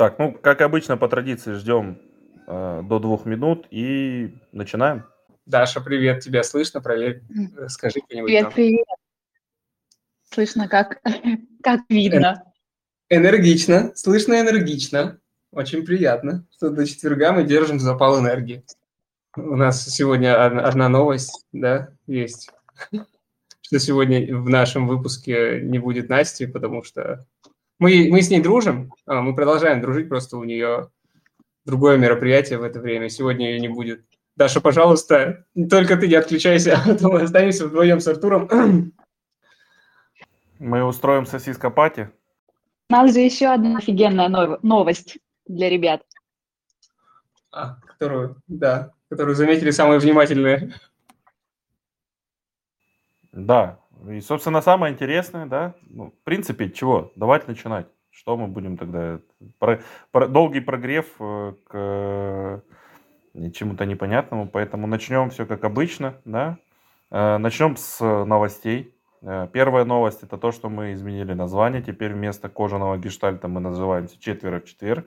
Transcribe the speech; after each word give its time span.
Так, 0.00 0.18
ну, 0.18 0.32
как 0.32 0.62
обычно, 0.62 0.96
по 0.96 1.08
традиции 1.08 1.52
ждем 1.52 2.00
э, 2.46 2.80
до 2.82 2.98
двух 2.98 3.26
минут 3.26 3.66
и 3.70 4.34
начинаем. 4.50 5.04
Даша, 5.44 5.82
привет, 5.82 6.20
тебя 6.20 6.42
слышно? 6.42 6.80
Проверь, 6.80 7.22
э, 7.58 7.68
скажи 7.68 8.00
что-нибудь. 8.06 8.28
Привет, 8.28 8.44
там. 8.44 8.52
привет. 8.54 8.86
Слышно, 10.32 10.68
как, 10.68 11.02
как 11.62 11.82
видно. 11.90 12.42
Энергично, 13.10 13.92
слышно 13.94 14.40
энергично. 14.40 15.20
Очень 15.52 15.84
приятно, 15.84 16.46
что 16.56 16.70
до 16.70 16.86
четверга 16.86 17.32
мы 17.32 17.44
держим 17.44 17.78
запал 17.78 18.18
энергии. 18.18 18.64
У 19.36 19.54
нас 19.54 19.84
сегодня 19.84 20.66
одна 20.66 20.88
новость, 20.88 21.44
да, 21.52 21.90
есть, 22.06 22.48
что 23.60 23.78
сегодня 23.78 24.34
в 24.34 24.48
нашем 24.48 24.88
выпуске 24.88 25.60
не 25.60 25.78
будет 25.78 26.08
Насти, 26.08 26.46
потому 26.46 26.84
что 26.84 27.26
мы, 27.80 28.08
мы 28.10 28.22
с 28.22 28.30
ней 28.30 28.40
дружим, 28.40 28.92
а, 29.06 29.22
мы 29.22 29.34
продолжаем 29.34 29.80
дружить, 29.80 30.08
просто 30.08 30.36
у 30.36 30.44
нее 30.44 30.90
другое 31.64 31.96
мероприятие 31.96 32.58
в 32.58 32.62
это 32.62 32.78
время, 32.78 33.08
сегодня 33.08 33.50
ее 33.50 33.58
не 33.58 33.68
будет. 33.68 34.04
Даша, 34.36 34.60
пожалуйста, 34.60 35.46
только 35.68 35.96
ты 35.96 36.06
не 36.06 36.14
отключайся, 36.14 36.78
а 36.86 36.94
то 36.94 37.08
мы 37.08 37.22
останемся 37.22 37.66
вдвоем 37.66 37.98
с 37.98 38.06
Артуром. 38.06 38.48
Мы 40.58 40.84
устроим 40.84 41.24
сосиска-пати. 41.24 42.10
У 42.90 42.92
нас 42.92 43.14
же 43.14 43.20
еще 43.20 43.46
одна 43.46 43.78
офигенная 43.78 44.28
новость 44.60 45.16
для 45.46 45.70
ребят. 45.70 46.02
А, 47.50 47.76
которую, 47.86 48.36
да, 48.46 48.92
которую 49.08 49.36
заметили 49.36 49.70
самые 49.70 50.00
внимательные. 50.00 50.74
Да, 53.32 53.79
и, 54.08 54.20
собственно, 54.20 54.62
самое 54.62 54.94
интересное, 54.94 55.46
да, 55.46 55.74
ну, 55.82 56.10
в 56.10 56.24
принципе, 56.24 56.70
чего? 56.70 57.12
Давайте 57.16 57.46
начинать. 57.48 57.86
Что 58.10 58.36
мы 58.36 58.48
будем 58.48 58.76
тогда? 58.76 59.20
Про, 59.58 59.80
про, 60.10 60.28
долгий 60.28 60.60
прогрев 60.60 61.06
э, 61.20 61.54
к 61.68 61.70
э, 63.34 63.50
чему-то 63.52 63.86
непонятному, 63.86 64.48
поэтому 64.48 64.86
начнем 64.86 65.30
все 65.30 65.46
как 65.46 65.64
обычно, 65.64 66.16
да. 66.24 66.58
Э, 67.10 67.38
начнем 67.38 67.76
с 67.76 68.00
новостей. 68.00 68.94
Первая 69.52 69.84
новость 69.84 70.22
это 70.22 70.38
то, 70.38 70.50
что 70.50 70.70
мы 70.70 70.94
изменили 70.94 71.34
название. 71.34 71.82
Теперь 71.82 72.14
вместо 72.14 72.48
кожаного 72.48 72.96
гештальта 72.96 73.48
мы 73.48 73.60
называемся 73.60 74.18
четверо 74.18 74.60
в 74.60 74.64
четверг. 74.64 75.06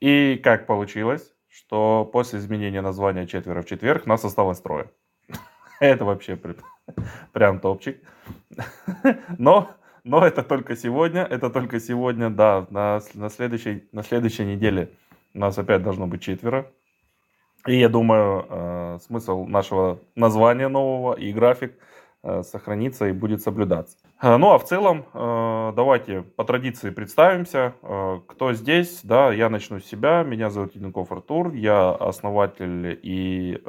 И 0.00 0.40
как 0.42 0.66
получилось, 0.66 1.34
что 1.48 2.08
после 2.10 2.38
изменения 2.38 2.80
названия 2.80 3.26
четверо 3.26 3.60
в 3.60 3.66
четверг 3.66 4.06
нас 4.06 4.24
осталось 4.24 4.60
трое. 4.60 4.90
Это 5.80 6.04
вообще 6.04 6.38
прям 7.32 7.60
топчик. 7.60 8.00
Но, 9.38 9.70
но 10.04 10.26
это 10.26 10.42
только 10.42 10.74
сегодня, 10.74 11.22
это 11.22 11.50
только 11.50 11.78
сегодня, 11.80 12.30
да, 12.30 12.66
на, 12.70 13.00
на, 13.14 13.28
следующей, 13.28 13.88
на 13.92 14.02
следующей 14.02 14.44
неделе 14.44 14.90
нас 15.34 15.58
опять 15.58 15.82
должно 15.82 16.06
быть 16.06 16.22
четверо. 16.22 16.70
И 17.66 17.76
я 17.78 17.88
думаю, 17.88 18.46
э, 18.48 18.98
смысл 19.02 19.44
нашего 19.44 20.00
названия 20.14 20.68
нового 20.68 21.14
и 21.14 21.32
график 21.32 21.74
сохранится 22.42 23.08
и 23.08 23.12
будет 23.12 23.42
соблюдаться. 23.42 23.96
Э, 24.20 24.36
ну 24.36 24.52
а 24.52 24.58
в 24.58 24.64
целом, 24.64 25.04
э, 25.14 25.72
давайте 25.76 26.22
по 26.22 26.44
традиции 26.44 26.90
представимся, 26.90 27.74
э, 27.82 28.20
кто 28.26 28.52
здесь. 28.52 29.00
Да, 29.02 29.32
я 29.32 29.48
начну 29.48 29.80
с 29.80 29.84
себя. 29.84 30.22
Меня 30.22 30.50
зовут 30.50 30.74
Янков 30.74 31.12
Артур. 31.12 31.52
Я 31.52 31.90
основатель 31.90 32.98
и 33.02 33.60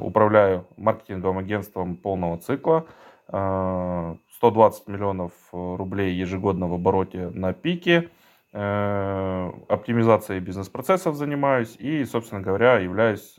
управляю 0.00 0.66
маркетинговым 0.76 1.38
агентством 1.38 1.96
полного 1.96 2.38
цикла. 2.38 2.86
120 3.28 4.88
миллионов 4.88 5.32
рублей 5.52 6.14
ежегодно 6.14 6.68
в 6.68 6.74
обороте 6.74 7.30
на 7.30 7.52
пике. 7.52 8.10
Оптимизацией 8.54 10.38
бизнес-процессов 10.38 11.16
занимаюсь 11.16 11.74
и, 11.76 12.04
собственно 12.04 12.40
говоря, 12.40 12.78
являюсь 12.78 13.34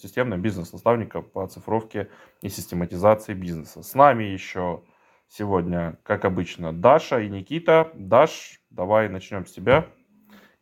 системным 0.00 0.40
бизнес-наставником 0.40 1.22
по 1.24 1.44
оцифровке 1.44 2.08
и 2.40 2.48
систематизации 2.48 3.34
бизнеса. 3.34 3.82
С 3.82 3.94
нами 3.94 4.24
еще 4.24 4.82
сегодня, 5.28 5.98
как 6.02 6.24
обычно, 6.24 6.72
Даша 6.72 7.20
и 7.20 7.28
Никита. 7.28 7.90
Даш, 7.94 8.60
давай 8.70 9.08
начнем 9.10 9.44
с 9.44 9.52
тебя, 9.52 9.86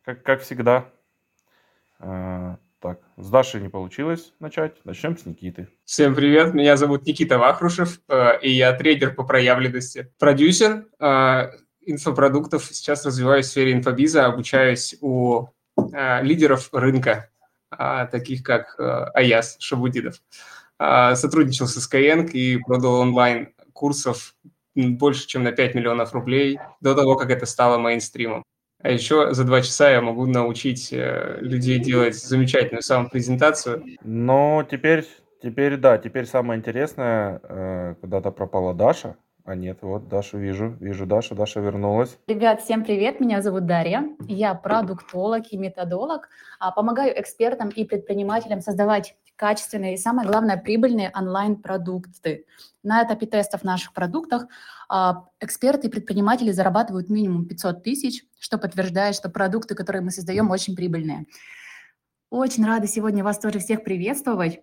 как, 0.03 0.23
как 0.23 0.41
всегда. 0.41 0.89
А, 1.99 2.57
так, 2.79 2.99
с 3.15 3.29
Дашей 3.29 3.61
не 3.61 3.69
получилось 3.69 4.33
начать, 4.41 4.83
начнем 4.83 5.17
с 5.17 5.25
Никиты. 5.25 5.69
Всем 5.85 6.13
привет, 6.15 6.53
меня 6.53 6.75
зовут 6.75 7.05
Никита 7.05 7.37
Вахрушев, 7.37 8.01
э, 8.09 8.41
и 8.41 8.51
я 8.51 8.73
трейдер 8.73 9.15
по 9.15 9.23
проявленности. 9.23 10.13
Продюсер 10.19 10.87
э, 10.99 11.51
инфопродуктов, 11.85 12.65
сейчас 12.71 13.05
развиваюсь 13.05 13.47
в 13.47 13.49
сфере 13.49 13.73
инфобиза, 13.73 14.25
обучаюсь 14.25 14.95
у 15.01 15.47
э, 15.77 16.23
лидеров 16.23 16.69
рынка, 16.71 17.29
таких 18.11 18.43
как 18.43 18.75
Аяс 19.15 19.57
Шабудидов. 19.59 20.21
Сотрудничал 20.77 21.65
с 21.65 21.75
Skyeng 21.77 22.29
и 22.29 22.57
продал 22.57 22.99
онлайн 22.99 23.53
курсов 23.73 24.35
больше, 24.75 25.27
чем 25.27 25.43
на 25.43 25.51
5 25.51 25.75
миллионов 25.75 26.13
рублей 26.13 26.59
до 26.81 26.95
того, 26.95 27.15
как 27.15 27.31
это 27.31 27.45
стало 27.45 27.77
мейнстримом. 27.77 28.43
А 28.83 28.91
еще 28.91 29.33
за 29.33 29.45
два 29.45 29.61
часа 29.61 29.89
я 29.89 30.01
могу 30.01 30.25
научить 30.25 30.91
э, 30.91 31.37
людей 31.39 31.79
делать 31.79 32.15
замечательную 32.15 32.81
самопрезентацию. 32.81 33.81
Но 34.03 34.67
теперь, 34.69 35.07
теперь 35.41 35.77
да, 35.77 35.97
теперь 35.97 36.25
самое 36.25 36.59
интересное, 36.59 37.39
э, 37.43 37.95
когда-то 38.01 38.31
пропала 38.31 38.73
Даша, 38.73 39.15
а 39.45 39.55
нет, 39.55 39.79
вот 39.81 40.07
Дашу 40.07 40.37
вижу, 40.37 40.77
вижу 40.79 41.05
Дашу, 41.05 41.35
Даша 41.35 41.59
вернулась. 41.59 42.17
Ребят, 42.27 42.61
всем 42.61 42.83
привет, 42.83 43.19
меня 43.19 43.41
зовут 43.41 43.65
Дарья, 43.65 44.07
я 44.27 44.53
продуктолог 44.53 45.51
и 45.51 45.57
методолог, 45.57 46.29
а, 46.59 46.71
помогаю 46.71 47.19
экспертам 47.19 47.69
и 47.69 47.83
предпринимателям 47.83 48.61
создавать 48.61 49.17
качественные 49.35 49.95
и, 49.95 49.97
самое 49.97 50.27
главное, 50.29 50.55
прибыльные 50.55 51.11
онлайн-продукты. 51.13 52.45
На 52.83 53.03
этапе 53.03 53.25
тестов 53.25 53.63
наших 53.63 53.91
продуктов 53.93 54.43
а, 54.87 55.25
эксперты 55.41 55.87
и 55.87 55.91
предприниматели 55.91 56.51
зарабатывают 56.51 57.09
минимум 57.09 57.45
500 57.45 57.83
тысяч, 57.83 58.23
что 58.39 58.57
подтверждает, 58.57 59.15
что 59.15 59.29
продукты, 59.29 59.75
которые 59.75 60.01
мы 60.01 60.11
создаем, 60.11 60.51
очень 60.51 60.75
прибыльные. 60.75 61.25
Очень 62.29 62.65
рада 62.65 62.87
сегодня 62.87 63.23
вас 63.23 63.39
тоже 63.39 63.59
всех 63.59 63.83
приветствовать. 63.83 64.61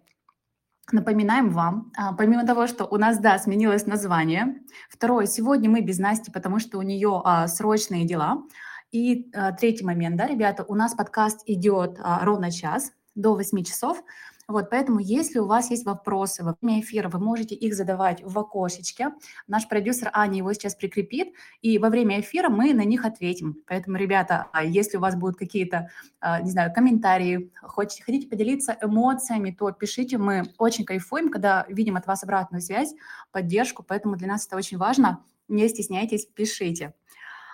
Напоминаем 0.92 1.50
вам, 1.50 1.92
а, 1.96 2.12
помимо 2.12 2.46
того, 2.46 2.66
что 2.66 2.84
у 2.84 2.96
нас, 2.96 3.18
да, 3.18 3.38
сменилось 3.38 3.86
название. 3.86 4.56
Второе, 4.88 5.26
сегодня 5.26 5.70
мы 5.70 5.80
без 5.80 5.98
Насти, 5.98 6.30
потому 6.30 6.58
что 6.58 6.78
у 6.78 6.82
нее 6.82 7.22
а, 7.24 7.46
срочные 7.48 8.06
дела. 8.06 8.42
И 8.92 9.30
а, 9.34 9.52
третий 9.52 9.84
момент, 9.84 10.16
да, 10.16 10.26
ребята, 10.26 10.64
у 10.66 10.74
нас 10.74 10.94
подкаст 10.94 11.42
идет 11.46 11.98
а, 12.02 12.24
ровно 12.24 12.50
час, 12.50 12.92
до 13.14 13.34
8 13.34 13.62
часов. 13.64 14.02
Вот, 14.50 14.68
поэтому, 14.68 14.98
если 14.98 15.38
у 15.38 15.46
вас 15.46 15.70
есть 15.70 15.86
вопросы 15.86 16.42
во 16.42 16.56
время 16.60 16.80
эфира, 16.80 17.08
вы 17.08 17.20
можете 17.20 17.54
их 17.54 17.72
задавать 17.72 18.20
в 18.24 18.36
окошечке. 18.36 19.12
Наш 19.46 19.68
продюсер 19.68 20.10
Аня 20.12 20.38
его 20.38 20.52
сейчас 20.52 20.74
прикрепит, 20.74 21.28
и 21.62 21.78
во 21.78 21.88
время 21.88 22.20
эфира 22.20 22.48
мы 22.48 22.74
на 22.74 22.84
них 22.84 23.04
ответим. 23.04 23.62
Поэтому, 23.68 23.96
ребята, 23.96 24.48
а 24.52 24.64
если 24.64 24.96
у 24.96 25.00
вас 25.00 25.14
будут 25.14 25.36
какие-то, 25.36 25.88
а, 26.18 26.40
не 26.40 26.50
знаю, 26.50 26.72
комментарии, 26.72 27.52
хотите, 27.62 28.02
хотите 28.02 28.26
поделиться 28.26 28.76
эмоциями, 28.82 29.52
то 29.56 29.70
пишите. 29.70 30.18
Мы 30.18 30.42
очень 30.58 30.84
кайфуем, 30.84 31.28
когда 31.28 31.64
видим 31.68 31.94
от 31.94 32.08
вас 32.08 32.24
обратную 32.24 32.60
связь, 32.60 32.92
поддержку, 33.30 33.84
поэтому 33.86 34.16
для 34.16 34.26
нас 34.26 34.48
это 34.48 34.56
очень 34.56 34.78
важно. 34.78 35.24
Не 35.46 35.68
стесняйтесь, 35.68 36.26
пишите. 36.26 36.94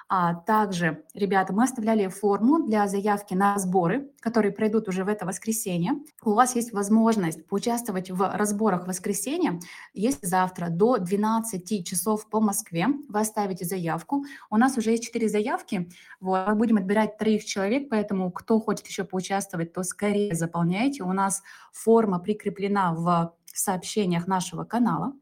А 0.09 0.35
также, 0.35 1.05
ребята, 1.15 1.53
мы 1.53 1.65
оставляли 1.65 2.07
форму 2.07 2.65
для 2.65 2.87
заявки 2.87 3.35
на 3.35 3.59
сборы, 3.59 4.13
которые 4.21 4.53
пройдут 4.53 4.87
уже 4.87 5.03
в 5.03 5.09
это 5.09 5.27
воскресенье. 5.27 5.95
У 6.23 6.35
вас 6.35 6.55
есть 6.55 6.73
возможность 6.73 7.45
поучаствовать 7.49 8.11
в 8.13 8.37
разборах 8.37 8.85
в 8.85 8.87
воскресенье. 8.87 9.59
Если 9.95 10.25
завтра 10.25 10.69
до 10.71 10.99
12 10.99 11.85
часов 11.85 12.29
по 12.31 12.41
Москве 12.41 12.87
вы 13.09 13.19
оставите 13.19 13.65
заявку. 13.65 14.25
У 14.49 14.57
нас 14.57 14.79
уже 14.79 14.93
есть 14.93 15.05
4 15.05 15.29
заявки. 15.29 15.89
Вот, 16.21 16.47
мы 16.47 16.55
будем 16.55 16.77
отбирать 16.77 17.19
троих 17.19 17.45
человек, 17.45 17.89
поэтому 17.91 18.31
кто 18.31 18.61
хочет 18.61 18.87
еще 18.87 19.03
поучаствовать, 19.03 19.73
то 19.73 19.83
скорее 19.83 20.37
заполняйте. 20.37 21.03
У 21.03 21.13
нас 21.13 21.43
форма 21.73 22.21
прикреплена 22.21 22.95
в 22.95 23.35
сообщениях 23.47 24.29
нашего 24.29 24.63
канала 24.63 25.15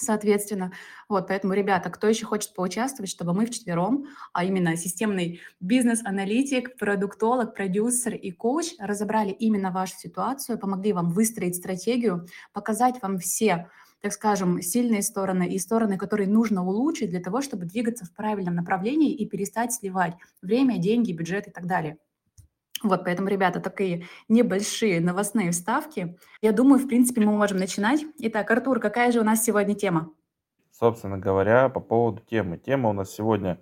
соответственно. 0.00 0.72
Вот, 1.08 1.28
поэтому, 1.28 1.52
ребята, 1.54 1.90
кто 1.90 2.08
еще 2.08 2.26
хочет 2.26 2.54
поучаствовать, 2.54 3.10
чтобы 3.10 3.32
мы 3.34 3.46
вчетвером, 3.46 4.06
а 4.32 4.44
именно 4.44 4.76
системный 4.76 5.40
бизнес-аналитик, 5.60 6.76
продуктолог, 6.76 7.54
продюсер 7.54 8.14
и 8.14 8.30
коуч 8.30 8.74
разобрали 8.78 9.30
именно 9.30 9.70
вашу 9.70 9.96
ситуацию, 9.96 10.58
помогли 10.58 10.92
вам 10.92 11.10
выстроить 11.10 11.56
стратегию, 11.56 12.26
показать 12.52 13.00
вам 13.02 13.18
все 13.18 13.68
так 14.02 14.14
скажем, 14.14 14.62
сильные 14.62 15.02
стороны 15.02 15.46
и 15.48 15.58
стороны, 15.58 15.98
которые 15.98 16.26
нужно 16.26 16.66
улучшить 16.66 17.10
для 17.10 17.20
того, 17.20 17.42
чтобы 17.42 17.66
двигаться 17.66 18.06
в 18.06 18.14
правильном 18.14 18.54
направлении 18.54 19.12
и 19.12 19.26
перестать 19.26 19.74
сливать 19.74 20.14
время, 20.40 20.78
деньги, 20.78 21.12
бюджет 21.12 21.48
и 21.48 21.50
так 21.50 21.66
далее. 21.66 21.98
Вот, 22.82 23.04
поэтому, 23.04 23.28
ребята, 23.28 23.60
такие 23.60 24.06
небольшие 24.28 25.00
новостные 25.00 25.50
вставки. 25.50 26.18
Я 26.40 26.52
думаю, 26.52 26.78
в 26.78 26.88
принципе, 26.88 27.20
мы 27.20 27.36
можем 27.36 27.58
начинать. 27.58 28.04
Итак, 28.18 28.50
Артур, 28.50 28.80
какая 28.80 29.12
же 29.12 29.20
у 29.20 29.24
нас 29.24 29.44
сегодня 29.44 29.74
тема? 29.74 30.10
Собственно 30.72 31.18
говоря, 31.18 31.68
по 31.68 31.80
поводу 31.80 32.22
темы. 32.22 32.56
Тема 32.56 32.88
у 32.88 32.92
нас 32.94 33.10
сегодня 33.10 33.58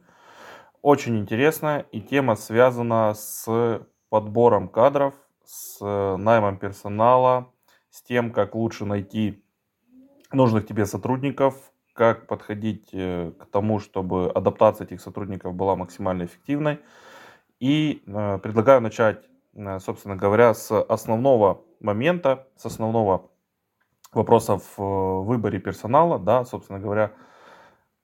очень 0.83 1.19
интересная, 1.19 1.81
и 1.91 2.01
тема 2.01 2.37
связана 2.37 3.13
с 3.15 3.83
подбором 4.09 4.69
кадров, 4.69 5.15
с 5.45 5.81
наймом 5.81 6.59
персонала, 6.59 7.53
с 7.91 8.03
тем, 8.03 8.33
как 8.33 8.55
лучше 8.55 8.85
найти 8.85 9.43
нужных 10.31 10.67
тебе 10.67 10.87
сотрудников, 10.87 11.73
как 11.93 12.29
подходить 12.29 12.91
э, 12.93 13.33
к 13.37 13.47
тому, 13.47 13.81
чтобы 13.81 14.31
адаптация 14.31 14.85
этих 14.85 15.01
сотрудников 15.01 15.55
была 15.55 15.75
максимально 15.75 16.27
эффективной. 16.27 16.79
И 17.61 18.03
э, 18.07 18.39
предлагаю 18.39 18.81
начать, 18.81 19.25
э, 19.55 19.79
собственно 19.81 20.17
говоря, 20.17 20.55
с 20.55 20.71
основного 20.81 21.65
момента, 21.81 22.47
с 22.57 22.67
основного 22.67 23.31
вопроса 24.13 24.61
в 24.77 25.25
выборе 25.25 25.59
персонала, 25.59 26.19
да, 26.19 26.45
собственно 26.45 26.79
говоря, 26.79 27.13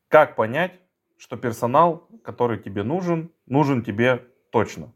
как 0.08 0.36
понять, 0.36 0.72
что 1.16 1.36
персонал, 1.36 2.08
который 2.22 2.58
тебе 2.58 2.82
нужен, 2.82 3.30
нужен 3.46 3.82
тебе 3.82 4.26
точно. 4.50 4.92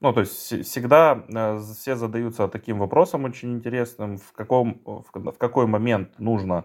Ну, 0.00 0.12
то 0.12 0.20
есть 0.20 0.66
всегда 0.66 1.24
э, 1.28 1.58
все 1.58 1.96
задаются 1.96 2.48
таким 2.48 2.78
вопросом 2.78 3.24
очень 3.24 3.54
интересным, 3.54 4.18
в, 4.18 4.32
каком, 4.32 4.80
в 4.84 5.38
какой 5.38 5.66
момент 5.66 6.18
нужно 6.18 6.64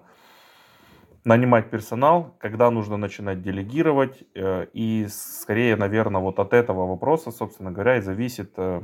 нанимать 1.23 1.69
персонал, 1.69 2.35
когда 2.39 2.71
нужно 2.71 2.97
начинать 2.97 3.41
делегировать. 3.41 4.23
Э, 4.35 4.67
и 4.73 5.07
скорее, 5.09 5.75
наверное, 5.75 6.21
вот 6.21 6.39
от 6.39 6.53
этого 6.53 6.87
вопроса, 6.87 7.31
собственно 7.31 7.71
говоря, 7.71 7.97
и 7.97 8.01
зависит 8.01 8.53
э, 8.57 8.81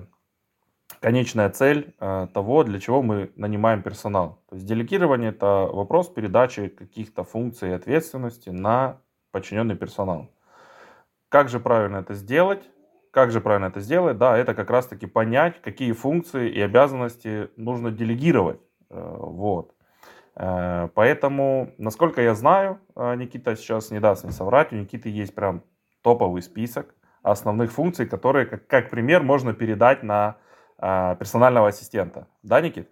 конечная 0.99 1.49
цель 1.49 1.93
того, 1.99 2.63
для 2.63 2.79
чего 2.79 3.01
мы 3.01 3.31
нанимаем 3.35 3.81
персонал. 3.81 4.41
То 4.49 4.55
есть 4.55 4.67
делегирование 4.67 5.31
это 5.31 5.69
вопрос 5.71 6.09
передачи 6.09 6.67
каких-то 6.67 7.23
функций 7.23 7.69
и 7.69 7.73
ответственности 7.73 8.49
на 8.49 9.01
подчиненный 9.31 9.75
персонал. 9.75 10.29
Как 11.29 11.49
же 11.49 11.59
правильно 11.59 11.97
это 11.97 12.13
сделать? 12.13 12.69
Как 13.13 13.31
же 13.31 13.41
правильно 13.41 13.65
это 13.65 13.79
сделать? 13.79 14.17
Да, 14.17 14.37
это 14.37 14.55
как 14.55 14.69
раз-таки 14.69 15.07
понять, 15.07 15.61
какие 15.61 15.91
функции 15.91 16.49
и 16.49 16.59
обязанности 16.61 17.49
нужно 17.57 17.91
делегировать. 17.91 18.59
Э, 18.89 19.17
вот. 19.19 19.72
Э, 20.35 20.89
поэтому, 20.93 21.73
насколько 21.77 22.21
я 22.21 22.35
знаю, 22.35 22.79
э, 22.95 23.15
Никита 23.15 23.55
сейчас 23.55 23.91
не 23.91 23.99
даст 23.99 24.23
мне 24.23 24.33
соврать, 24.33 24.71
у 24.71 24.75
Никиты 24.75 25.09
есть 25.09 25.35
прям 25.35 25.63
топовый 26.01 26.41
список 26.41 26.95
основных 27.21 27.71
функций, 27.71 28.05
которые, 28.05 28.45
как, 28.45 28.67
как 28.67 28.89
пример, 28.89 29.23
можно 29.23 29.53
передать 29.53 30.03
на 30.03 30.37
персонального 30.77 31.69
ассистента. 31.69 32.27
Да, 32.41 32.59
Никит? 32.59 32.89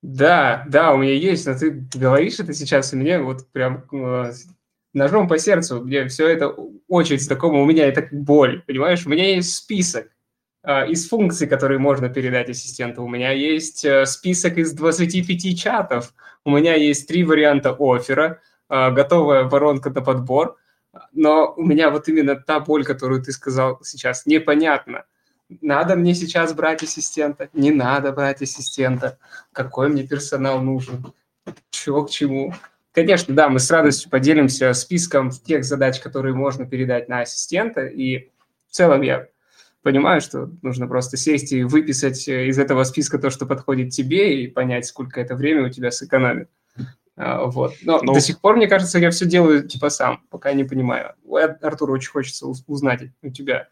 Да, 0.00 0.64
да, 0.68 0.92
у 0.92 0.98
меня 0.98 1.14
есть, 1.14 1.44
но 1.46 1.58
ты 1.58 1.88
говоришь 1.92 2.38
это 2.38 2.52
сейчас, 2.52 2.92
и 2.92 2.96
мне 2.96 3.18
вот 3.18 3.50
прям 3.50 3.84
ножом 4.92 5.28
по 5.28 5.38
сердцу, 5.38 5.82
мне 5.82 6.06
все 6.06 6.28
это 6.28 6.54
очень 6.88 7.18
знакомо, 7.18 7.62
у 7.62 7.66
меня 7.66 7.86
это 7.86 8.06
боль, 8.10 8.62
понимаешь? 8.66 9.06
У 9.06 9.10
меня 9.10 9.34
есть 9.34 9.54
список 9.54 10.06
э, 10.06 10.11
из 10.64 11.08
функций, 11.08 11.48
которые 11.48 11.78
можно 11.78 12.08
передать 12.08 12.48
ассистенту. 12.48 13.02
У 13.02 13.08
меня 13.08 13.32
есть 13.32 13.84
э, 13.84 14.06
список 14.06 14.58
из 14.58 14.72
25 14.72 15.58
чатов. 15.58 16.14
У 16.44 16.50
меня 16.56 16.74
есть 16.76 17.08
три 17.08 17.24
варианта 17.24 17.76
оффера, 17.78 18.40
э, 18.68 18.90
готовая 18.92 19.44
воронка 19.44 19.90
на 19.90 20.02
подбор. 20.02 20.56
Но 21.12 21.54
у 21.56 21.62
меня 21.62 21.90
вот 21.90 22.08
именно 22.08 22.36
та 22.36 22.60
боль, 22.60 22.84
которую 22.84 23.22
ты 23.22 23.32
сказал 23.32 23.80
сейчас, 23.82 24.26
непонятно. 24.26 25.04
Надо 25.60 25.96
мне 25.96 26.14
сейчас 26.14 26.52
брать 26.52 26.82
ассистента? 26.82 27.48
Не 27.52 27.70
надо 27.70 28.12
брать 28.12 28.40
ассистента. 28.42 29.18
Какой 29.52 29.88
мне 29.88 30.06
персонал 30.06 30.60
нужен? 30.62 31.12
Чего 31.70 32.04
к 32.04 32.10
чему? 32.10 32.54
Конечно, 32.92 33.34
да, 33.34 33.48
мы 33.48 33.58
с 33.58 33.70
радостью 33.70 34.10
поделимся 34.10 34.72
списком 34.74 35.30
тех 35.30 35.64
задач, 35.64 35.98
которые 35.98 36.34
можно 36.34 36.66
передать 36.66 37.08
на 37.08 37.20
ассистента. 37.20 37.86
И 37.86 38.30
в 38.68 38.72
целом 38.72 39.02
я 39.02 39.28
понимаю, 39.82 40.20
что 40.20 40.50
нужно 40.62 40.86
просто 40.86 41.16
сесть 41.16 41.52
и 41.52 41.64
выписать 41.64 42.28
из 42.28 42.58
этого 42.58 42.84
списка 42.84 43.18
то, 43.18 43.30
что 43.30 43.46
подходит 43.46 43.90
тебе, 43.90 44.42
и 44.42 44.48
понять, 44.48 44.86
сколько 44.86 45.20
это 45.20 45.34
время 45.34 45.66
у 45.66 45.70
тебя 45.70 45.90
сэкономит. 45.90 46.48
А, 47.16 47.44
вот. 47.44 47.74
Но 47.82 48.00
ну, 48.02 48.14
до 48.14 48.20
сих 48.20 48.40
пор, 48.40 48.56
мне 48.56 48.68
кажется, 48.68 48.98
я 48.98 49.10
все 49.10 49.26
делаю 49.26 49.66
типа 49.68 49.90
сам, 49.90 50.22
пока 50.30 50.52
не 50.52 50.64
понимаю. 50.64 51.14
Артур, 51.60 51.90
очень 51.90 52.10
хочется 52.10 52.46
узнать 52.46 53.02
у 53.22 53.30
тебя. 53.30 53.68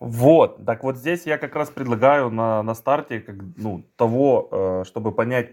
Вот, 0.00 0.64
так 0.66 0.82
вот 0.82 0.98
здесь 0.98 1.24
я 1.24 1.38
как 1.38 1.54
раз 1.54 1.70
предлагаю 1.70 2.28
на, 2.28 2.62
на 2.62 2.74
старте 2.74 3.20
как, 3.20 3.36
ну, 3.56 3.86
того, 3.96 4.48
э, 4.50 4.84
чтобы 4.86 5.12
понять, 5.12 5.52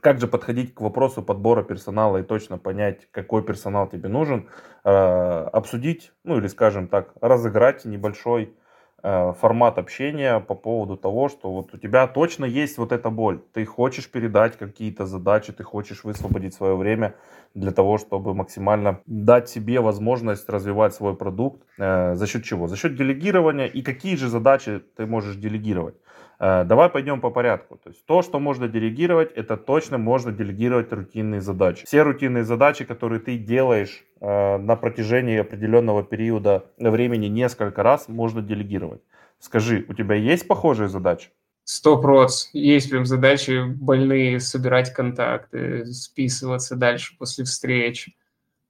как 0.00 0.20
же 0.20 0.28
подходить 0.28 0.74
к 0.74 0.80
вопросу 0.80 1.22
подбора 1.22 1.62
персонала 1.64 2.18
и 2.18 2.22
точно 2.22 2.58
понять, 2.58 3.08
какой 3.10 3.42
персонал 3.42 3.88
тебе 3.88 4.08
нужен, 4.08 4.48
э, 4.84 4.90
обсудить, 4.90 6.12
ну 6.22 6.38
или, 6.38 6.46
скажем 6.48 6.86
так, 6.86 7.12
разыграть 7.20 7.84
небольшой 7.84 8.44
э, 8.44 8.59
формат 9.02 9.78
общения 9.78 10.40
по 10.40 10.54
поводу 10.54 10.96
того, 10.96 11.28
что 11.28 11.52
вот 11.52 11.74
у 11.74 11.78
тебя 11.78 12.06
точно 12.06 12.44
есть 12.44 12.78
вот 12.78 12.92
эта 12.92 13.10
боль. 13.10 13.40
Ты 13.52 13.64
хочешь 13.64 14.10
передать 14.10 14.58
какие-то 14.58 15.06
задачи, 15.06 15.52
ты 15.52 15.62
хочешь 15.62 16.04
высвободить 16.04 16.54
свое 16.54 16.76
время 16.76 17.14
для 17.54 17.70
того, 17.70 17.98
чтобы 17.98 18.34
максимально 18.34 19.00
дать 19.06 19.48
себе 19.48 19.80
возможность 19.80 20.48
развивать 20.48 20.94
свой 20.94 21.16
продукт. 21.16 21.62
Э, 21.78 22.14
за 22.14 22.26
счет 22.26 22.44
чего? 22.44 22.68
За 22.68 22.76
счет 22.76 22.94
делегирования. 22.94 23.66
И 23.66 23.82
какие 23.82 24.16
же 24.16 24.28
задачи 24.28 24.80
ты 24.96 25.06
можешь 25.06 25.36
делегировать? 25.36 25.94
Э, 26.40 26.64
давай 26.64 26.88
пойдем 26.88 27.20
по 27.20 27.30
порядку. 27.30 27.76
То 27.76 27.90
есть 27.90 28.04
то, 28.06 28.22
что 28.22 28.40
можно 28.40 28.66
делегировать, 28.66 29.30
это 29.32 29.58
точно 29.58 29.98
можно 29.98 30.32
делегировать 30.32 30.90
рутинные 30.92 31.42
задачи. 31.42 31.84
Все 31.84 32.02
рутинные 32.02 32.44
задачи, 32.44 32.84
которые 32.84 33.20
ты 33.20 33.36
делаешь 33.36 34.04
э, 34.20 34.56
на 34.56 34.74
протяжении 34.76 35.38
определенного 35.38 36.02
периода 36.02 36.64
времени 36.78 37.26
несколько 37.26 37.82
раз, 37.82 38.08
можно 38.08 38.40
делегировать. 38.40 39.02
Скажи, 39.38 39.84
у 39.88 39.94
тебя 39.94 40.14
есть 40.14 40.48
похожие 40.48 40.88
задачи? 40.88 41.28
Сто 41.64 42.00
проц. 42.00 42.48
Есть 42.54 42.90
прям 42.90 43.04
задачи 43.04 43.62
больные, 43.66 44.40
собирать 44.40 44.92
контакты, 44.94 45.84
списываться 45.92 46.74
дальше 46.74 47.16
после 47.18 47.44
встреч, 47.44 48.08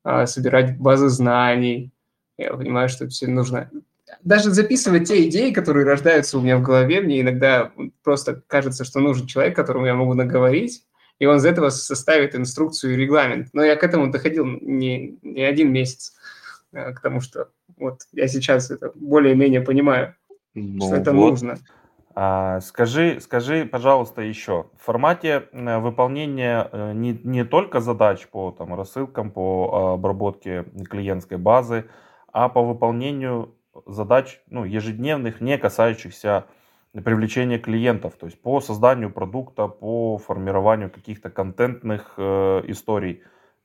а, 0.02 0.26
собирать 0.26 0.76
базы 0.76 1.08
знаний. 1.08 1.92
Я 2.36 2.52
понимаю, 2.54 2.88
что 2.88 3.08
все 3.08 3.26
нужно 3.28 3.70
даже 4.22 4.50
записывать 4.50 5.08
те 5.08 5.28
идеи, 5.28 5.52
которые 5.52 5.86
рождаются 5.86 6.38
у 6.38 6.40
меня 6.40 6.56
в 6.58 6.62
голове, 6.62 7.00
мне 7.00 7.20
иногда 7.20 7.72
просто 8.02 8.42
кажется, 8.46 8.84
что 8.84 9.00
нужен 9.00 9.26
человек, 9.26 9.56
которому 9.56 9.86
я 9.86 9.94
могу 9.94 10.14
наговорить, 10.14 10.84
и 11.18 11.26
он 11.26 11.36
из 11.36 11.44
этого 11.44 11.68
составит 11.70 12.34
инструкцию 12.34 12.94
и 12.94 12.96
регламент. 12.96 13.48
Но 13.52 13.62
я 13.62 13.76
к 13.76 13.84
этому 13.84 14.10
доходил 14.10 14.46
не, 14.46 15.18
не 15.22 15.42
один 15.42 15.72
месяц, 15.72 16.14
э, 16.72 16.92
к 16.92 17.00
тому, 17.00 17.20
что 17.20 17.48
вот 17.76 18.00
я 18.12 18.26
сейчас 18.28 18.70
это 18.70 18.92
более-менее 18.94 19.60
понимаю, 19.60 20.14
ну, 20.54 20.86
что 20.86 20.96
это 20.96 21.12
вот. 21.12 21.30
нужно. 21.30 21.58
А, 22.14 22.60
скажи, 22.60 23.20
скажи, 23.20 23.64
пожалуйста, 23.64 24.22
еще 24.22 24.66
в 24.78 24.84
формате 24.84 25.44
э, 25.52 25.78
выполнения 25.78 26.68
э, 26.72 26.92
не, 26.92 27.18
не 27.22 27.44
только 27.44 27.80
задач 27.80 28.26
по 28.26 28.50
там, 28.50 28.74
рассылкам, 28.74 29.30
по 29.30 29.94
обработке 29.94 30.64
клиентской 30.88 31.38
базы, 31.38 31.84
а 32.32 32.48
по 32.48 32.62
выполнению 32.62 33.54
задач 33.86 34.40
ну, 34.48 34.64
ежедневных, 34.64 35.40
не 35.40 35.58
касающихся 35.58 36.46
привлечения 36.92 37.58
клиентов, 37.58 38.14
то 38.18 38.26
есть 38.26 38.40
по 38.40 38.60
созданию 38.60 39.10
продукта, 39.10 39.68
по 39.68 40.18
формированию 40.18 40.90
каких-то 40.90 41.30
контентных 41.30 42.14
э, 42.16 42.62
историй. 42.66 43.22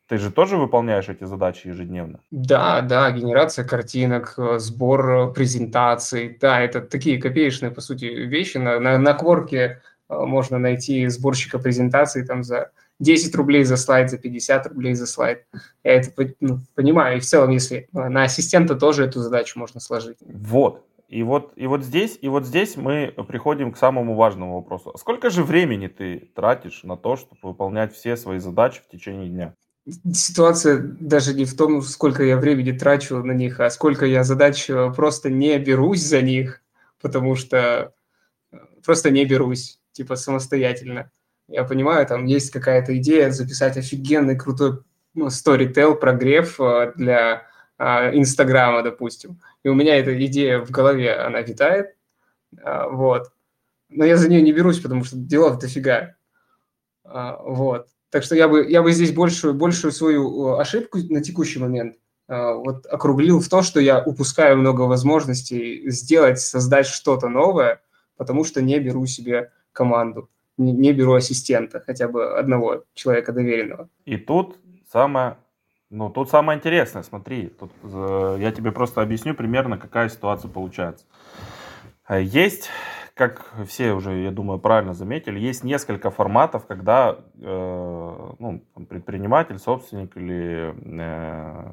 Ты 0.08 0.20
же 0.20 0.32
тоже 0.32 0.58
выполняешь 0.58 1.10
эти 1.10 1.24
задачи 1.24 1.68
ежедневно? 1.68 2.20
Да, 2.30 2.82
да, 2.82 3.10
генерация 3.10 3.66
картинок, 3.66 4.36
э, 4.38 4.60
сбор 4.60 5.34
презентаций. 5.34 6.38
Да, 6.40 6.62
это 6.62 6.82
такие 6.82 7.20
копеечные, 7.20 7.72
по 7.72 7.82
сути, 7.82 8.06
вещи. 8.06 8.58
На, 8.58 8.80
на, 8.80 9.00
на 9.00 9.14
Кворке 9.16 9.82
э, 10.08 10.16
можно 10.16 10.60
найти 10.60 11.08
сборщика 11.08 11.58
презентаций 11.58 12.24
там 12.24 12.44
за 12.44 12.72
10 13.00 13.36
рублей 13.36 13.64
за 13.64 13.78
слайд, 13.78 14.10
за 14.10 14.18
50 14.18 14.68
рублей 14.68 14.94
за 14.94 15.06
слайд. 15.06 15.46
Я 15.84 15.96
это 15.96 16.12
ну, 16.40 16.60
понимаю. 16.76 17.18
И 17.18 17.20
в 17.20 17.26
целом, 17.26 17.50
если 17.50 17.90
э, 17.94 18.10
на 18.10 18.24
ассистента 18.24 18.76
тоже 18.76 19.06
эту 19.06 19.20
задачу 19.20 19.60
можно 19.60 19.80
сложить. 19.80 20.18
Вот. 20.22 20.86
И 21.08 21.22
вот, 21.22 21.54
и 21.56 21.68
вот 21.68 21.84
здесь, 21.84 22.18
и 22.22 22.28
вот 22.28 22.46
здесь 22.46 22.78
мы 22.78 23.14
приходим 23.28 23.72
к 23.72 23.78
самому 23.78 24.16
важному 24.16 24.56
вопросу. 24.56 24.92
А 24.94 24.98
сколько 24.98 25.30
же 25.30 25.44
времени 25.44 25.88
ты 25.88 26.32
тратишь 26.34 26.84
на 26.84 26.98
то, 26.98 27.16
чтобы 27.16 27.38
выполнять 27.44 27.94
все 27.94 28.18
свои 28.18 28.40
задачи 28.40 28.82
в 28.82 28.90
течение 28.90 29.30
дня? 29.30 29.54
Ситуация 30.12 30.80
даже 30.80 31.36
не 31.36 31.46
в 31.46 31.56
том, 31.56 31.84
сколько 31.84 32.24
я 32.24 32.38
времени 32.38 32.72
трачу 32.72 33.18
на 33.18 33.34
них, 33.34 33.60
а 33.60 33.70
сколько 33.70 34.08
я 34.08 34.24
задач 34.24 34.68
э, 34.68 34.92
просто 34.96 35.30
не 35.30 35.60
берусь 35.60 36.02
за 36.02 36.24
них, 36.24 36.64
потому 37.00 37.36
что 37.36 37.94
э, 38.52 38.58
просто 38.84 39.12
не 39.12 39.26
берусь, 39.26 39.80
типа 39.92 40.16
самостоятельно. 40.16 41.12
Я 41.48 41.64
понимаю, 41.64 42.08
там 42.08 42.26
есть 42.26 42.52
какая-то 42.52 42.98
идея 42.98 43.30
записать 43.30 43.78
офигенный 43.78 44.38
крутой 44.38 44.80
ну, 45.14 45.30
прогрев 45.96 46.60
э, 46.60 46.94
для 46.96 47.48
а, 47.78 48.16
Инстаграма, 48.16 48.84
допустим. 48.84 49.40
И 49.64 49.70
у 49.70 49.74
меня 49.74 49.98
эта 49.98 50.26
идея 50.26 50.60
в 50.60 50.72
голове, 50.72 51.14
она 51.16 51.42
витает, 51.42 51.96
а, 52.64 52.90
вот. 52.90 53.32
Но 53.90 54.06
я 54.06 54.18
за 54.18 54.30
нее 54.30 54.42
не 54.42 54.54
берусь, 54.54 54.80
потому 54.80 55.04
что 55.04 55.18
делов 55.18 55.60
дофига. 55.60 56.16
А, 57.04 57.38
вот. 57.44 57.88
Так 58.10 58.24
что 58.24 58.36
я 58.36 58.48
бы, 58.48 58.66
я 58.70 58.82
бы 58.82 58.92
здесь 58.92 59.14
большую, 59.14 59.54
большую 59.54 59.92
свою 59.92 60.56
ошибку 60.58 60.98
на 60.98 61.22
текущий 61.22 61.60
момент 61.60 61.98
вот 62.28 62.88
округлил 62.88 63.40
в 63.40 63.48
то, 63.50 63.62
что 63.62 63.80
я 63.80 64.02
упускаю 64.04 64.58
много 64.58 64.82
возможностей 64.82 65.88
сделать, 65.92 66.40
создать 66.40 66.88
что-то 66.88 67.30
новое, 67.30 67.84
потому 68.18 68.44
что 68.46 68.64
не 68.64 68.80
беру 68.80 69.06
себе 69.06 69.52
команду, 69.74 70.28
не, 70.58 70.94
беру 70.94 71.14
ассистента, 71.14 71.82
хотя 71.86 72.08
бы 72.08 72.38
одного 72.38 72.84
человека 72.94 73.34
доверенного. 73.34 73.90
И 74.06 74.18
тут 74.18 74.58
самое, 74.92 75.38
ну, 75.90 76.10
тут 76.10 76.30
самое 76.30 76.58
интересное, 76.58 77.04
смотри, 77.04 77.48
тут 77.48 77.72
э, 77.84 78.38
я 78.40 78.52
тебе 78.52 78.72
просто 78.72 79.02
объясню 79.02 79.36
примерно, 79.36 79.78
какая 79.78 80.10
ситуация 80.10 80.50
получается. 80.50 81.06
Э, 82.08 82.22
есть, 82.22 82.70
как 83.14 83.52
все 83.68 83.94
уже, 83.94 84.22
я 84.22 84.32
думаю, 84.32 84.60
правильно 84.60 84.94
заметили, 84.94 85.40
есть 85.40 85.64
несколько 85.64 86.12
форматов, 86.12 86.66
когда 86.66 87.18
э, 87.42 88.34
ну, 88.40 88.64
предприниматель, 88.88 89.60
собственник 89.60 90.16
или 90.16 90.74
э, 91.02 91.72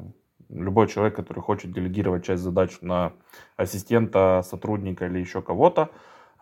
любой 0.48 0.88
человек, 0.88 1.16
который 1.16 1.40
хочет 1.40 1.72
делегировать 1.72 2.24
часть 2.24 2.42
задач 2.42 2.78
на 2.80 3.12
ассистента, 3.56 4.42
сотрудника 4.44 5.06
или 5.06 5.18
еще 5.18 5.42
кого-то, 5.42 5.90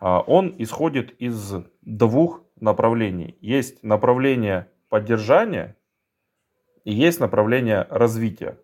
он 0.01 0.55
исходит 0.57 1.11
из 1.19 1.53
двух 1.81 2.41
направлений. 2.59 3.37
Есть 3.39 3.83
направление 3.83 4.67
поддержания 4.89 5.75
и 6.83 6.91
есть 6.91 7.19
направление 7.19 7.87
развития. 7.89 8.57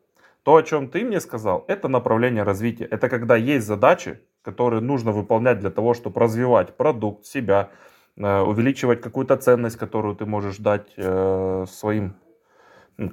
То, 0.43 0.55
о 0.55 0.63
чем 0.63 0.87
ты 0.87 1.03
мне 1.03 1.19
сказал, 1.19 1.65
это 1.67 1.87
направление 1.87 2.43
развития. 2.43 2.85
Это 2.85 3.09
когда 3.09 3.35
есть 3.35 3.67
задачи, 3.67 4.19
которые 4.41 4.81
нужно 4.81 5.11
выполнять 5.11 5.59
для 5.59 5.69
того, 5.69 5.93
чтобы 5.93 6.21
развивать 6.21 6.77
продукт, 6.77 7.25
себя, 7.25 7.69
э, 8.15 8.39
увеличивать 8.39 9.01
какую-то 9.01 9.35
ценность, 9.35 9.75
которую 9.75 10.15
ты 10.15 10.25
можешь 10.25 10.57
дать 10.57 10.87
э, 10.95 11.65
своим 11.69 12.15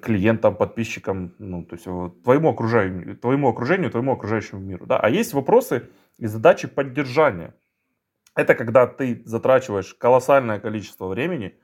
клиентам, 0.00 0.54
подписчикам, 0.54 1.34
ну, 1.38 1.64
то 1.64 1.74
есть 1.74 2.22
твоему 2.22 2.50
окружению, 2.50 3.16
твоему 3.16 3.48
окружению, 3.48 3.90
твоему 3.90 4.12
окружающему 4.12 4.60
миру. 4.60 4.86
Да? 4.86 4.98
А 4.98 5.10
есть 5.10 5.34
вопросы 5.34 5.90
и 6.18 6.26
задачи 6.26 6.68
поддержания. 6.68 7.52
Это 8.36 8.54
когда 8.54 8.86
ты 8.86 9.22
затрачиваешь 9.24 9.94
колоссальное 9.94 10.58
количество 10.58 11.06
времени 11.06 11.56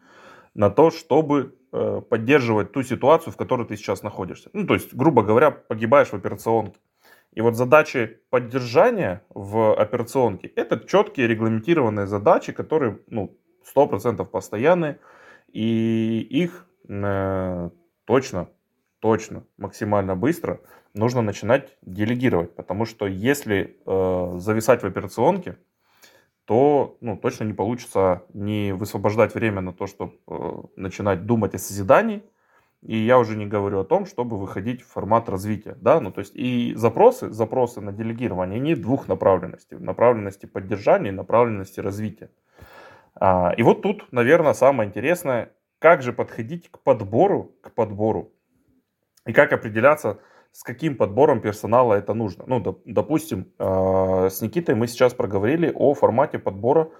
на 0.55 0.71
то, 0.71 0.91
чтобы 0.91 1.57
э, 1.73 2.01
поддерживать 2.09 2.73
ту 2.73 2.83
ситуацию, 2.83 3.33
в 3.33 3.37
которой 3.37 3.67
ты 3.67 3.77
сейчас 3.77 4.03
находишься. 4.03 4.51
Ну, 4.53 4.67
то 4.67 4.75
есть, 4.75 4.95
грубо 4.95 5.23
говоря, 5.23 5.51
погибаешь 5.51 6.09
в 6.09 6.15
операционке. 6.15 6.79
И 7.33 7.41
вот 7.41 7.57
задачи 7.57 8.21
поддержания 8.31 9.23
в 9.31 9.75
операционке– 9.75 10.49
это 10.57 10.79
четкие 10.81 11.29
регламентированные 11.29 12.07
задачи, 12.07 12.53
которые 12.53 13.01
ну, 13.09 13.37
100% 13.77 14.25
постоянные, 14.25 14.99
и 15.53 16.21
их 16.31 16.67
э, 16.89 17.71
точно, 18.05 18.49
точно, 19.01 19.45
максимально 19.59 20.17
быстро 20.17 20.61
нужно 20.95 21.23
начинать 21.23 21.77
делегировать. 21.83 22.55
Потому 22.55 22.85
что 22.85 23.07
если 23.07 23.77
э, 23.87 24.39
зависать 24.39 24.83
в 24.83 24.87
операционке– 24.87 25.57
то 26.51 26.97
ну, 27.01 27.17
точно 27.17 27.45
не 27.45 27.53
получится 27.53 28.25
не 28.35 28.73
высвобождать 28.73 29.37
время 29.37 29.61
на 29.61 29.73
то, 29.73 29.87
чтобы 29.87 30.15
э, 30.27 30.63
начинать 30.75 31.25
думать 31.25 31.55
о 31.55 31.59
созидании. 31.59 32.25
И 32.83 32.97
я 32.97 33.21
уже 33.21 33.37
не 33.37 33.47
говорю 33.47 33.79
о 33.79 33.85
том, 33.85 34.05
чтобы 34.05 34.37
выходить 34.37 34.83
в 34.83 34.89
формат 34.89 35.29
развития. 35.29 35.77
Да? 35.81 36.01
Ну, 36.01 36.11
то 36.11 36.19
есть 36.19 36.35
и 36.35 36.75
запросы, 36.75 37.31
запросы 37.31 37.81
на 37.81 37.93
делегирование, 37.93 38.57
они 38.57 38.75
двух 38.75 39.07
направленностей. 39.07 39.79
Направленности 39.79 40.47
поддержания 40.47 41.11
и 41.11 41.13
направленности 41.13 41.79
развития. 41.79 42.33
А, 43.15 43.55
и 43.57 43.63
вот 43.63 43.83
тут, 43.83 44.11
наверное, 44.11 44.55
самое 44.55 44.89
интересное, 44.89 45.53
как 45.79 46.03
же 46.03 46.13
подходить 46.13 46.69
к 46.69 46.81
подбору, 46.81 47.55
к 47.61 47.71
подбору 47.75 48.33
и 49.25 49.33
как 49.33 49.53
определяться 49.53 50.19
с 50.53 50.63
каким 50.63 50.97
подбором 50.97 51.41
персонала 51.41 51.95
это 51.95 52.15
нужно. 52.15 52.45
Ну, 52.47 52.83
допустим, 52.85 53.53
а, 53.59 54.29
с 54.29 54.41
Никитой 54.43 54.75
мы 54.75 54.87
сейчас 54.89 55.15
проговорили 55.15 55.73
о 55.75 55.95
формате 55.95 56.39
подбора 56.39 56.91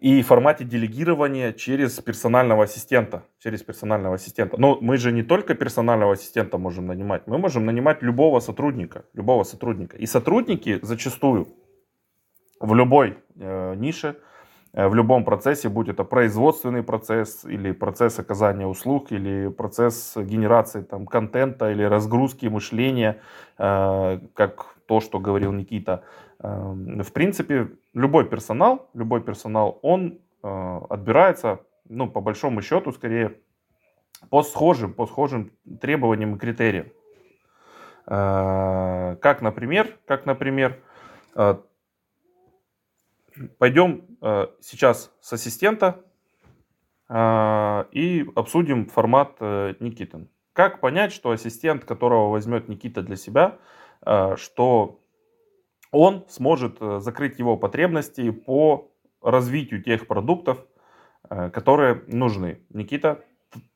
и 0.00 0.22
формате 0.22 0.64
делегирования 0.64 1.52
через 1.52 1.98
персонального 2.00 2.64
ассистента. 2.64 3.24
Через 3.38 3.62
персонального 3.62 4.14
ассистента. 4.14 4.56
Но 4.58 4.78
мы 4.80 4.96
же 4.96 5.12
не 5.12 5.22
только 5.22 5.54
персонального 5.54 6.12
ассистента 6.12 6.58
можем 6.58 6.86
нанимать, 6.86 7.26
мы 7.26 7.38
можем 7.38 7.66
нанимать 7.66 8.02
любого 8.02 8.40
сотрудника. 8.40 9.04
Любого 9.14 9.44
сотрудника. 9.44 9.96
И 9.96 10.06
сотрудники 10.06 10.78
зачастую 10.82 11.48
в 12.60 12.74
любой 12.74 13.18
э, 13.36 13.74
нише 13.76 14.16
в 14.72 14.94
любом 14.94 15.24
процессе, 15.24 15.68
будь 15.68 15.88
это 15.88 16.04
производственный 16.04 16.82
процесс 16.82 17.44
или 17.44 17.72
процесс 17.72 18.18
оказания 18.18 18.66
услуг, 18.66 19.12
или 19.12 19.48
процесс 19.48 20.16
генерации 20.16 20.82
там, 20.82 21.06
контента 21.06 21.70
или 21.70 21.82
разгрузки 21.82 22.46
мышления, 22.46 23.20
э, 23.58 24.20
как 24.34 24.76
то, 24.86 25.00
что 25.00 25.18
говорил 25.18 25.52
Никита. 25.52 26.02
Э, 26.40 26.74
в 27.02 27.12
принципе, 27.12 27.70
любой 27.94 28.26
персонал, 28.28 28.90
любой 28.94 29.22
персонал, 29.22 29.78
он 29.82 30.18
отбирается, 30.40 31.60
ну, 31.88 32.08
по 32.08 32.20
большому 32.20 32.62
счету, 32.62 32.92
скорее, 32.92 33.40
по 34.30 34.42
схожим, 34.42 34.92
по 34.94 35.06
схожим 35.06 35.50
требованиям 35.80 36.36
и 36.36 36.38
критериям. 36.38 36.86
Как, 38.06 39.42
например, 39.42 39.98
как, 40.06 40.24
например, 40.24 40.78
Пойдем 43.58 44.04
э, 44.20 44.46
сейчас 44.60 45.12
с 45.20 45.32
ассистента 45.32 46.00
э, 47.08 47.84
и 47.92 48.26
обсудим 48.34 48.86
формат 48.86 49.36
э, 49.40 49.74
Никитин. 49.80 50.28
Как 50.52 50.80
понять, 50.80 51.12
что 51.12 51.30
ассистент, 51.30 51.84
которого 51.84 52.30
возьмет 52.30 52.68
Никита 52.68 53.02
для 53.02 53.14
себя, 53.14 53.58
что 54.36 55.00
он 55.92 56.24
сможет 56.28 56.78
закрыть 57.00 57.38
его 57.38 57.56
потребности 57.56 58.30
по 58.30 58.90
развитию 59.22 59.80
тех 59.84 60.08
продуктов, 60.08 60.66
которые 61.28 62.02
нужны. 62.08 62.60
Никита, 62.70 63.24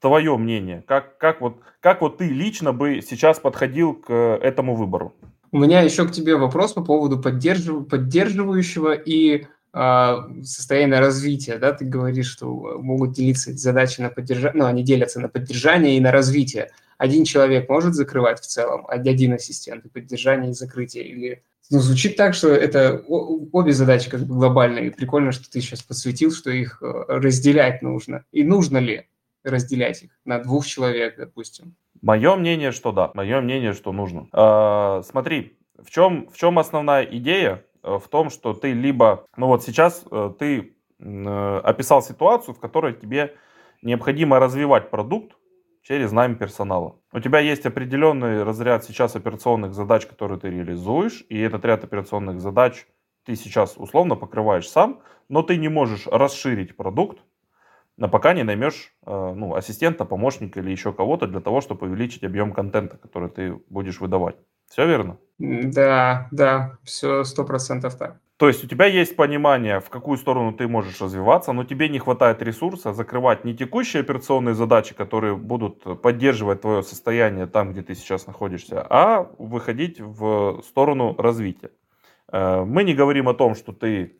твое 0.00 0.36
мнение, 0.36 0.82
как, 0.82 1.18
как, 1.18 1.40
вот, 1.40 1.60
как 1.78 2.00
вот 2.00 2.18
ты 2.18 2.28
лично 2.28 2.72
бы 2.72 3.00
сейчас 3.00 3.38
подходил 3.38 3.94
к 3.94 4.12
этому 4.12 4.74
выбору? 4.74 5.14
У 5.52 5.58
меня 5.58 5.82
еще 5.82 6.08
к 6.08 6.12
тебе 6.12 6.36
вопрос 6.36 6.72
по 6.72 6.82
поводу 6.82 7.20
поддержив... 7.20 7.86
поддерживающего 7.86 8.94
и 8.94 9.46
э, 9.74 10.16
состояния 10.42 10.98
развития. 10.98 11.58
Да? 11.58 11.72
Ты 11.72 11.84
говоришь, 11.84 12.30
что 12.30 12.78
могут 12.80 13.12
делиться 13.12 13.52
задачи 13.52 14.00
на 14.00 14.08
поддержание, 14.08 14.62
ну, 14.62 14.64
они 14.66 14.82
делятся 14.82 15.20
на 15.20 15.28
поддержание 15.28 15.98
и 15.98 16.00
на 16.00 16.10
развитие. 16.10 16.70
Один 16.96 17.24
человек 17.24 17.68
может 17.68 17.94
закрывать 17.94 18.40
в 18.40 18.46
целом, 18.46 18.86
один 18.88 19.34
ассистент, 19.34 19.84
и 19.84 19.90
поддержание 19.90 20.52
и 20.52 20.54
закрытие, 20.54 21.04
или 21.04 21.42
ну, 21.70 21.80
звучит 21.80 22.16
так, 22.16 22.34
что 22.34 22.48
это 22.48 23.02
обе 23.08 23.72
задачи 23.72 24.08
как 24.08 24.20
бы 24.22 24.34
глобальные. 24.34 24.90
Прикольно, 24.90 25.32
что 25.32 25.50
ты 25.50 25.60
сейчас 25.60 25.82
подсветил, 25.82 26.32
что 26.32 26.50
их 26.50 26.82
э, 26.82 26.86
разделять 27.08 27.82
нужно. 27.82 28.24
И 28.32 28.42
нужно 28.42 28.78
ли 28.78 29.06
разделять 29.44 30.02
их 30.02 30.10
на 30.24 30.38
двух 30.38 30.66
человек, 30.66 31.16
допустим? 31.18 31.74
Мое 32.02 32.34
мнение, 32.34 32.72
что 32.72 32.90
да. 32.92 33.12
Мое 33.14 33.40
мнение, 33.40 33.72
что 33.72 33.92
нужно. 33.92 34.26
Э, 34.32 35.02
смотри, 35.04 35.56
в 35.78 35.90
чем, 35.90 36.28
в 36.28 36.36
чем 36.36 36.58
основная 36.58 37.04
идея? 37.04 37.64
Э, 37.82 37.98
в 37.98 38.08
том, 38.08 38.28
что 38.28 38.52
ты 38.54 38.72
либо, 38.72 39.24
ну 39.36 39.46
вот 39.46 39.62
сейчас 39.62 40.04
э, 40.10 40.32
ты 40.38 40.76
описал 41.00 42.00
ситуацию, 42.00 42.54
в 42.54 42.60
которой 42.60 42.94
тебе 42.94 43.34
необходимо 43.82 44.38
развивать 44.38 44.88
продукт 44.88 45.36
через 45.82 46.12
найм 46.12 46.36
персонала. 46.36 46.96
У 47.12 47.18
тебя 47.18 47.40
есть 47.40 47.66
определенный 47.66 48.44
разряд 48.44 48.84
сейчас 48.84 49.16
операционных 49.16 49.74
задач, 49.74 50.06
которые 50.06 50.38
ты 50.38 50.48
реализуешь, 50.48 51.24
и 51.28 51.40
этот 51.40 51.64
ряд 51.64 51.82
операционных 51.82 52.40
задач 52.40 52.86
ты 53.24 53.34
сейчас 53.34 53.74
условно 53.76 54.14
покрываешь 54.14 54.68
сам, 54.68 55.00
но 55.28 55.42
ты 55.42 55.56
не 55.56 55.68
можешь 55.68 56.06
расширить 56.06 56.76
продукт, 56.76 57.18
но 57.96 58.08
пока 58.08 58.32
не 58.34 58.42
наймешь 58.42 58.94
э, 59.06 59.34
ну, 59.36 59.54
ассистента, 59.54 60.04
помощника 60.04 60.60
или 60.60 60.70
еще 60.70 60.92
кого-то 60.92 61.26
для 61.26 61.40
того, 61.40 61.60
чтобы 61.60 61.86
увеличить 61.86 62.24
объем 62.24 62.52
контента, 62.52 62.96
который 62.96 63.28
ты 63.28 63.54
будешь 63.68 64.00
выдавать. 64.00 64.36
Все 64.70 64.86
верно? 64.86 65.18
Да, 65.38 66.28
да, 66.30 66.78
все 66.82 67.24
сто 67.24 67.44
процентов 67.44 67.96
так. 67.96 68.18
То 68.38 68.48
есть 68.48 68.64
у 68.64 68.66
тебя 68.66 68.86
есть 68.86 69.14
понимание, 69.14 69.78
в 69.78 69.88
какую 69.88 70.18
сторону 70.18 70.52
ты 70.52 70.66
можешь 70.66 71.00
развиваться, 71.00 71.52
но 71.52 71.62
тебе 71.62 71.88
не 71.88 72.00
хватает 72.00 72.42
ресурса 72.42 72.92
закрывать 72.92 73.44
не 73.44 73.54
текущие 73.54 74.00
операционные 74.00 74.54
задачи, 74.54 74.94
которые 74.94 75.36
будут 75.36 76.02
поддерживать 76.02 76.62
твое 76.62 76.82
состояние 76.82 77.46
там, 77.46 77.72
где 77.72 77.82
ты 77.82 77.94
сейчас 77.94 78.26
находишься, 78.26 78.84
а 78.88 79.30
выходить 79.38 80.00
в 80.00 80.60
сторону 80.64 81.14
развития. 81.18 81.70
Э, 82.32 82.64
мы 82.64 82.82
не 82.82 82.94
говорим 82.94 83.28
о 83.28 83.34
том, 83.34 83.54
что 83.54 83.72
ты 83.72 84.16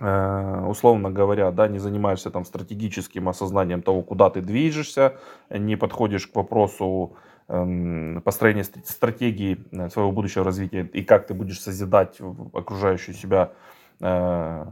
условно 0.00 1.10
говоря, 1.10 1.50
да, 1.50 1.68
не 1.68 1.78
занимаешься 1.78 2.30
там 2.30 2.44
стратегическим 2.44 3.28
осознанием 3.28 3.82
того, 3.82 4.02
куда 4.02 4.30
ты 4.30 4.40
движешься, 4.40 5.18
не 5.50 5.76
подходишь 5.76 6.26
к 6.26 6.34
вопросу 6.36 7.16
эм, 7.48 8.22
построения 8.24 8.64
стратегии 8.64 9.58
э, 9.72 9.90
своего 9.90 10.12
будущего 10.12 10.44
развития 10.44 10.88
и 10.92 11.02
как 11.02 11.26
ты 11.26 11.34
будешь 11.34 11.60
созидать 11.60 12.18
окружающую 12.54 13.14
себя, 13.14 13.52
э, 14.00 14.64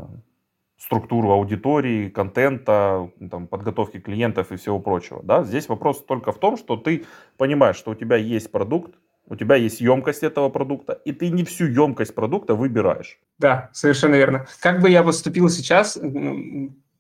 структуру 0.79 1.33
аудитории, 1.33 2.09
контента, 2.09 3.11
там, 3.31 3.49
подготовки 3.49 3.99
клиентов 3.99 4.53
и 4.53 4.57
всего 4.57 4.79
прочего. 4.79 5.23
Да? 5.23 5.43
Здесь 5.43 5.69
вопрос 5.69 6.05
только 6.05 6.31
в 6.33 6.39
том, 6.39 6.57
что 6.57 6.77
ты 6.77 7.05
понимаешь, 7.37 7.77
что 7.77 7.91
у 7.91 7.95
тебя 7.95 8.17
есть 8.17 8.51
продукт, 8.53 8.95
у 9.29 9.37
тебя 9.37 9.57
есть 9.57 9.81
емкость 9.81 10.23
этого 10.23 10.49
продукта, 10.49 11.01
и 11.05 11.13
ты 11.13 11.29
не 11.29 11.45
всю 11.45 11.67
емкость 11.67 12.15
продукта 12.15 12.55
выбираешь. 12.55 13.19
Да, 13.39 13.71
совершенно 13.73 14.15
верно. 14.15 14.47
Как 14.61 14.81
бы 14.81 14.89
я 14.89 15.03
поступил 15.03 15.49
сейчас 15.51 15.99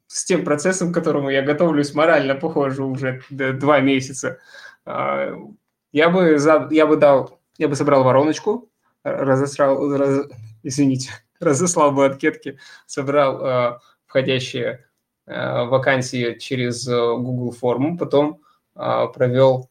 с 0.06 0.24
тем 0.24 0.44
процессом, 0.44 0.92
к 0.92 0.94
которому 0.94 1.30
я 1.30 1.42
готовлюсь 1.42 1.94
морально, 1.94 2.34
похоже, 2.34 2.82
уже 2.84 3.22
два 3.30 3.80
месяца, 3.80 4.38
а, 4.84 5.34
я 5.92 6.10
бы, 6.10 6.38
я 6.70 6.86
бы 6.86 6.96
дал, 6.96 7.40
я 7.56 7.68
бы 7.68 7.76
собрал 7.76 8.04
вороночку, 8.04 8.70
разосрал, 9.04 9.96
раз, 9.96 10.26
извините, 10.62 11.10
разослал 11.40 11.92
бы 11.92 12.06
анкетки, 12.06 12.58
собрал 12.86 13.44
э, 13.44 13.78
входящие 14.06 14.86
э, 15.26 15.64
вакансии 15.64 16.38
через 16.38 16.86
э, 16.86 16.94
Google 16.94 17.52
форму, 17.52 17.96
потом 17.96 18.40
э, 18.76 19.06
провел 19.14 19.70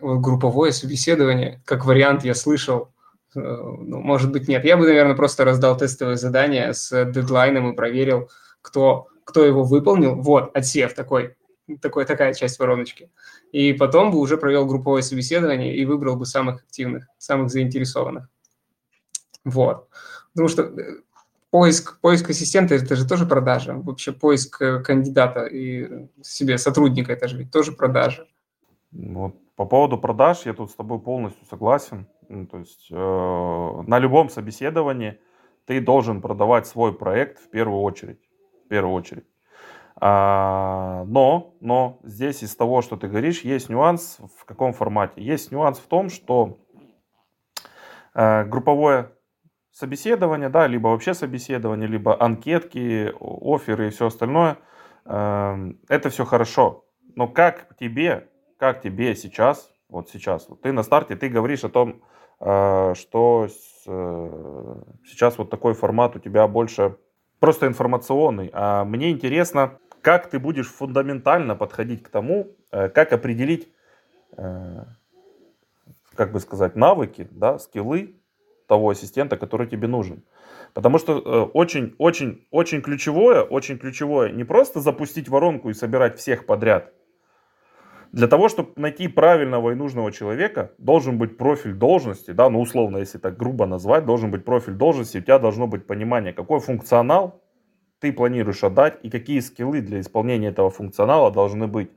групповое 0.00 0.72
собеседование. 0.72 1.62
Как 1.64 1.84
вариант 1.84 2.24
я 2.24 2.34
слышал, 2.34 2.92
э, 3.34 3.40
ну, 3.40 4.00
может 4.00 4.32
быть, 4.32 4.48
нет. 4.48 4.64
Я 4.64 4.76
бы, 4.76 4.86
наверное, 4.86 5.16
просто 5.16 5.44
раздал 5.44 5.76
тестовое 5.76 6.16
задание 6.16 6.72
с 6.72 7.04
дедлайном 7.12 7.72
и 7.72 7.76
проверил, 7.76 8.30
кто, 8.62 9.08
кто 9.24 9.44
его 9.44 9.64
выполнил. 9.64 10.14
Вот, 10.16 10.56
отсев 10.56 10.94
такой, 10.94 11.36
такой, 11.80 12.04
такая 12.04 12.34
часть 12.34 12.58
вороночки. 12.58 13.10
И 13.52 13.72
потом 13.72 14.10
бы 14.10 14.18
уже 14.18 14.36
провел 14.36 14.66
групповое 14.66 15.02
собеседование 15.02 15.76
и 15.76 15.84
выбрал 15.84 16.16
бы 16.16 16.26
самых 16.26 16.62
активных, 16.62 17.06
самых 17.18 17.50
заинтересованных. 17.50 18.28
Вот. 19.44 19.88
Потому 20.32 20.48
что 20.48 20.62
э, 20.62 20.96
поиск, 21.50 21.98
поиск 22.00 22.30
ассистента– 22.30 22.74
это 22.76 22.96
же 22.96 23.08
тоже 23.08 23.26
продажа. 23.26 23.74
Вообще 23.74 24.12
поиск 24.12 24.60
э, 24.60 24.82
кандидата 24.82 25.46
и 25.46 26.08
себе 26.22 26.58
сотрудника– 26.58 27.12
это 27.14 27.28
же 27.28 27.38
ведь 27.38 27.50
тоже 27.50 27.72
продажа. 27.72 28.26
Вот 28.92 29.34
по 29.56 29.64
поводу 29.64 29.98
продаж 29.98 30.46
я 30.46 30.52
тут 30.52 30.70
с 30.70 30.74
тобой 30.74 31.00
полностью 31.00 31.44
согласен. 31.46 32.06
Ну, 32.28 32.46
то 32.46 32.58
есть 32.58 32.88
э, 32.90 32.94
на 33.86 33.98
любом 33.98 34.28
собеседовании 34.28 35.18
ты 35.64 35.80
должен 35.80 36.20
продавать 36.20 36.66
свой 36.66 36.96
проект 36.96 37.38
в 37.38 37.50
первую 37.50 37.80
очередь. 37.80 38.20
В 38.64 38.68
первую 38.68 38.94
очередь. 38.94 39.24
А, 39.98 41.04
но, 41.06 41.54
но 41.60 42.00
здесь 42.02 42.42
из 42.42 42.54
того, 42.54 42.82
что 42.82 42.96
ты 42.96 43.08
говоришь, 43.08 43.42
есть 43.42 43.70
нюанс 43.70 44.18
в 44.38 44.44
каком 44.44 44.74
формате. 44.74 45.22
Есть 45.22 45.50
нюанс 45.52 45.78
в 45.78 45.86
том, 45.86 46.10
что 46.10 46.58
э, 48.14 48.44
групповое 48.44 49.12
собеседование, 49.70 50.50
да, 50.50 50.66
либо 50.66 50.88
вообще 50.88 51.14
собеседование, 51.14 51.88
либо 51.88 52.22
анкетки, 52.22 53.12
оферы 53.20 53.88
и 53.88 53.90
все 53.90 54.06
остальное, 54.06 54.58
э, 55.06 55.72
это 55.88 56.10
все 56.10 56.26
хорошо. 56.26 56.84
Но 57.14 57.26
как 57.26 57.74
тебе, 57.78 58.28
как 58.58 58.80
тебе 58.80 59.14
сейчас, 59.14 59.70
вот 59.88 60.10
сейчас, 60.10 60.48
вот 60.48 60.62
ты 60.62 60.72
на 60.72 60.82
старте, 60.82 61.16
ты 61.16 61.28
говоришь 61.28 61.64
о 61.64 61.68
том, 61.68 62.02
э, 62.40 62.94
что 62.94 63.48
э, 63.86 64.82
сейчас 65.06 65.38
вот 65.38 65.50
такой 65.50 65.74
формат 65.74 66.16
у 66.16 66.18
тебя 66.18 66.48
больше 66.48 66.96
просто 67.38 67.66
информационный. 67.66 68.50
А 68.52 68.84
мне 68.84 69.10
интересно, 69.10 69.78
как 70.02 70.28
ты 70.30 70.38
будешь 70.38 70.68
фундаментально 70.68 71.54
подходить 71.54 72.02
к 72.02 72.08
тому, 72.08 72.48
э, 72.72 72.88
как 72.88 73.12
определить, 73.12 73.68
как 76.14 76.32
бы 76.32 76.40
сказать, 76.40 76.76
навыки, 76.76 77.28
да, 77.30 77.58
скиллы 77.58 78.16
того 78.66 78.90
ассистента, 78.90 79.38
который 79.38 79.66
тебе 79.66 79.88
нужен. 79.88 80.24
Потому 80.74 80.98
что 80.98 81.18
очень-очень-очень 81.54 82.82
ключевое, 82.82 83.42
очень 83.42 83.78
ключевое 83.78 84.32
не 84.32 84.44
просто 84.44 84.80
запустить 84.80 85.28
воронку 85.28 85.70
и 85.70 85.74
собирать 85.74 86.18
всех 86.18 86.44
подряд. 86.44 86.92
Для 88.12 88.28
того, 88.28 88.48
чтобы 88.48 88.70
найти 88.76 89.08
правильного 89.08 89.70
и 89.70 89.74
нужного 89.74 90.12
человека, 90.12 90.72
должен 90.78 91.18
быть 91.18 91.36
профиль 91.36 91.74
должности, 91.74 92.30
да, 92.30 92.48
ну 92.48 92.60
условно, 92.60 92.98
если 92.98 93.18
так 93.18 93.36
грубо 93.36 93.66
назвать, 93.66 94.04
должен 94.04 94.30
быть 94.30 94.44
профиль 94.44 94.74
должности, 94.74 95.18
у 95.18 95.20
тебя 95.20 95.38
должно 95.38 95.66
быть 95.66 95.86
понимание, 95.86 96.32
какой 96.32 96.60
функционал 96.60 97.42
ты 97.98 98.12
планируешь 98.12 98.62
отдать 98.64 98.98
и 99.02 99.10
какие 99.10 99.40
скиллы 99.40 99.80
для 99.80 100.00
исполнения 100.00 100.48
этого 100.48 100.70
функционала 100.70 101.30
должны 101.30 101.66
быть. 101.66 101.90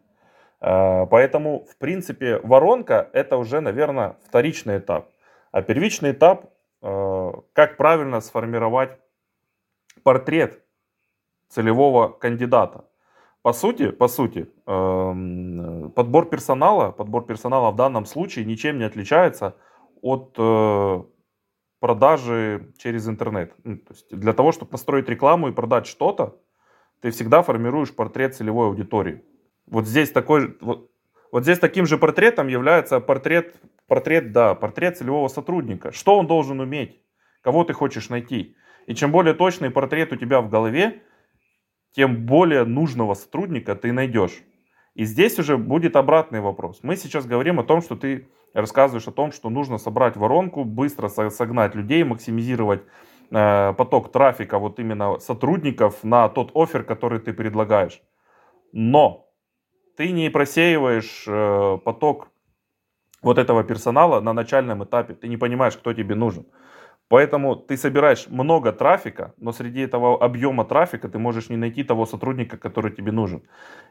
Э, 0.61 1.05
поэтому, 1.07 1.65
в 1.65 1.77
принципе, 1.77 2.39
воронка 2.43 3.09
это 3.13 3.37
уже, 3.37 3.59
наверное, 3.61 4.15
вторичный 4.25 4.77
этап. 4.77 5.09
А 5.51 5.61
первичный 5.61 6.11
этап 6.11 6.51
Э, 6.81 7.31
как 7.53 7.77
правильно 7.77 8.21
сформировать 8.21 8.97
портрет 10.03 10.63
целевого 11.49 12.07
кандидата. 12.07 12.85
По 13.41 13.53
сути, 13.53 13.91
по 13.91 14.07
сути, 14.07 14.49
эм, 14.67 15.91
подбор 15.95 16.29
персонала, 16.29 16.91
подбор 16.91 17.25
персонала 17.25 17.71
в 17.71 17.75
данном 17.75 18.05
случае 18.05 18.45
ничем 18.45 18.77
не 18.77 18.83
отличается 18.83 19.55
от 20.01 20.35
э, 20.37 21.03
продажи 21.79 22.73
через 22.77 23.07
интернет. 23.07 23.53
Ну, 23.63 23.77
то 23.77 23.93
есть 23.93 24.07
для 24.11 24.33
того, 24.33 24.51
чтобы 24.51 24.71
настроить 24.73 25.07
рекламу 25.07 25.47
и 25.47 25.53
продать 25.53 25.87
что-то, 25.87 26.37
ты 27.01 27.11
всегда 27.11 27.41
формируешь 27.41 27.95
портрет 27.95 28.35
целевой 28.35 28.67
аудитории. 28.67 29.23
Вот 29.67 29.87
здесь 29.87 30.11
такой, 30.11 30.57
вот, 30.59 30.91
вот 31.31 31.43
здесь 31.43 31.59
таким 31.59 31.85
же 31.85 31.97
портретом 31.97 32.47
является 32.47 32.99
портрет 32.99 33.55
портрет, 33.89 34.31
да, 34.31 34.55
портрет 34.55 34.97
целевого 34.97 35.27
сотрудника. 35.27 35.91
Что 35.91 36.17
он 36.17 36.27
должен 36.27 36.61
уметь? 36.61 37.01
Кого 37.41 37.65
ты 37.65 37.73
хочешь 37.73 38.09
найти? 38.09 38.55
И 38.85 38.95
чем 38.95 39.11
более 39.11 39.33
точный 39.33 39.71
портрет 39.71 40.13
у 40.13 40.15
тебя 40.15 40.39
в 40.41 40.49
голове, 40.49 41.01
тем 41.91 42.25
более 42.25 42.65
нужного 42.65 43.13
сотрудника 43.13 43.75
ты 43.75 43.91
найдешь. 43.91 44.43
И 44.95 45.05
здесь 45.05 45.39
уже 45.39 45.57
будет 45.57 45.95
обратный 45.95 46.41
вопрос. 46.41 46.79
Мы 46.83 46.95
сейчас 46.95 47.25
говорим 47.25 47.59
о 47.59 47.63
том, 47.63 47.81
что 47.81 47.95
ты 47.95 48.27
рассказываешь 48.53 49.07
о 49.07 49.11
том, 49.11 49.31
что 49.31 49.49
нужно 49.49 49.77
собрать 49.77 50.17
воронку, 50.17 50.63
быстро 50.63 51.07
согнать 51.07 51.75
людей, 51.75 52.03
максимизировать 52.03 52.81
э, 53.31 53.73
поток 53.77 54.11
трафика, 54.11 54.59
вот 54.59 54.79
именно 54.79 55.19
сотрудников 55.19 56.03
на 56.03 56.27
тот 56.29 56.51
офер, 56.55 56.83
который 56.83 57.19
ты 57.19 57.33
предлагаешь. 57.33 58.01
Но 58.71 59.29
ты 59.95 60.11
не 60.11 60.29
просеиваешь 60.29 61.25
э, 61.27 61.77
поток 61.83 62.29
вот 63.21 63.37
этого 63.37 63.63
персонала 63.63 64.21
на 64.21 64.33
начальном 64.33 64.83
этапе. 64.83 65.13
Ты 65.13 65.27
не 65.27 65.37
понимаешь, 65.37 65.77
кто 65.77 65.93
тебе 65.93 66.15
нужен. 66.15 66.45
Поэтому 67.09 67.55
ты 67.55 67.75
собираешь 67.75 68.27
много 68.29 68.71
трафика, 68.71 69.33
но 69.37 69.51
среди 69.51 69.81
этого 69.81 70.23
объема 70.23 70.63
трафика 70.63 71.09
ты 71.09 71.17
можешь 71.17 71.49
не 71.49 71.57
найти 71.57 71.83
того 71.83 72.05
сотрудника, 72.05 72.57
который 72.57 72.91
тебе 72.91 73.11
нужен. 73.11 73.41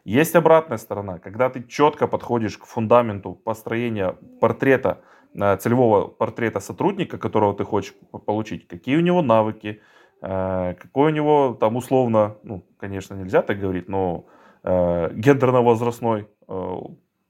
Есть 0.05 0.37
обратная 0.37 0.79
сторона, 0.79 1.19
когда 1.19 1.51
ты 1.51 1.65
четко 1.65 2.07
подходишь 2.07 2.57
к 2.57 2.65
фундаменту 2.65 3.35
построения 3.35 4.15
портрета, 4.41 5.01
э, 5.35 5.57
целевого 5.57 6.07
портрета 6.07 6.61
сотрудника, 6.61 7.19
которого 7.19 7.55
ты 7.55 7.65
хочешь 7.65 7.95
получить, 8.25 8.69
какие 8.69 8.97
у 8.97 9.01
него 9.01 9.21
навыки, 9.21 9.81
э, 10.23 10.75
какой 10.75 11.11
у 11.11 11.15
него 11.15 11.57
там 11.61 11.75
условно, 11.75 12.37
ну, 12.45 12.65
конечно, 12.79 13.15
нельзя 13.15 13.43
так 13.43 13.59
говорить, 13.59 13.89
но 13.89 14.27
э, 14.63 15.11
гендерно-возрастной 15.13 16.29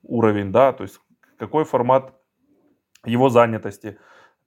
уровень, 0.03 0.53
да, 0.53 0.73
то 0.73 0.85
есть 0.85 1.01
какой 1.39 1.65
формат 1.65 2.13
его 3.05 3.31
занятости. 3.31 3.99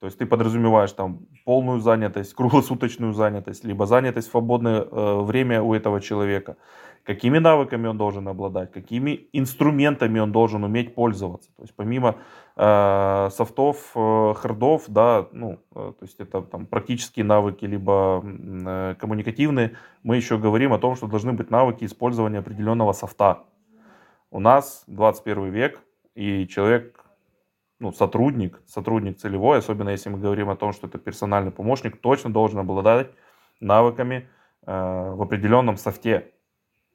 То 0.01 0.07
есть 0.07 0.17
ты 0.17 0.25
подразумеваешь 0.25 0.91
там 0.93 1.27
полную 1.45 1.79
занятость, 1.79 2.33
круглосуточную 2.37 3.13
занятость, 3.13 3.63
либо 3.63 3.85
занятость 3.85 4.29
в 4.29 4.31
свободное 4.31 4.81
э, 4.81 5.21
время 5.21 5.61
у 5.61 5.75
этого 5.75 6.01
человека. 6.01 6.57
Какими 7.03 7.37
навыками 7.37 7.87
он 7.87 7.97
должен 7.97 8.27
обладать, 8.27 8.71
какими 8.71 9.27
инструментами 9.31 10.19
он 10.19 10.31
должен 10.31 10.63
уметь 10.63 10.95
пользоваться. 10.95 11.49
То 11.55 11.61
есть 11.61 11.75
помимо 11.75 12.15
э, 12.55 13.29
софтов, 13.31 13.91
э, 13.95 14.33
хардов, 14.35 14.85
да, 14.87 15.27
ну, 15.31 15.59
э, 15.75 15.93
то 15.99 16.03
есть 16.03 16.19
это 16.19 16.41
там 16.41 16.65
практические 16.65 17.25
навыки, 17.25 17.65
либо 17.65 18.23
э, 18.23 18.95
коммуникативные, 18.99 19.77
мы 20.01 20.15
еще 20.15 20.39
говорим 20.39 20.73
о 20.73 20.79
том, 20.79 20.95
что 20.95 21.05
должны 21.05 21.33
быть 21.33 21.51
навыки 21.51 21.85
использования 21.85 22.39
определенного 22.39 22.93
софта. 22.93 23.43
У 24.31 24.39
нас 24.39 24.83
21 24.87 25.51
век, 25.51 25.79
и 26.15 26.47
человек, 26.47 27.05
ну, 27.81 27.91
сотрудник, 27.91 28.61
сотрудник 28.67 29.17
целевой, 29.17 29.57
особенно 29.57 29.89
если 29.89 30.09
мы 30.09 30.19
говорим 30.19 30.49
о 30.49 30.55
том, 30.55 30.71
что 30.71 30.87
это 30.87 30.99
персональный 30.99 31.51
помощник, 31.51 31.99
точно 31.99 32.31
должен 32.31 32.59
обладать 32.59 33.09
навыками 33.59 34.29
э, 34.65 34.71
в 34.71 35.21
определенном 35.21 35.77
софте. 35.77 36.31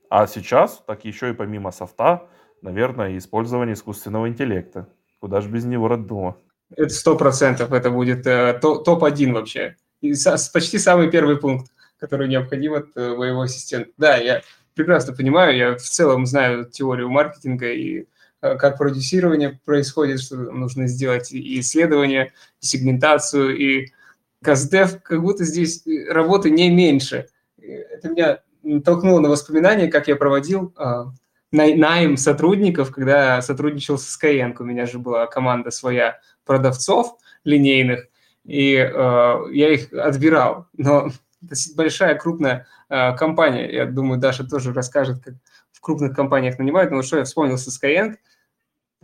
А 0.08 0.28
сейчас, 0.28 0.82
так 0.86 1.04
еще 1.04 1.30
и 1.30 1.32
помимо 1.32 1.72
софта, 1.72 2.28
наверное, 2.62 3.18
использование 3.18 3.74
искусственного 3.74 4.28
интеллекта. 4.28 4.88
Куда 5.20 5.40
же 5.40 5.48
без 5.48 5.64
него, 5.64 5.88
родного? 5.88 6.36
Это 6.70 6.90
сто 6.90 7.16
процентов, 7.16 7.72
это 7.72 7.90
будет 7.90 8.24
э, 8.26 8.58
топ-1 8.62 9.32
вообще. 9.32 9.76
И 10.00 10.14
с, 10.14 10.48
почти 10.48 10.78
самый 10.78 11.10
первый 11.10 11.36
пункт, 11.36 11.72
который 11.98 12.28
необходим 12.28 12.74
от 12.74 12.86
э, 12.94 13.16
моего 13.16 13.42
ассистента. 13.42 13.90
Да, 13.96 14.16
я 14.18 14.42
прекрасно 14.74 15.14
понимаю, 15.16 15.56
я 15.56 15.74
в 15.74 15.82
целом 15.82 16.26
знаю 16.26 16.66
теорию 16.66 17.10
маркетинга 17.10 17.72
и 17.72 18.06
как 18.40 18.78
продюсирование 18.78 19.60
происходит, 19.64 20.20
что 20.20 20.36
нужно 20.36 20.86
сделать 20.86 21.32
и 21.32 21.60
исследование, 21.60 22.32
и 22.60 22.66
сегментацию, 22.66 23.56
и 23.56 23.86
Каздев, 24.42 25.02
как 25.02 25.22
будто 25.22 25.44
здесь 25.44 25.82
работы 26.08 26.50
не 26.50 26.70
меньше. 26.70 27.26
это 27.58 28.08
меня 28.08 28.38
толкнуло 28.84 29.20
на 29.20 29.28
воспоминания, 29.28 29.88
как 29.88 30.08
я 30.08 30.16
проводил 30.16 30.72
а, 30.76 31.12
найм 31.52 32.16
сотрудников, 32.16 32.92
когда 32.92 33.40
сотрудничал 33.42 33.98
с 33.98 34.18
Skyeng. 34.18 34.54
У 34.58 34.64
меня 34.64 34.86
же 34.86 34.98
была 34.98 35.26
команда 35.26 35.70
своя 35.70 36.20
продавцов 36.44 37.16
линейных, 37.44 38.06
и 38.44 38.74
э, 38.74 38.88
я 39.52 39.72
их 39.72 39.92
отбирал. 39.92 40.66
Но 40.76 41.10
это 41.42 41.54
большая, 41.74 42.14
крупная 42.16 42.66
э, 42.88 43.16
компания. 43.16 43.72
Я 43.72 43.86
думаю, 43.86 44.20
Даша 44.20 44.44
тоже 44.44 44.72
расскажет, 44.72 45.22
как 45.24 45.34
крупных 45.86 46.16
компаниях 46.16 46.58
нанимают. 46.58 46.90
Но 46.90 47.02
что 47.02 47.18
я 47.18 47.24
вспомнил 47.24 47.58
со 47.58 47.70
Skyeng, 47.70 48.16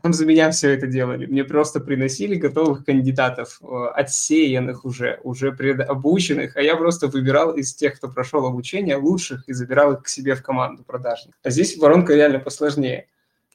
там 0.02 0.12
за 0.12 0.26
меня 0.26 0.50
все 0.50 0.74
это 0.74 0.88
делали. 0.88 1.26
Мне 1.26 1.44
просто 1.44 1.78
приносили 1.78 2.34
готовых 2.34 2.84
кандидатов, 2.84 3.60
э, 3.62 3.66
отсеянных 3.94 4.84
уже, 4.84 5.20
уже 5.22 5.52
предобученных, 5.52 6.56
а 6.56 6.60
я 6.60 6.76
просто 6.76 7.06
выбирал 7.06 7.54
из 7.54 7.72
тех, 7.72 7.94
кто 7.94 8.08
прошел 8.08 8.44
обучение, 8.44 8.96
лучших 8.96 9.48
и 9.48 9.52
забирал 9.52 9.92
их 9.92 10.02
к 10.02 10.08
себе 10.08 10.34
в 10.34 10.42
команду 10.42 10.82
продажных. 10.82 11.36
А 11.44 11.50
здесь 11.50 11.78
воронка 11.78 12.14
реально 12.14 12.40
посложнее, 12.40 13.06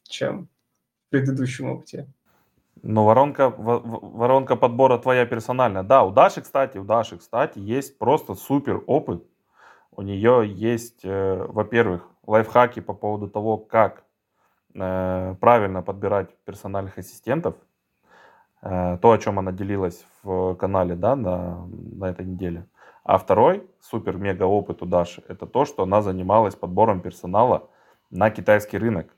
чем 0.03 0.47
в 1.07 1.11
предыдущем 1.11 1.69
опыте. 1.69 2.07
Но 2.81 3.03
воронка, 3.03 3.49
воронка 3.49 4.55
подбора 4.55 4.97
твоя 4.99 5.25
персональная. 5.25 5.83
Да, 5.83 6.03
у 6.03 6.11
Даши, 6.11 6.41
кстати, 6.41 6.77
у 6.77 6.85
Даши, 6.85 7.17
кстати, 7.17 7.59
есть 7.59 7.97
просто 7.97 8.35
супер 8.35 8.83
опыт. 8.87 9.21
У 9.91 10.01
нее 10.01 10.43
есть, 10.47 11.01
э, 11.03 11.45
во-первых, 11.49 12.07
лайфхаки 12.27 12.81
по 12.81 12.93
поводу 12.93 13.27
того, 13.27 13.57
как 13.57 14.03
э, 14.75 15.35
правильно 15.39 15.81
подбирать 15.81 16.35
персональных 16.45 16.97
ассистентов. 16.97 17.55
Э, 18.61 18.97
то, 19.01 19.11
о 19.11 19.17
чем 19.17 19.39
она 19.39 19.51
делилась 19.51 20.05
в 20.23 20.55
канале 20.55 20.95
да, 20.95 21.15
на, 21.15 21.65
на 21.67 22.05
этой 22.05 22.25
неделе. 22.25 22.67
А 23.03 23.17
второй 23.17 23.65
супер-мега 23.79 24.43
опыт 24.43 24.81
у 24.81 24.85
Даши, 24.85 25.23
это 25.29 25.45
то, 25.45 25.65
что 25.65 25.83
она 25.83 26.01
занималась 26.01 26.55
подбором 26.55 26.99
персонала 26.99 27.69
на 28.09 28.29
китайский 28.29 28.77
рынок. 28.77 29.15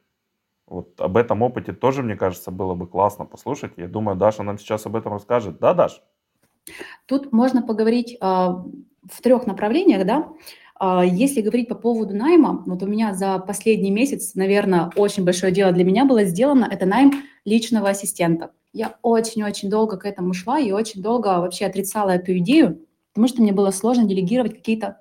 Вот 0.68 1.02
об 1.02 1.18
этом 1.18 1.42
опыте 1.42 1.74
тоже, 1.74 2.04
мне 2.04 2.16
кажется, 2.16 2.52
было 2.52 2.76
бы 2.76 2.86
классно 2.86 3.26
послушать. 3.26 3.74
Я 3.78 3.88
думаю, 3.88 4.16
Даша 4.16 4.44
нам 4.44 4.60
сейчас 4.60 4.86
об 4.86 4.96
этом 4.96 5.14
расскажет. 5.14 5.58
Да, 5.58 5.74
Даш? 5.74 6.04
Тут 7.08 7.32
можно 7.32 7.64
поговорить 7.64 8.14
э, 8.14 8.18
в 8.22 9.22
трех 9.24 9.48
направлениях, 9.48 10.06
да. 10.06 10.30
Э, 10.80 11.02
если 11.06 11.42
говорить 11.42 11.68
по 11.68 11.76
поводу 11.76 12.16
найма, 12.16 12.64
вот 12.66 12.82
у 12.84 12.88
меня 12.88 13.14
за 13.14 13.40
последний 13.40 13.92
месяц, 13.92 14.36
наверное, 14.36 14.92
очень 14.96 15.24
большое 15.26 15.52
дело 15.52 15.72
для 15.72 15.84
меня 15.84 16.06
было 16.06 16.24
сделано, 16.24 16.68
это 16.70 16.86
найм 16.86 17.12
личного 17.46 17.90
ассистента. 17.90 18.52
Я 18.74 18.96
очень-очень 19.02 19.70
долго 19.70 19.98
к 19.98 20.06
этому 20.06 20.34
шла 20.34 20.60
и 20.60 20.72
очень 20.72 21.02
долго 21.02 21.28
вообще 21.40 21.66
отрицала 21.66 22.12
эту 22.12 22.38
идею, 22.38 22.86
потому 23.14 23.28
что 23.28 23.42
мне 23.42 23.52
было 23.52 23.72
сложно 23.72 24.06
делегировать 24.06 24.56
какие-то 24.56 25.00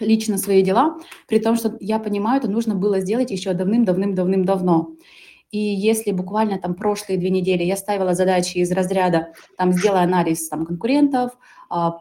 лично 0.00 0.38
свои 0.38 0.62
дела, 0.62 0.98
при 1.28 1.38
том, 1.38 1.56
что 1.56 1.76
я 1.80 1.98
понимаю, 1.98 2.38
это 2.38 2.50
нужно 2.50 2.74
было 2.74 3.00
сделать 3.00 3.30
еще 3.30 3.52
давным-давным-давным-давно. 3.52 4.96
И 5.50 5.58
если 5.58 6.12
буквально 6.12 6.58
там 6.58 6.74
прошлые 6.74 7.18
две 7.18 7.28
недели 7.28 7.62
я 7.62 7.76
ставила 7.76 8.14
задачи 8.14 8.56
из 8.58 8.72
разряда, 8.72 9.34
там, 9.58 9.72
сделай 9.72 10.02
анализ 10.02 10.48
там, 10.48 10.64
конкурентов, 10.64 11.32
а, 11.68 12.00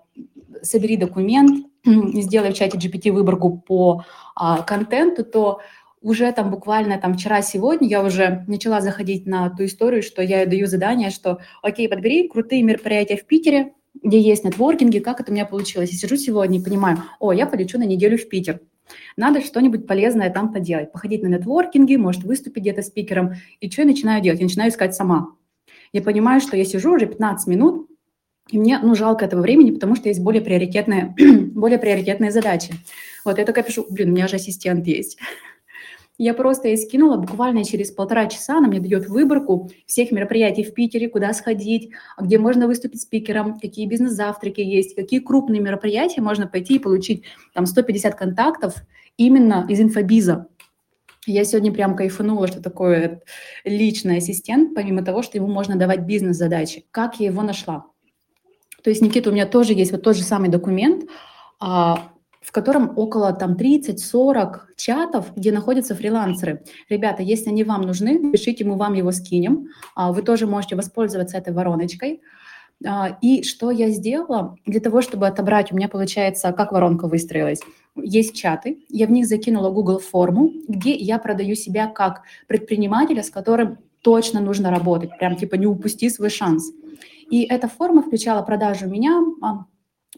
собери 0.61 0.97
документ, 0.97 1.67
сделай 1.85 2.51
в 2.51 2.55
чате 2.55 2.77
GPT 2.77 3.11
выборку 3.11 3.57
по 3.57 4.05
а, 4.35 4.61
контенту, 4.61 5.23
то 5.23 5.61
уже 6.01 6.31
там 6.31 6.49
буквально 6.49 6.97
там 6.97 7.13
вчера-сегодня 7.13 7.87
я 7.87 8.03
уже 8.03 8.43
начала 8.47 8.81
заходить 8.81 9.27
на 9.27 9.49
ту 9.49 9.65
историю, 9.65 10.01
что 10.01 10.21
я 10.21 10.45
даю 10.45 10.65
задание, 10.67 11.11
что 11.11 11.39
окей, 11.61 11.87
подбери 11.87 12.27
крутые 12.27 12.63
мероприятия 12.63 13.17
в 13.17 13.25
Питере, 13.25 13.73
где 14.01 14.19
есть 14.19 14.43
нетворкинги, 14.43 14.99
как 14.99 15.19
это 15.19 15.31
у 15.31 15.33
меня 15.33 15.45
получилось. 15.45 15.91
Я 15.91 15.97
сижу 15.97 16.15
сегодня 16.17 16.59
и 16.59 16.63
понимаю, 16.63 17.03
о, 17.19 17.33
я 17.33 17.45
полечу 17.45 17.77
на 17.77 17.83
неделю 17.83 18.17
в 18.17 18.27
Питер. 18.29 18.61
Надо 19.15 19.41
что-нибудь 19.41 19.87
полезное 19.87 20.29
там 20.29 20.51
поделать. 20.51 20.91
Походить 20.91 21.21
на 21.21 21.27
нетворкинги, 21.27 21.95
может, 21.95 22.23
выступить 22.23 22.63
где-то 22.63 22.81
спикером. 22.81 23.33
И 23.59 23.69
что 23.69 23.83
я 23.83 23.87
начинаю 23.87 24.21
делать? 24.21 24.39
Я 24.39 24.45
начинаю 24.45 24.71
искать 24.71 24.95
сама. 24.95 25.35
Я 25.93 26.01
понимаю, 26.01 26.41
что 26.41 26.57
я 26.57 26.65
сижу 26.65 26.93
уже 26.93 27.05
15 27.05 27.47
минут, 27.47 27.89
и 28.51 28.59
мне 28.59 28.79
ну, 28.79 28.95
жалко 28.95 29.25
этого 29.25 29.41
времени, 29.41 29.71
потому 29.71 29.95
что 29.95 30.09
есть 30.09 30.21
более 30.21 30.41
приоритетные, 30.41 31.15
более 31.53 31.79
приоритетные 31.79 32.31
задачи. 32.31 32.73
Вот 33.25 33.37
я 33.37 33.45
такая 33.45 33.63
пишу, 33.63 33.85
блин, 33.89 34.09
у 34.09 34.13
меня 34.13 34.27
же 34.27 34.35
ассистент 34.35 34.85
есть. 34.87 35.17
Я 36.17 36.35
просто 36.35 36.67
ей 36.67 36.77
скинула, 36.77 37.17
буквально 37.17 37.63
через 37.63 37.89
полтора 37.89 38.27
часа 38.27 38.57
она 38.57 38.67
мне 38.67 38.79
дает 38.79 39.07
выборку 39.07 39.71
всех 39.87 40.11
мероприятий 40.11 40.63
в 40.63 40.71
Питере, 40.75 41.09
куда 41.09 41.33
сходить, 41.33 41.89
где 42.19 42.37
можно 42.37 42.67
выступить 42.67 43.01
спикером, 43.01 43.59
какие 43.59 43.87
бизнес-завтраки 43.87 44.61
есть, 44.61 44.93
какие 44.93 45.19
крупные 45.19 45.61
мероприятия 45.61 46.21
можно 46.21 46.45
пойти 46.45 46.75
и 46.75 46.79
получить 46.79 47.23
там 47.55 47.65
150 47.65 48.13
контактов 48.13 48.75
именно 49.17 49.65
из 49.67 49.79
инфобиза. 49.79 50.47
Я 51.25 51.43
сегодня 51.43 51.71
прям 51.71 51.95
кайфанула, 51.95 52.47
что 52.47 52.61
такое 52.61 53.21
личный 53.63 54.17
ассистент, 54.17 54.75
помимо 54.75 55.03
того, 55.03 55.23
что 55.23 55.37
ему 55.37 55.47
можно 55.47 55.75
давать 55.75 56.01
бизнес-задачи. 56.01 56.85
Как 56.91 57.19
я 57.19 57.27
его 57.27 57.41
нашла? 57.41 57.90
То 58.83 58.89
есть, 58.89 59.01
Никита, 59.01 59.29
у 59.29 59.33
меня 59.33 59.45
тоже 59.45 59.73
есть 59.73 59.91
вот 59.91 60.01
тот 60.01 60.15
же 60.15 60.23
самый 60.23 60.49
документ, 60.49 61.09
а, 61.59 62.11
в 62.41 62.51
котором 62.51 62.97
около 62.97 63.33
там 63.33 63.55
30-40 63.55 64.67
чатов, 64.75 65.27
где 65.35 65.51
находятся 65.51 65.95
фрилансеры. 65.95 66.63
Ребята, 66.89 67.21
если 67.21 67.49
они 67.49 67.63
вам 67.63 67.83
нужны, 67.83 68.31
пишите, 68.31 68.65
мы 68.65 68.77
вам 68.77 68.93
его 68.93 69.11
скинем. 69.11 69.67
А, 69.95 70.11
вы 70.11 70.23
тоже 70.23 70.47
можете 70.47 70.75
воспользоваться 70.75 71.37
этой 71.37 71.53
вороночкой. 71.53 72.21
А, 72.85 73.17
и 73.21 73.43
что 73.43 73.69
я 73.69 73.89
сделала 73.89 74.55
для 74.65 74.79
того, 74.79 75.01
чтобы 75.01 75.27
отобрать, 75.27 75.71
у 75.71 75.75
меня 75.75 75.87
получается, 75.87 76.51
как 76.51 76.71
воронка 76.71 77.07
выстроилась. 77.07 77.61
Есть 77.95 78.35
чаты, 78.35 78.79
я 78.89 79.05
в 79.05 79.11
них 79.11 79.27
закинула 79.27 79.69
Google 79.69 79.99
форму, 79.99 80.51
где 80.67 80.95
я 80.95 81.19
продаю 81.19 81.55
себя 81.55 81.87
как 81.87 82.21
предпринимателя, 82.47 83.21
с 83.21 83.29
которым 83.29 83.77
точно 84.01 84.39
нужно 84.41 84.71
работать, 84.71 85.11
прям 85.19 85.35
типа 85.35 85.55
не 85.55 85.67
упусти 85.67 86.09
свой 86.09 86.29
шанс. 86.29 86.71
И 87.31 87.43
эта 87.43 87.67
форма 87.69 88.01
включала 88.03 88.41
продажу 88.43 88.87
меня, 88.87 89.21
а, 89.41 89.65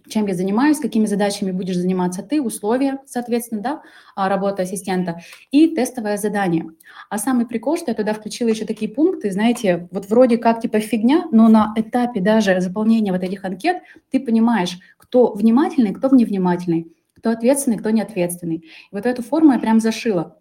чем 0.10 0.26
я 0.26 0.34
занимаюсь, 0.34 0.80
какими 0.80 1.06
задачами 1.06 1.52
будешь 1.52 1.78
заниматься 1.78 2.24
ты, 2.24 2.42
условия, 2.42 3.00
соответственно, 3.06 3.62
да, 3.62 3.82
а, 4.16 4.28
работы 4.28 4.64
ассистента 4.64 5.22
и 5.52 5.68
тестовое 5.68 6.18
задание. 6.18 6.66
А 7.12 7.20
самый 7.20 7.46
прикол, 7.46 7.78
что 7.78 7.92
я 7.92 7.96
туда 7.96 8.14
включила 8.14 8.50
еще 8.50 8.66
такие 8.66 8.92
пункты, 8.92 9.32
знаете, 9.32 9.88
вот 9.92 10.10
вроде 10.10 10.38
как 10.40 10.60
типа 10.60 10.80
фигня, 10.80 11.26
но 11.32 11.48
на 11.50 11.72
этапе 11.76 12.20
даже 12.20 12.60
заполнения 12.60 13.12
вот 13.12 13.24
этих 13.24 13.46
анкет 13.46 13.84
ты 14.10 14.20
понимаешь, 14.20 14.80
кто 14.98 15.34
внимательный, 15.34 15.94
кто 15.94 16.10
невнимательный, 16.10 16.92
кто 17.16 17.30
ответственный, 17.30 17.78
кто 17.78 17.92
неответственный. 17.92 18.58
И 18.58 18.66
вот 18.92 19.06
эту 19.06 19.22
форму 19.22 19.54
я 19.54 19.60
прям 19.60 19.80
зашила. 19.80 20.38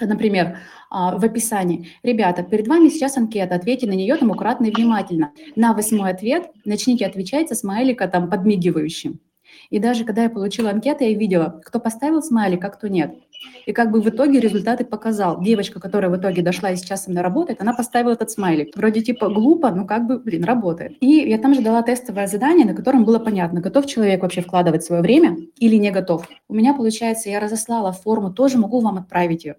Например, 0.00 0.58
а, 0.90 1.16
в 1.16 1.24
описании. 1.24 1.88
Ребята, 2.02 2.42
перед 2.42 2.66
вами 2.68 2.88
сейчас 2.88 3.16
анкета, 3.16 3.54
ответьте 3.54 3.86
на 3.86 3.92
нее 3.92 4.16
там 4.16 4.32
аккуратно 4.32 4.66
и 4.66 4.70
внимательно. 4.70 5.32
На 5.56 5.72
восьмой 5.72 6.10
ответ 6.10 6.50
начните 6.64 7.06
отвечать 7.06 7.48
со 7.48 7.54
смайлика 7.54 8.08
там 8.08 8.28
подмигивающим. 8.28 9.20
И 9.70 9.78
даже 9.78 10.04
когда 10.04 10.24
я 10.24 10.30
получила 10.30 10.70
анкету, 10.70 11.04
я 11.04 11.14
видела, 11.14 11.60
кто 11.64 11.78
поставил 11.80 12.22
смайлик, 12.22 12.64
а 12.64 12.70
кто 12.70 12.88
нет. 12.88 13.14
И 13.66 13.72
как 13.72 13.90
бы 13.90 14.00
в 14.00 14.08
итоге 14.08 14.40
результаты 14.40 14.84
показал. 14.84 15.40
Девочка, 15.40 15.80
которая 15.80 16.10
в 16.10 16.16
итоге 16.16 16.42
дошла 16.42 16.70
и 16.70 16.76
сейчас 16.76 17.04
со 17.04 17.10
мной 17.10 17.22
работает, 17.22 17.60
она 17.60 17.72
поставила 17.72 18.12
этот 18.12 18.30
смайлик. 18.30 18.76
Вроде 18.76 19.00
типа 19.00 19.28
глупо, 19.28 19.70
но 19.70 19.86
как 19.86 20.06
бы, 20.06 20.18
блин, 20.18 20.44
работает. 20.44 20.96
И 21.00 21.06
я 21.06 21.38
там 21.38 21.54
же 21.54 21.62
дала 21.62 21.82
тестовое 21.82 22.26
задание, 22.26 22.66
на 22.66 22.74
котором 22.74 23.04
было 23.04 23.18
понятно, 23.18 23.60
готов 23.60 23.86
человек 23.86 24.22
вообще 24.22 24.42
вкладывать 24.42 24.84
свое 24.84 25.02
время 25.02 25.36
или 25.58 25.76
не 25.76 25.90
готов. 25.90 26.28
У 26.48 26.54
меня, 26.54 26.74
получается, 26.74 27.30
я 27.30 27.40
разослала 27.40 27.92
форму, 27.92 28.32
тоже 28.32 28.58
могу 28.58 28.80
вам 28.80 28.98
отправить 28.98 29.44
ее. 29.44 29.56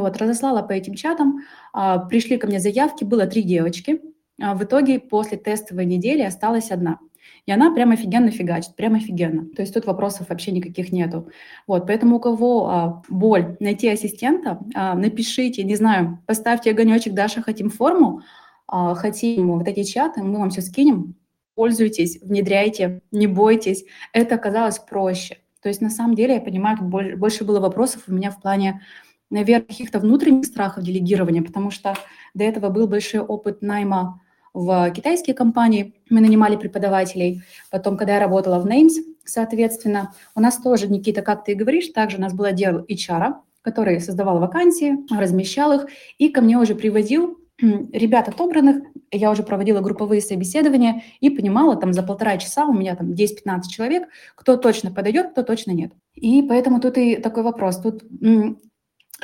Вот, 0.00 0.16
разослала 0.18 0.62
по 0.62 0.72
этим 0.72 0.94
чатам, 0.94 1.40
а, 1.72 1.98
пришли 1.98 2.36
ко 2.36 2.46
мне 2.46 2.60
заявки, 2.60 3.04
было 3.04 3.26
три 3.26 3.42
девочки. 3.42 4.00
А 4.40 4.54
в 4.54 4.64
итоге 4.64 4.98
после 4.98 5.38
тестовой 5.38 5.86
недели 5.86 6.22
осталась 6.22 6.70
одна. 6.70 6.98
И 7.46 7.52
она 7.52 7.72
прям 7.72 7.90
офигенно 7.90 8.30
фигачит, 8.30 8.74
прям 8.74 8.94
офигенно. 8.94 9.46
То 9.54 9.62
есть 9.62 9.74
тут 9.74 9.86
вопросов 9.86 10.28
вообще 10.28 10.50
никаких 10.50 10.92
нету. 10.92 11.28
Вот, 11.66 11.86
поэтому 11.86 12.16
у 12.16 12.20
кого 12.20 12.68
а, 12.68 13.02
боль 13.08 13.56
найти 13.60 13.88
ассистента, 13.88 14.60
а, 14.74 14.94
напишите, 14.94 15.62
не 15.62 15.76
знаю, 15.76 16.20
поставьте 16.26 16.70
огонечек, 16.70 17.12
Даша, 17.12 17.42
хотим 17.42 17.70
форму, 17.70 18.22
а, 18.66 18.94
хотим 18.94 19.58
вот 19.58 19.68
эти 19.68 19.82
чаты, 19.82 20.22
мы 20.22 20.38
вам 20.38 20.50
все 20.50 20.62
скинем, 20.62 21.14
пользуйтесь, 21.54 22.18
внедряйте, 22.22 23.02
не 23.12 23.26
бойтесь. 23.26 23.84
Это 24.12 24.34
оказалось 24.36 24.78
проще. 24.78 25.38
То 25.60 25.68
есть 25.68 25.80
на 25.80 25.90
самом 25.90 26.14
деле 26.14 26.34
я 26.34 26.40
понимаю, 26.40 26.78
больше 26.82 27.44
было 27.44 27.60
вопросов 27.60 28.04
у 28.06 28.12
меня 28.12 28.30
в 28.30 28.40
плане 28.40 28.82
наверное, 29.30 29.66
каких-то 29.66 29.98
внутренних 29.98 30.46
страхов 30.46 30.84
делегирования, 30.84 31.42
потому 31.42 31.70
что 31.70 31.94
до 32.34 32.44
этого 32.44 32.68
был 32.68 32.86
большой 32.86 33.20
опыт 33.20 33.62
найма 33.62 34.20
в 34.52 34.90
китайские 34.92 35.34
компании, 35.34 35.94
мы 36.10 36.20
нанимали 36.20 36.56
преподавателей. 36.56 37.42
Потом, 37.70 37.96
когда 37.96 38.14
я 38.14 38.20
работала 38.20 38.60
в 38.60 38.66
Names, 38.66 38.92
соответственно, 39.24 40.12
у 40.36 40.40
нас 40.40 40.58
тоже, 40.58 40.88
Никита, 40.88 41.22
как 41.22 41.44
ты 41.44 41.52
и 41.52 41.56
говоришь, 41.56 41.88
также 41.88 42.18
у 42.18 42.20
нас 42.20 42.32
был 42.32 42.44
отдел 42.44 42.84
HR, 42.88 43.34
который 43.62 44.00
создавал 44.00 44.38
вакансии, 44.38 44.96
размещал 45.12 45.72
их, 45.72 45.86
и 46.18 46.28
ко 46.28 46.40
мне 46.40 46.56
уже 46.56 46.74
приводил 46.74 47.38
ребят 47.58 48.28
отобранных, 48.28 48.82
я 49.10 49.30
уже 49.30 49.42
проводила 49.42 49.80
групповые 49.80 50.20
собеседования 50.20 51.02
и 51.20 51.30
понимала 51.30 51.76
там 51.76 51.92
за 51.92 52.02
полтора 52.02 52.36
часа 52.36 52.66
у 52.66 52.72
меня 52.72 52.96
там 52.96 53.12
10-15 53.12 53.62
человек, 53.70 54.08
кто 54.34 54.56
точно 54.56 54.92
подойдет, 54.92 55.30
кто 55.30 55.42
точно 55.44 55.70
нет. 55.70 55.92
И 56.14 56.42
поэтому 56.42 56.80
тут 56.80 56.98
и 56.98 57.16
такой 57.16 57.42
вопрос. 57.44 57.78
Тут 57.78 58.02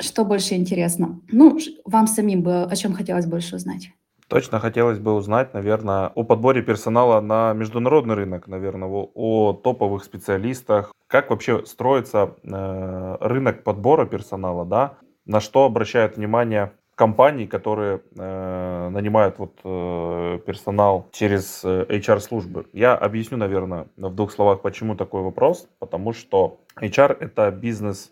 что 0.01 0.25
больше 0.25 0.55
интересно? 0.55 1.19
Ну, 1.31 1.57
вам 1.85 2.07
самим 2.07 2.41
бы 2.41 2.63
о 2.63 2.75
чем 2.75 2.93
хотелось 2.93 3.25
больше 3.25 3.55
узнать? 3.55 3.91
Точно 4.27 4.59
хотелось 4.59 4.99
бы 4.99 5.13
узнать, 5.13 5.53
наверное, 5.53 6.07
о 6.07 6.23
подборе 6.23 6.61
персонала 6.61 7.19
на 7.19 7.51
международный 7.53 8.15
рынок, 8.15 8.47
наверное, 8.47 8.87
о, 8.87 9.53
топовых 9.53 10.05
специалистах. 10.05 10.93
Как 11.07 11.29
вообще 11.29 11.65
строится 11.65 12.35
э, 12.43 13.17
рынок 13.19 13.63
подбора 13.63 14.05
персонала, 14.05 14.65
да? 14.65 14.93
На 15.25 15.41
что 15.41 15.65
обращают 15.65 16.15
внимание 16.15 16.71
компаний, 16.95 17.47
которые 17.47 18.01
э, 18.15 18.89
нанимают 18.89 19.39
вот, 19.39 19.59
э, 19.63 20.39
персонал 20.45 21.07
через 21.11 21.61
э, 21.63 21.85
HR-службы. 21.89 22.67
Я 22.73 22.95
объясню, 22.95 23.37
наверное, 23.37 23.87
в 23.97 24.13
двух 24.13 24.31
словах, 24.31 24.61
почему 24.61 24.95
такой 24.95 25.23
вопрос. 25.23 25.67
Потому 25.79 26.13
что 26.13 26.59
HR– 26.79 27.17
это 27.19 27.49
бизнес, 27.51 28.11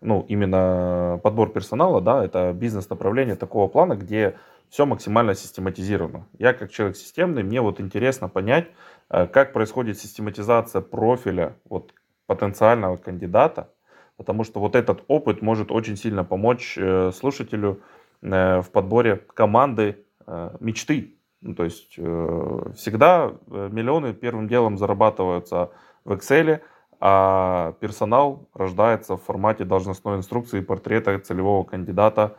ну, 0.00 0.24
именно 0.28 1.20
подбор 1.22 1.52
персонала, 1.52 2.00
да, 2.00 2.24
это 2.24 2.52
бизнес-направление 2.52 3.36
такого 3.36 3.68
плана, 3.68 3.94
где 3.94 4.36
все 4.68 4.86
максимально 4.86 5.34
систематизировано. 5.34 6.26
Я 6.38 6.52
как 6.52 6.70
человек 6.70 6.96
системный, 6.96 7.42
мне 7.42 7.60
вот 7.60 7.80
интересно 7.80 8.28
понять, 8.28 8.68
э, 9.10 9.26
как 9.26 9.52
происходит 9.52 9.98
систематизация 9.98 10.80
профиля 10.80 11.56
вот 11.68 11.92
потенциального 12.26 12.96
кандидата, 12.96 13.70
потому 14.16 14.44
что 14.44 14.60
вот 14.60 14.74
этот 14.74 15.04
опыт 15.08 15.42
может 15.42 15.70
очень 15.70 15.96
сильно 15.96 16.24
помочь 16.24 16.76
э, 16.76 17.12
слушателю 17.12 17.82
э, 18.22 18.60
в 18.60 18.70
подборе 18.70 19.16
команды 19.16 20.02
мечты. 20.58 21.14
Ну, 21.40 21.54
то 21.54 21.62
есть 21.62 21.92
всегда 21.92 23.32
миллионы 23.46 24.12
первым 24.12 24.48
делом 24.48 24.76
зарабатываются 24.76 25.70
в 26.04 26.14
Excel, 26.14 26.62
а 27.00 27.72
персонал 27.80 28.48
рождается 28.54 29.16
в 29.16 29.22
формате 29.22 29.64
должностной 29.64 30.16
инструкции 30.16 30.60
портрета 30.60 31.18
целевого 31.18 31.64
кандидата 31.64 32.36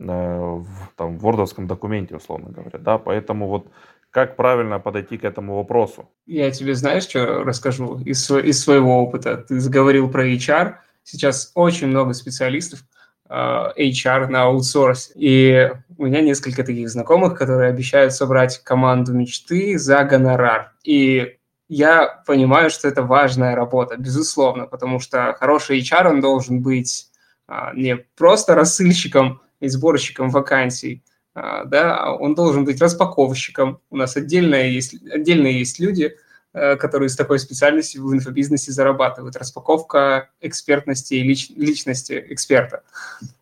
Э, 0.00 0.38
в, 0.38 0.66
там, 0.96 1.18
вордовском 1.18 1.66
документе, 1.66 2.16
условно 2.16 2.50
говоря, 2.50 2.78
да, 2.78 2.96
поэтому 2.96 3.48
вот 3.48 3.66
как 4.10 4.34
правильно 4.34 4.80
подойти 4.80 5.18
к 5.18 5.24
этому 5.24 5.56
вопросу? 5.56 6.08
Я 6.26 6.50
тебе, 6.50 6.74
знаешь, 6.74 7.02
что 7.02 7.44
расскажу 7.44 8.00
из, 8.00 8.30
из 8.30 8.62
своего 8.62 9.02
опыта. 9.02 9.36
Ты 9.36 9.60
заговорил 9.60 10.10
про 10.10 10.26
HR. 10.26 10.76
Сейчас 11.04 11.52
очень 11.54 11.88
много 11.88 12.14
специалистов 12.14 12.80
э, 13.28 13.34
HR 13.34 14.28
на 14.28 14.44
аутсорс. 14.44 15.12
И 15.14 15.70
у 15.98 16.06
меня 16.06 16.22
несколько 16.22 16.64
таких 16.64 16.88
знакомых, 16.88 17.38
которые 17.38 17.68
обещают 17.68 18.14
собрать 18.14 18.58
команду 18.64 19.12
мечты 19.12 19.78
за 19.78 20.02
гонорар. 20.04 20.72
И 20.82 21.36
я 21.70 22.20
понимаю, 22.26 22.68
что 22.68 22.88
это 22.88 23.04
важная 23.04 23.54
работа, 23.54 23.96
безусловно, 23.96 24.66
потому 24.66 24.98
что 24.98 25.36
хороший 25.38 25.80
HR, 25.80 26.08
он 26.08 26.20
должен 26.20 26.62
быть 26.62 27.06
а, 27.46 27.72
не 27.74 27.96
просто 28.16 28.56
рассыльщиком 28.56 29.40
и 29.60 29.68
сборщиком 29.68 30.30
вакансий, 30.30 31.04
а, 31.32 31.64
да, 31.64 32.12
он 32.12 32.34
должен 32.34 32.64
быть 32.64 32.80
распаковщиком. 32.82 33.80
У 33.88 33.96
нас 33.96 34.16
отдельно 34.16 34.56
есть, 34.56 34.96
отдельно 35.12 35.46
есть 35.46 35.78
люди, 35.78 36.16
э, 36.52 36.74
которые 36.74 37.08
с 37.08 37.14
такой 37.14 37.38
специальностью 37.38 38.04
в 38.04 38.12
инфобизнесе 38.12 38.72
зарабатывают. 38.72 39.36
Распаковка 39.36 40.30
экспертности 40.40 41.14
и 41.14 41.22
лич, 41.22 41.50
личности 41.50 42.26
эксперта. 42.30 42.82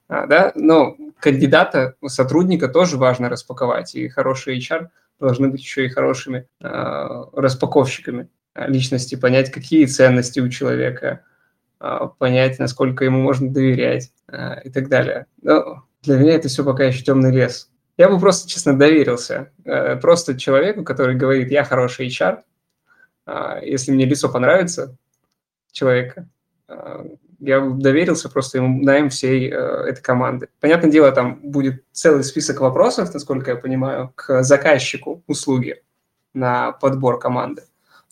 А, 0.06 0.26
да? 0.26 0.52
Но 0.54 0.98
кандидата, 1.18 1.94
сотрудника 2.06 2.68
тоже 2.68 2.98
важно 2.98 3.30
распаковать. 3.30 3.94
И 3.94 4.08
хорошие 4.08 4.60
HR 4.60 4.88
должны 5.18 5.48
быть 5.48 5.60
еще 5.60 5.86
и 5.86 5.88
хорошими 5.88 6.46
э, 6.60 7.24
распаковщиками 7.32 8.28
личности, 8.54 9.14
понять, 9.14 9.50
какие 9.50 9.86
ценности 9.86 10.40
у 10.40 10.48
человека, 10.48 11.24
э, 11.80 11.98
понять, 12.18 12.58
насколько 12.58 13.04
ему 13.04 13.20
можно 13.20 13.52
доверять 13.52 14.12
э, 14.28 14.62
и 14.64 14.70
так 14.70 14.88
далее. 14.88 15.26
Но 15.42 15.84
для 16.02 16.18
меня 16.18 16.34
это 16.34 16.48
все 16.48 16.64
пока 16.64 16.84
еще 16.84 17.02
темный 17.04 17.32
лес. 17.32 17.70
Я 17.96 18.08
бы 18.08 18.18
просто, 18.20 18.48
честно, 18.48 18.78
доверился. 18.78 19.50
Э, 19.64 19.96
просто 19.96 20.38
человеку, 20.38 20.84
который 20.84 21.16
говорит, 21.16 21.50
я 21.50 21.64
хороший 21.64 22.08
HR, 22.08 22.42
а, 23.28 23.60
если 23.60 23.92
мне 23.92 24.06
лицо 24.06 24.30
понравится 24.30 24.96
человека, 25.70 26.26
а, 26.66 27.04
я 27.40 27.60
доверился 27.60 28.28
просто 28.28 28.58
ему, 28.58 28.82
наим 28.82 29.10
всей 29.10 29.48
э, 29.48 29.54
этой 29.54 30.02
команды. 30.02 30.48
Понятное 30.60 30.90
дело, 30.90 31.12
там 31.12 31.40
будет 31.42 31.84
целый 31.92 32.24
список 32.24 32.60
вопросов, 32.60 33.12
насколько 33.14 33.52
я 33.52 33.56
понимаю, 33.56 34.12
к 34.14 34.42
заказчику 34.42 35.22
услуги 35.26 35.82
на 36.34 36.72
подбор 36.72 37.18
команды. 37.18 37.62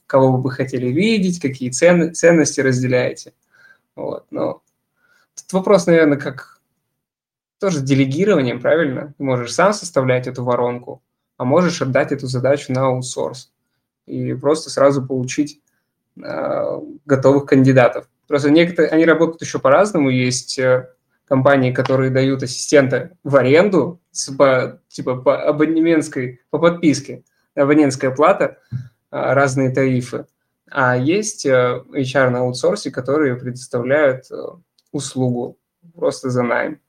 Кого 0.07 0.33
вы 0.33 0.39
бы 0.39 0.51
хотели 0.51 0.87
видеть, 0.89 1.41
какие 1.41 1.71
цен, 1.71 2.15
ценности 2.15 2.61
разделяете. 2.61 3.35
Вот. 3.97 4.27
Но 4.31 4.63
тут 5.35 5.53
вопрос, 5.53 5.87
наверное, 5.87 6.19
как 6.19 6.61
тоже 7.59 7.81
делегированием, 7.81 8.61
правильно? 8.61 9.15
Ты 9.19 9.25
можешь 9.25 9.53
сам 9.53 9.73
составлять 9.73 10.29
эту 10.29 10.45
воронку, 10.45 11.03
а 11.37 11.45
можешь 11.45 11.83
отдать 11.83 12.13
эту 12.13 12.27
задачу 12.29 12.73
на 12.73 12.87
аутсорс 12.87 13.53
и 14.07 14.35
просто 14.35 14.71
сразу 14.71 15.05
получить 15.05 15.61
э, 16.23 16.81
готовых 17.05 17.47
кандидатов. 17.47 18.09
Просто 18.27 18.51
некоторые, 18.51 18.91
они 18.91 19.05
работают 19.05 19.43
еще 19.43 19.59
по-разному. 19.59 20.11
Есть 20.11 20.59
э, 20.59 20.89
компании, 21.27 21.73
которые 21.73 22.11
дают 22.11 22.43
ассистента 22.43 23.13
в 23.23 23.37
аренду, 23.37 24.01
по, 24.37 24.81
типа 24.89 25.17
по 25.17 25.43
абонементской, 25.43 26.41
по 26.51 26.59
подписке, 26.59 27.23
абонентская 27.55 28.11
плата, 28.11 28.59
э, 28.71 28.77
разные 29.11 29.71
тарифы. 29.71 30.27
А 30.71 30.97
есть 30.97 31.47
э, 31.47 31.83
HR 31.93 32.31
на 32.31 32.41
аутсорсе, 32.41 32.91
которые 32.91 33.37
предоставляют 33.37 34.31
э, 34.31 34.35
услугу 34.93 35.59
просто 35.95 36.31
за 36.31 36.43
найм 36.43 36.81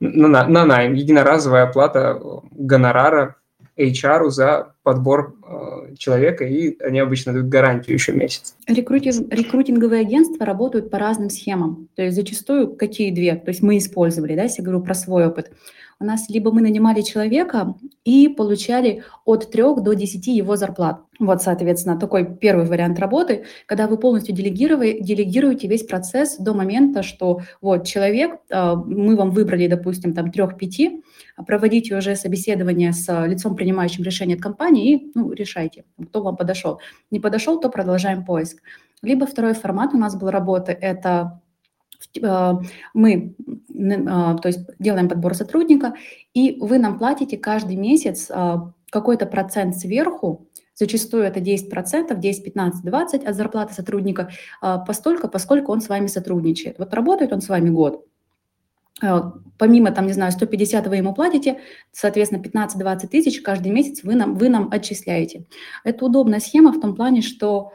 на, 0.00 0.46
на 0.46 0.64
найм, 0.64 0.94
единоразовая 0.94 1.64
оплата 1.64 2.20
гонорара 2.50 3.36
HR 3.76 4.30
за 4.30 4.74
подбор 4.82 5.34
э, 5.42 5.94
человека, 5.96 6.44
и 6.44 6.80
они 6.82 7.00
обычно 7.00 7.32
дают 7.32 7.48
гарантию 7.48 7.94
еще 7.94 8.12
месяц. 8.12 8.54
Рекрутинг, 8.66 9.32
рекрутинговые 9.32 10.02
агентства 10.02 10.46
работают 10.46 10.90
по 10.90 10.98
разным 10.98 11.30
схемам. 11.30 11.88
То 11.96 12.02
есть 12.02 12.16
зачастую 12.16 12.74
какие 12.76 13.10
две? 13.10 13.34
То 13.36 13.50
есть 13.50 13.62
мы 13.62 13.78
использовали, 13.78 14.34
да, 14.36 14.44
если 14.44 14.62
я 14.62 14.66
говорю 14.66 14.82
про 14.82 14.94
свой 14.94 15.26
опыт– 15.26 15.50
у 16.00 16.04
нас 16.04 16.28
либо 16.28 16.52
мы 16.52 16.60
нанимали 16.60 17.02
человека 17.02 17.74
и 18.04 18.28
получали 18.28 19.04
от 19.24 19.50
3 19.50 19.62
до 19.82 19.92
10 19.94 20.26
его 20.26 20.56
зарплат. 20.56 21.00
Вот, 21.20 21.42
соответственно, 21.42 21.98
такой 21.98 22.36
первый 22.36 22.66
вариант 22.66 22.98
работы, 22.98 23.44
когда 23.66 23.86
вы 23.86 23.96
полностью 23.96 24.34
делегируете 24.34 25.68
весь 25.68 25.84
процесс 25.84 26.36
до 26.36 26.52
момента, 26.52 27.02
что 27.02 27.40
вот 27.60 27.86
человек, 27.86 28.40
а, 28.50 28.74
мы 28.74 29.16
вам 29.16 29.30
выбрали, 29.30 29.68
допустим, 29.68 30.12
там 30.12 30.30
3-5, 30.30 31.02
проводите 31.46 31.96
уже 31.96 32.16
собеседование 32.16 32.92
с 32.92 33.26
лицом, 33.26 33.56
принимающим 33.56 34.04
решение 34.04 34.36
от 34.36 34.42
компании, 34.42 34.94
и 34.94 35.12
ну, 35.14 35.32
решайте, 35.32 35.84
кто 36.08 36.22
вам 36.22 36.36
подошел. 36.36 36.80
Не 37.10 37.20
подошел, 37.20 37.60
то 37.60 37.68
продолжаем 37.68 38.24
поиск. 38.24 38.62
Либо 39.02 39.26
второй 39.26 39.54
формат 39.54 39.94
у 39.94 39.98
нас 39.98 40.16
был 40.16 40.30
работы, 40.30 40.72
это 40.72 41.40
Э, 42.22 42.52
мы 42.92 43.34
а, 44.08 44.36
то 44.36 44.48
есть 44.48 44.60
делаем 44.78 45.08
подбор 45.08 45.34
сотрудника, 45.34 45.94
и 46.32 46.58
вы 46.60 46.78
нам 46.78 46.98
платите 46.98 47.36
каждый 47.36 47.76
месяц 47.76 48.30
какой-то 48.90 49.26
процент 49.26 49.76
сверху, 49.76 50.48
зачастую 50.74 51.24
это 51.24 51.40
10%, 51.40 52.16
10, 52.16 52.44
15, 52.44 52.84
20 52.84 53.24
от 53.24 53.34
зарплаты 53.34 53.74
сотрудника, 53.74 54.30
постолько, 54.86 55.26
поскольку 55.26 55.72
он 55.72 55.80
с 55.80 55.88
вами 55.88 56.06
сотрудничает. 56.06 56.78
Вот 56.78 56.94
работает 56.94 57.32
он 57.32 57.40
с 57.40 57.48
вами 57.48 57.70
год, 57.70 58.06
помимо, 59.00 59.90
там, 59.90 60.06
не 60.06 60.12
знаю, 60.12 60.32
150 60.32 60.86
вы 60.86 60.96
ему 60.96 61.14
платите, 61.14 61.60
соответственно, 61.92 62.42
15-20 62.42 63.08
тысяч 63.08 63.40
каждый 63.40 63.72
месяц 63.72 64.02
вы 64.02 64.14
нам, 64.14 64.36
вы 64.36 64.48
нам 64.48 64.68
отчисляете. 64.70 65.46
Это 65.84 66.04
удобная 66.04 66.40
схема 66.40 66.72
в 66.72 66.80
том 66.80 66.94
плане, 66.94 67.22
что 67.22 67.72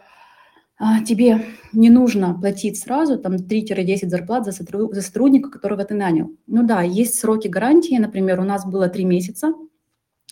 а, 0.77 1.03
тебе 1.03 1.45
не 1.73 1.89
нужно 1.89 2.33
платить 2.39 2.79
сразу 2.79 3.19
там 3.19 3.35
3-10 3.35 4.07
зарплат 4.07 4.45
за, 4.45 4.53
сотруд... 4.53 4.93
за 4.93 5.01
сотрудника, 5.01 5.49
которого 5.49 5.83
ты 5.83 5.93
нанял. 5.93 6.31
Ну 6.47 6.65
да, 6.65 6.81
есть 6.81 7.19
сроки 7.19 7.49
гарантии, 7.49 7.97
например, 7.97 8.39
у 8.39 8.43
нас 8.43 8.65
было 8.65 8.87
3 8.87 9.03
месяца. 9.03 9.53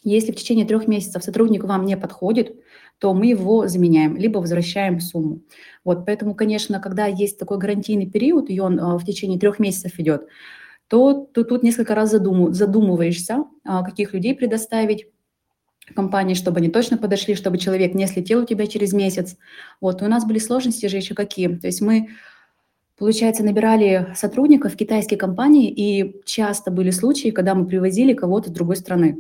Если 0.04 0.32
в 0.32 0.36
течение 0.36 0.66
трех 0.66 0.88
месяцев 0.88 1.22
сотрудник 1.22 1.66
вам 1.66 1.86
не 1.86 1.98
подходит, 1.98 2.56
то 3.00 3.14
мы 3.14 3.28
его 3.28 3.68
заменяем, 3.68 4.16
либо 4.16 4.38
возвращаем 4.38 5.02
сумму. 5.02 5.42
Вот, 5.84 6.06
поэтому, 6.06 6.34
конечно, 6.34 6.80
когда 6.80 7.08
есть 7.08 7.38
такой 7.38 7.58
гарантийный 7.58 8.10
период, 8.10 8.50
и 8.50 8.60
он 8.62 8.80
а, 8.80 8.98
в 8.98 9.04
течение 9.04 9.38
трех 9.38 9.60
месяцев 9.60 10.00
идет, 10.00 10.28
то 10.88 11.28
ты 11.34 11.44
тут 11.44 11.64
несколько 11.64 11.96
раз 11.96 12.12
задум, 12.12 12.54
задумываешься, 12.54 13.44
а, 13.64 13.84
каких 13.84 14.14
людей 14.14 14.36
предоставить, 14.36 15.08
компании, 15.96 16.34
чтобы 16.34 16.58
они 16.58 16.70
точно 16.70 16.98
подошли, 16.98 17.36
чтобы 17.36 17.58
человек 17.58 17.94
не 17.94 18.08
слетел 18.08 18.42
у 18.42 18.46
тебя 18.46 18.68
через 18.68 18.94
месяц. 18.94 19.38
Вот, 19.82 20.02
и 20.02 20.06
у 20.06 20.08
нас 20.08 20.26
были 20.26 20.40
сложности 20.40 20.88
же 20.88 20.98
еще 20.98 21.16
какие. 21.16 21.48
То 21.48 21.68
есть 21.68 21.82
мы, 21.82 22.10
получается, 22.98 23.44
набирали 23.44 24.14
сотрудников 24.16 24.74
в 24.74 24.78
китайские 24.78 25.18
компании, 25.18 25.72
и 25.72 26.22
часто 26.26 26.72
были 26.72 26.92
случаи, 26.92 27.30
когда 27.30 27.56
мы 27.56 27.66
привозили 27.66 28.14
кого-то 28.14 28.50
с 28.50 28.54
другой 28.54 28.76
страны. 28.76 29.18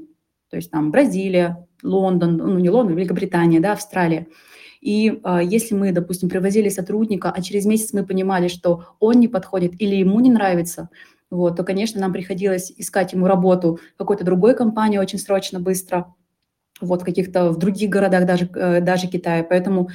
то 0.49 0.56
есть 0.58 0.71
там 0.71 0.91
Бразилия, 0.91 1.67
Лондон, 1.84 2.38
ну 2.38 2.58
не 2.60 2.69
Лондон, 2.69 2.95
Великобритания, 2.95 3.60
да, 3.60 3.73
Австралия. 3.73 4.27
И 4.80 5.19
э, 5.23 5.39
если 5.43 5.75
мы, 5.75 5.91
допустим, 5.91 6.30
привозили 6.30 6.69
сотрудника, 6.69 7.32
а 7.32 7.41
через 7.41 7.65
месяц 7.65 7.93
мы 7.93 8.06
понимали, 8.06 8.47
что 8.47 8.86
он 8.99 9.19
не 9.19 9.27
подходит 9.27 9.73
или 9.82 9.95
ему 9.95 10.19
не 10.19 10.30
нравится, 10.30 10.89
вот, 11.30 11.56
то, 11.58 11.63
конечно, 11.63 12.00
нам 12.00 12.13
приходилось 12.13 12.72
искать 12.78 13.13
ему 13.13 13.28
работу 13.28 13.80
в 13.96 13.98
какой-то 13.98 14.24
другой 14.24 14.56
компании 14.56 14.98
очень 14.98 15.20
срочно, 15.20 15.60
быстро, 15.60 16.13
вот, 16.80 17.02
в 17.02 17.06
каких-то 17.06 17.52
в 17.52 17.58
других 17.58 17.90
городах, 17.90 18.26
даже, 18.26 18.50
э, 18.54 18.82
даже 18.82 19.08
Китая. 19.08 19.44
Поэтому 19.44 19.90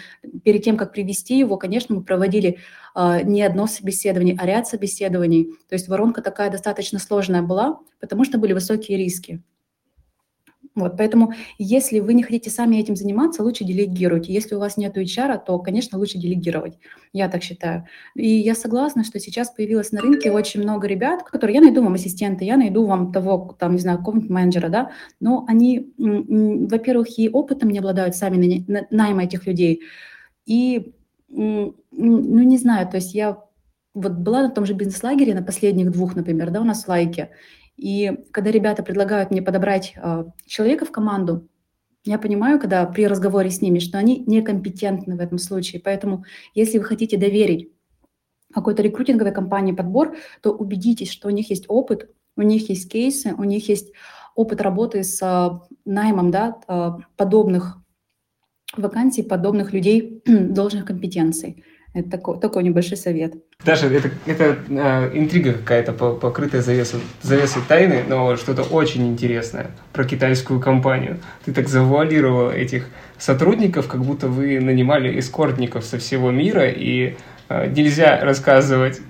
перед 0.44 0.62
тем, 0.64 0.76
как 0.76 0.92
привести 0.92 1.38
его, 1.38 1.56
конечно, 1.56 1.94
мы 1.94 2.02
проводили 2.02 2.58
э, 2.94 3.22
не 3.22 3.42
одно 3.42 3.66
собеседование, 3.66 4.36
а 4.38 4.46
ряд 4.46 4.66
собеседований. 4.66 5.52
То 5.68 5.74
есть 5.74 5.88
воронка 5.88 6.22
такая 6.22 6.50
достаточно 6.50 6.98
сложная 6.98 7.42
была, 7.42 7.78
потому 8.00 8.24
что 8.24 8.38
были 8.38 8.52
высокие 8.52 8.98
риски. 8.98 9.42
Вот, 10.74 10.96
поэтому, 10.96 11.34
если 11.58 12.00
вы 12.00 12.14
не 12.14 12.22
хотите 12.22 12.48
сами 12.48 12.76
этим 12.76 12.96
заниматься, 12.96 13.42
лучше 13.42 13.64
делегируйте. 13.64 14.32
Если 14.32 14.54
у 14.54 14.58
вас 14.58 14.78
нет 14.78 14.96
HR, 14.96 15.38
то, 15.44 15.58
конечно, 15.58 15.98
лучше 15.98 16.18
делегировать. 16.18 16.78
Я 17.12 17.28
так 17.28 17.42
считаю. 17.42 17.84
И 18.14 18.26
я 18.26 18.54
согласна, 18.54 19.04
что 19.04 19.20
сейчас 19.20 19.50
появилось 19.50 19.92
на 19.92 20.00
рынке 20.00 20.30
очень 20.30 20.62
много 20.62 20.86
ребят, 20.86 21.24
которые, 21.24 21.56
я 21.56 21.60
найду 21.60 21.82
вам 21.82 21.94
ассистента, 21.94 22.44
я 22.44 22.56
найду 22.56 22.86
вам 22.86 23.12
того, 23.12 23.54
там, 23.58 23.72
не 23.72 23.80
знаю, 23.80 23.98
какого-нибудь 23.98 24.30
менеджера, 24.30 24.68
да, 24.70 24.92
но 25.20 25.44
они, 25.46 25.92
во-первых, 25.98 27.18
и 27.18 27.28
опытом 27.28 27.68
не 27.68 27.78
обладают 27.78 28.16
сами 28.16 28.64
найма 28.90 29.24
этих 29.24 29.46
людей, 29.46 29.82
и, 30.46 30.94
ну, 31.28 31.74
не 31.90 32.56
знаю, 32.58 32.88
то 32.88 32.96
есть 32.96 33.14
я 33.14 33.38
вот 33.94 34.12
была 34.12 34.42
на 34.42 34.50
том 34.50 34.64
же 34.64 34.72
бизнес-лагере, 34.72 35.34
на 35.34 35.42
последних 35.42 35.90
двух, 35.90 36.16
например, 36.16 36.50
да, 36.50 36.60
у 36.60 36.64
нас 36.64 36.84
в 36.84 36.88
Лайке, 36.88 37.30
и 37.82 38.12
когда 38.30 38.52
ребята 38.52 38.84
предлагают 38.84 39.32
мне 39.32 39.42
подобрать 39.42 39.94
э, 39.96 40.24
человека 40.46 40.84
в 40.84 40.92
команду, 40.92 41.48
я 42.04 42.16
понимаю, 42.16 42.60
когда 42.60 42.86
при 42.86 43.08
разговоре 43.08 43.50
с 43.50 43.60
ними, 43.60 43.80
что 43.80 43.98
они 43.98 44.22
некомпетентны 44.24 45.16
в 45.16 45.20
этом 45.20 45.38
случае. 45.38 45.82
Поэтому, 45.82 46.24
если 46.54 46.78
вы 46.78 46.84
хотите 46.84 47.16
доверить 47.16 47.72
какой-то 48.54 48.82
рекрутинговой 48.82 49.32
компании 49.32 49.72
подбор, 49.72 50.16
то 50.42 50.52
убедитесь, 50.52 51.10
что 51.10 51.26
у 51.26 51.32
них 51.32 51.50
есть 51.50 51.64
опыт, 51.66 52.08
у 52.36 52.42
них 52.42 52.68
есть 52.68 52.88
кейсы, 52.88 53.34
у 53.36 53.42
них 53.42 53.68
есть 53.68 53.90
опыт 54.36 54.60
работы 54.60 55.02
с 55.02 55.20
э, 55.20 55.50
наймом 55.84 56.30
да, 56.30 56.60
э, 56.68 56.90
подобных 57.16 57.78
вакансий, 58.76 59.24
подобных 59.24 59.72
людей 59.72 60.22
должных 60.26 60.84
компетенций. 60.84 61.64
Это 61.94 62.10
такой, 62.10 62.40
такой 62.40 62.62
небольшой 62.62 62.96
совет. 62.96 63.34
Даже 63.64 63.86
это, 63.94 64.10
это 64.24 64.56
э, 64.68 65.10
интрига 65.12 65.52
какая-то, 65.52 65.92
покрытая 65.92 66.62
завесой, 66.62 67.00
завесой 67.20 67.62
тайны, 67.68 68.02
но 68.08 68.36
что-то 68.36 68.62
очень 68.62 69.06
интересное 69.06 69.70
про 69.92 70.04
китайскую 70.04 70.58
компанию. 70.58 71.18
Ты 71.44 71.52
так 71.52 71.68
завуалировал 71.68 72.50
этих 72.50 72.88
сотрудников, 73.18 73.88
как 73.88 74.02
будто 74.02 74.28
вы 74.28 74.58
нанимали 74.58 75.18
эскортников 75.18 75.84
со 75.84 75.98
всего 75.98 76.30
мира, 76.30 76.66
и 76.66 77.16
э, 77.50 77.68
нельзя 77.68 78.18
рассказывать 78.20 79.00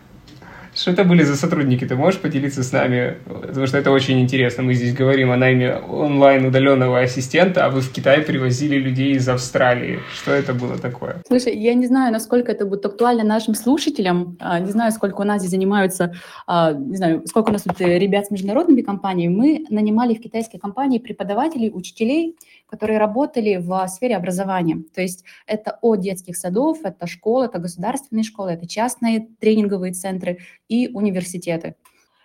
что 0.75 0.91
это 0.91 1.05
были 1.05 1.23
за 1.23 1.37
сотрудники? 1.37 1.87
Ты 1.87 1.97
можешь 1.97 2.21
поделиться 2.21 2.63
с 2.63 2.73
нами? 2.73 3.19
Потому 3.27 3.67
что 3.67 3.79
это 3.79 3.91
очень 3.91 4.21
интересно. 4.21 4.63
Мы 4.63 4.75
здесь 4.75 4.95
говорим 4.95 5.31
о 5.31 5.37
найме 5.37 5.77
онлайн 5.77 6.47
удаленного 6.47 7.01
ассистента, 7.01 7.67
а 7.67 7.71
вы 7.71 7.81
в 7.81 7.93
Китай 7.93 8.23
привозили 8.23 8.77
людей 8.77 9.13
из 9.13 9.29
Австралии. 9.29 10.01
Что 10.15 10.33
это 10.33 10.55
было 10.55 10.79
такое? 10.79 11.23
Слушай, 11.27 11.57
я 11.59 11.75
не 11.75 11.87
знаю, 11.87 12.13
насколько 12.13 12.51
это 12.51 12.65
будет 12.65 12.87
актуально 12.87 13.25
нашим 13.25 13.55
слушателям. 13.55 14.37
А, 14.41 14.61
не 14.61 14.71
знаю, 14.71 14.93
сколько 14.93 15.21
у 15.21 15.25
нас 15.25 15.41
здесь 15.41 15.51
занимаются, 15.51 16.15
а, 16.47 16.73
не 16.73 16.97
знаю, 16.97 17.23
сколько 17.27 17.51
у 17.51 17.53
нас 17.53 17.63
тут 17.63 17.81
ребят 17.81 18.27
с 18.27 18.31
международными 18.31 18.81
компаниями. 18.81 19.35
Мы 19.35 19.65
нанимали 19.69 20.15
в 20.15 20.21
китайские 20.21 20.61
компании 20.61 20.99
преподавателей, 20.99 21.71
учителей, 21.73 22.37
которые 22.73 22.99
работали 22.99 23.57
в 23.57 23.87
сфере 23.87 24.17
образования. 24.17 24.83
То 24.95 25.03
есть 25.03 25.25
это 25.47 25.79
от 25.83 26.01
детских 26.01 26.39
садов, 26.39 26.79
это 26.85 27.07
школы, 27.07 27.45
это 27.45 27.59
государственные 27.59 28.25
школы, 28.25 28.53
это 28.53 28.67
частные 28.67 29.29
тренинговые 29.41 29.93
центры 29.93 30.39
и 30.71 30.89
университеты. 30.89 31.75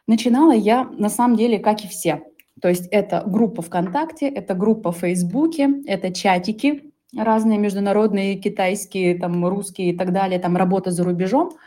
Начинала 0.07 0.53
я 0.53 0.85
на 0.85 1.09
самом 1.09 1.35
деле 1.35 1.59
как 1.59 1.83
и 1.83 1.89
все. 1.89 2.23
То 2.61 2.69
есть 2.69 2.87
это 2.91 3.23
группа 3.25 3.61
ВКонтакте, 3.61 4.29
это 4.29 4.53
группа 4.53 4.93
в 4.93 4.99
Фейсбуке, 4.99 5.69
это 5.85 6.13
чатики 6.13 6.93
разные 7.13 7.59
международные, 7.59 8.37
китайские, 8.37 9.19
там, 9.19 9.45
русские 9.45 9.89
и 9.91 9.97
так 9.97 10.13
далее, 10.13 10.39
там 10.39 10.55
работа 10.55 10.91
за 10.91 11.03
рубежом– 11.03 11.51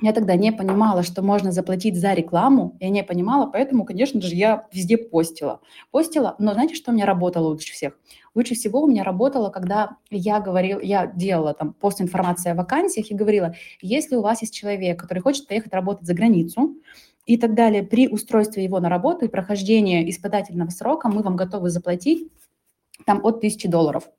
я 0.00 0.12
тогда 0.12 0.34
не 0.36 0.52
понимала, 0.52 1.02
что 1.02 1.22
можно 1.22 1.52
заплатить 1.52 1.98
за 1.98 2.14
рекламу. 2.14 2.76
Я 2.80 2.90
не 2.90 3.02
понимала, 3.02 3.46
поэтому, 3.46 3.84
конечно 3.84 4.20
же, 4.20 4.34
я 4.34 4.66
везде 4.72 4.96
постила. 4.96 5.60
Постила, 5.90 6.36
но 6.38 6.54
знаете, 6.54 6.74
что 6.74 6.90
у 6.90 6.94
меня 6.94 7.06
работало 7.06 7.48
лучше 7.48 7.72
всех? 7.72 7.98
Лучше 8.34 8.54
всего 8.54 8.82
у 8.82 8.86
меня 8.86 9.04
работало, 9.04 9.50
когда 9.50 9.96
я 10.10 10.40
говорила, 10.40 10.80
я 10.80 11.06
делала 11.06 11.52
там 11.52 11.74
пост 11.74 12.00
информации 12.00 12.50
о 12.50 12.54
вакансиях 12.54 13.10
и 13.10 13.14
говорила, 13.14 13.54
если 13.80 14.16
у 14.16 14.22
вас 14.22 14.40
есть 14.42 14.54
человек, 14.54 15.00
который 15.00 15.20
хочет 15.20 15.46
поехать 15.46 15.72
работать 15.72 16.06
за 16.06 16.14
границу, 16.14 16.76
и 17.26 17.36
так 17.36 17.54
далее, 17.54 17.84
при 17.84 18.08
устройстве 18.08 18.64
его 18.64 18.80
на 18.80 18.88
работу 18.88 19.24
и 19.24 19.28
прохождении 19.28 20.08
испытательного 20.10 20.70
срока 20.70 21.08
мы 21.08 21.22
вам 21.22 21.36
готовы 21.36 21.70
заплатить 21.70 22.28
там 23.06 23.24
от 23.24 23.36
1000 23.36 23.68
долларов. 23.68 24.10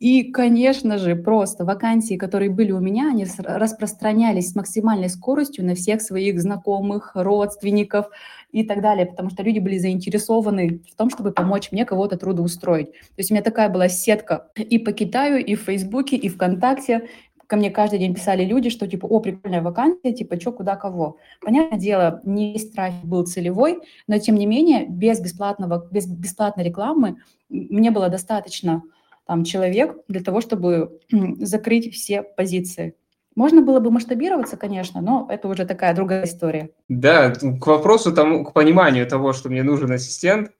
И, 0.00 0.32
конечно 0.32 0.96
же, 0.96 1.14
просто 1.14 1.66
вакансии, 1.66 2.16
которые 2.16 2.50
были 2.50 2.72
у 2.72 2.80
меня, 2.80 3.10
они 3.10 3.26
распространялись 3.36 4.50
с 4.50 4.54
максимальной 4.54 5.10
скоростью 5.10 5.66
на 5.66 5.74
всех 5.74 6.00
своих 6.00 6.40
знакомых, 6.40 7.12
родственников 7.14 8.08
и 8.50 8.64
так 8.64 8.80
далее, 8.80 9.04
потому 9.04 9.28
что 9.28 9.42
люди 9.42 9.58
были 9.58 9.76
заинтересованы 9.76 10.80
в 10.90 10.96
том, 10.96 11.10
чтобы 11.10 11.32
помочь 11.32 11.70
мне 11.70 11.84
кого-то 11.84 12.16
трудоустроить. 12.16 12.92
То 12.92 13.18
есть 13.18 13.30
у 13.30 13.34
меня 13.34 13.42
такая 13.42 13.68
была 13.68 13.88
сетка 13.88 14.48
и 14.56 14.78
по 14.78 14.92
Китаю, 14.92 15.36
и 15.36 15.54
в 15.54 15.60
Фейсбуке, 15.64 16.16
и 16.16 16.30
ВКонтакте, 16.30 17.06
ко 17.46 17.56
мне 17.56 17.70
каждый 17.70 17.98
день 17.98 18.14
писали 18.14 18.46
люди, 18.46 18.70
что 18.70 18.88
типа, 18.88 19.04
о, 19.04 19.20
прикольная 19.20 19.60
вакансия, 19.60 20.14
типа, 20.14 20.40
что, 20.40 20.52
куда, 20.52 20.76
кого. 20.76 21.18
Понятное 21.42 21.78
дело, 21.78 22.22
не 22.24 22.54
весь 22.54 22.72
был 23.02 23.26
целевой, 23.26 23.80
но 24.06 24.18
тем 24.18 24.36
не 24.36 24.46
менее, 24.46 24.86
без, 24.88 25.20
бесплатного, 25.20 25.86
без 25.90 26.06
бесплатной 26.06 26.64
рекламы 26.64 27.16
мне 27.50 27.90
было 27.90 28.08
достаточно 28.08 28.82
там, 29.30 29.44
человек 29.44 29.96
для 30.08 30.22
того, 30.22 30.40
чтобы 30.40 30.98
закрыть 31.38 31.94
все 31.94 32.24
позиции. 32.24 32.96
Можно 33.36 33.62
было 33.62 33.78
бы 33.78 33.92
масштабироваться, 33.92 34.56
конечно, 34.56 35.00
но 35.00 35.28
это 35.30 35.46
уже 35.46 35.66
такая 35.66 35.94
другая 35.94 36.24
история. 36.24 36.70
Да, 36.88 37.30
к 37.30 37.64
вопросу, 37.64 38.12
тому, 38.12 38.44
к 38.44 38.52
пониманию 38.52 39.06
того, 39.06 39.32
что 39.32 39.48
мне 39.48 39.62
нужен 39.62 39.92
ассистент, 39.92 40.50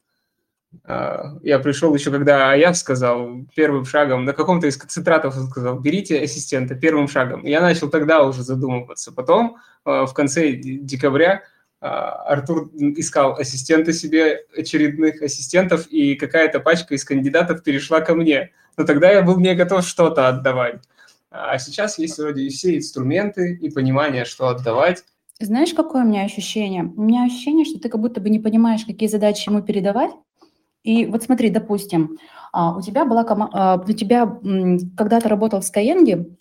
а, 0.85 1.37
я 1.43 1.59
пришел 1.59 1.93
еще, 1.97 2.13
когда 2.13 2.55
я 2.55 2.73
сказал 2.73 3.41
первым 3.57 3.85
шагом, 3.87 4.25
на 4.25 4.35
каком-то 4.35 4.69
из 4.69 4.77
концентратов 4.77 5.37
он 5.37 5.49
сказал, 5.49 5.81
берите 5.81 6.21
ассистента 6.21 6.77
первым 6.77 7.09
шагом. 7.09 7.45
Я 7.45 7.61
начал 7.61 7.91
тогда 7.91 8.23
уже 8.23 8.45
задумываться. 8.45 9.13
Потом, 9.13 9.57
а, 9.85 10.07
в 10.07 10.15
конце 10.15 10.53
декабря, 10.53 11.43
Артур 11.81 12.71
искал 12.75 13.37
ассистента 13.37 13.93
себе, 13.93 14.45
очередных 14.57 15.23
ассистентов, 15.23 15.87
и 15.87 16.15
какая-то 16.15 16.61
пачка 16.61 16.95
из 16.95 17.05
кандидатов 17.05 17.63
перешла 17.63 18.01
ко 18.01 18.15
мне. 18.15 18.51
Но 18.77 18.85
тогда 18.85 19.11
я 19.11 19.23
был 19.23 19.39
не 19.39 19.55
готов 19.55 19.87
что-то 19.87 20.29
отдавать. 20.29 20.83
А 21.31 21.59
сейчас 21.59 21.99
есть 21.99 22.19
вроде 22.19 22.43
и 22.43 22.51
все 22.51 22.77
инструменты, 22.77 23.55
и 23.55 23.71
понимание, 23.71 24.25
что 24.25 24.49
отдавать. 24.49 25.05
Знаешь, 25.39 25.73
какое 25.73 26.05
у 26.05 26.07
меня 26.07 26.25
ощущение? 26.25 26.85
У 26.85 27.03
меня 27.03 27.25
ощущение, 27.25 27.65
что 27.65 27.81
ты 27.81 27.89
как 27.89 28.01
будто 28.01 28.21
бы 28.21 28.29
не 28.29 28.41
понимаешь, 28.41 28.85
какие 28.85 29.09
задачи 29.09 29.49
ему 29.49 29.63
передавать. 29.63 30.11
И 30.83 31.07
вот 31.07 31.23
смотри, 31.23 31.51
допустим, 31.51 32.19
а, 32.53 32.77
у 32.77 32.83
тебя 32.83 33.05
была 33.05 33.25
команда, 33.25 33.83
у 33.87 33.93
тебя 33.93 34.27
когда-то 34.97 35.29
работал 35.29 35.61
в 35.61 35.65
Skyeng, 35.65 36.37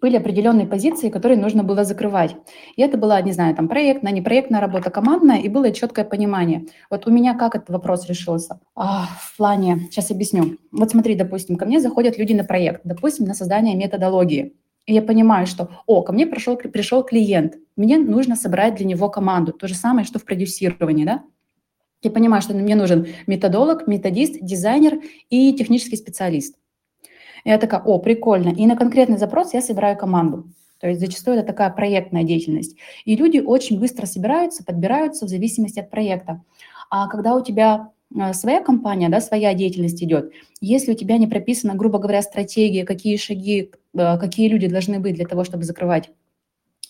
были 0.00 0.16
определенные 0.16 0.66
позиции, 0.66 1.10
которые 1.10 1.38
нужно 1.38 1.62
было 1.64 1.84
закрывать. 1.84 2.36
И 2.76 2.82
это 2.82 2.98
была, 2.98 3.20
не 3.20 3.32
знаю, 3.32 3.54
там 3.54 3.68
проектная, 3.68 4.12
непроектная 4.12 4.60
работа, 4.60 4.90
командная, 4.90 5.38
и 5.38 5.48
было 5.48 5.70
четкое 5.70 6.04
понимание. 6.04 6.66
Вот 6.90 7.06
у 7.06 7.10
меня 7.10 7.34
как 7.34 7.54
этот 7.54 7.70
вопрос 7.70 8.08
решился? 8.08 8.60
А, 8.74 9.06
в 9.20 9.36
плане, 9.36 9.88
сейчас 9.90 10.10
объясню. 10.10 10.58
Вот 10.72 10.90
смотри, 10.90 11.14
допустим, 11.14 11.56
ко 11.56 11.66
мне 11.66 11.80
заходят 11.80 12.18
люди 12.18 12.32
на 12.32 12.44
проект, 12.44 12.82
допустим, 12.84 13.26
на 13.26 13.34
создание 13.34 13.76
методологии. 13.76 14.54
И 14.86 14.94
я 14.94 15.02
понимаю, 15.02 15.46
что, 15.46 15.70
о, 15.86 16.02
ко 16.02 16.12
мне 16.12 16.26
пришел, 16.26 16.56
пришел 16.56 17.04
клиент, 17.04 17.54
мне 17.76 17.98
нужно 17.98 18.34
собрать 18.34 18.74
для 18.74 18.86
него 18.86 19.08
команду. 19.08 19.52
То 19.52 19.68
же 19.68 19.74
самое, 19.74 20.04
что 20.04 20.18
в 20.18 20.24
продюсировании, 20.24 21.04
да? 21.04 21.22
Я 22.02 22.10
понимаю, 22.10 22.42
что 22.42 22.52
мне 22.52 22.74
нужен 22.74 23.06
методолог, 23.28 23.86
методист, 23.86 24.38
дизайнер 24.40 25.00
и 25.30 25.54
технический 25.54 25.96
специалист. 25.96 26.56
И 27.44 27.50
я 27.50 27.58
такая, 27.58 27.80
о, 27.82 27.98
прикольно. 27.98 28.50
И 28.50 28.66
на 28.66 28.76
конкретный 28.76 29.18
запрос 29.18 29.54
я 29.54 29.62
собираю 29.62 29.96
команду. 29.96 30.48
То 30.80 30.88
есть 30.88 31.00
зачастую 31.00 31.36
это 31.38 31.46
такая 31.46 31.70
проектная 31.70 32.24
деятельность. 32.24 32.76
И 33.04 33.14
люди 33.14 33.38
очень 33.38 33.78
быстро 33.78 34.06
собираются, 34.06 34.64
подбираются 34.64 35.26
в 35.26 35.28
зависимости 35.28 35.78
от 35.78 35.90
проекта. 35.90 36.42
А 36.90 37.08
когда 37.08 37.36
у 37.36 37.42
тебя 37.42 37.90
э, 38.14 38.32
своя 38.32 38.60
компания, 38.60 39.08
да, 39.08 39.20
своя 39.20 39.54
деятельность 39.54 40.02
идет, 40.02 40.32
если 40.60 40.92
у 40.92 40.96
тебя 40.96 41.18
не 41.18 41.28
прописана, 41.28 41.74
грубо 41.74 41.98
говоря, 41.98 42.20
стратегия, 42.20 42.84
какие 42.84 43.16
шаги, 43.16 43.70
э, 43.94 44.18
какие 44.18 44.48
люди 44.48 44.66
должны 44.66 44.98
быть 44.98 45.14
для 45.14 45.24
того, 45.24 45.44
чтобы 45.44 45.62
закрывать 45.62 46.10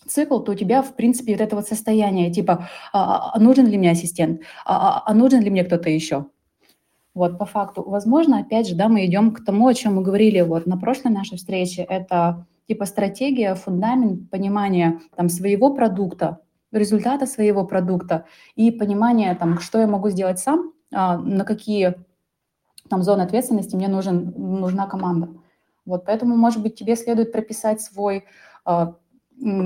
цикл, 0.07 0.39
то 0.39 0.51
у 0.51 0.55
тебя, 0.55 0.81
в 0.81 0.95
принципе, 0.95 1.33
вот 1.33 1.41
это 1.41 1.55
вот 1.55 1.67
состояние, 1.67 2.31
типа, 2.31 2.67
а, 2.91 3.03
а, 3.03 3.31
а 3.35 3.39
нужен 3.39 3.67
ли 3.67 3.77
мне 3.77 3.91
ассистент, 3.91 4.41
а, 4.65 4.97
а, 4.97 5.03
а 5.05 5.13
нужен 5.13 5.41
ли 5.41 5.49
мне 5.49 5.63
кто-то 5.63 5.89
еще? 5.89 6.25
Вот, 7.13 7.37
по 7.37 7.45
факту. 7.45 7.83
Возможно, 7.83 8.39
опять 8.39 8.67
же, 8.67 8.75
да, 8.75 8.89
мы 8.89 9.05
идем 9.05 9.33
к 9.33 9.45
тому, 9.45 9.67
о 9.67 9.73
чем 9.73 9.95
мы 9.95 10.01
говорили 10.01 10.41
вот 10.41 10.65
на 10.65 10.77
прошлой 10.77 11.11
нашей 11.11 11.37
встрече. 11.37 11.83
Это 11.83 12.47
типа 12.67 12.85
стратегия, 12.85 13.53
фундамент 13.55 14.29
понимания 14.31 14.99
там 15.15 15.29
своего 15.29 15.73
продукта, 15.73 16.39
результата 16.71 17.25
своего 17.27 17.65
продукта 17.65 18.25
и 18.55 18.71
понимание 18.71 19.35
там, 19.35 19.59
что 19.59 19.79
я 19.79 19.87
могу 19.87 20.09
сделать 20.09 20.39
сам, 20.39 20.73
а, 20.91 21.17
на 21.17 21.45
какие 21.45 21.95
там 22.89 23.03
зоны 23.03 23.21
ответственности 23.21 23.75
мне 23.75 23.87
нужен, 23.87 24.33
нужна 24.35 24.87
команда. 24.87 25.29
Вот, 25.85 26.05
поэтому, 26.05 26.35
может 26.35 26.61
быть, 26.61 26.75
тебе 26.75 26.95
следует 26.95 27.31
прописать 27.31 27.81
свой, 27.81 28.25
а, 28.65 28.95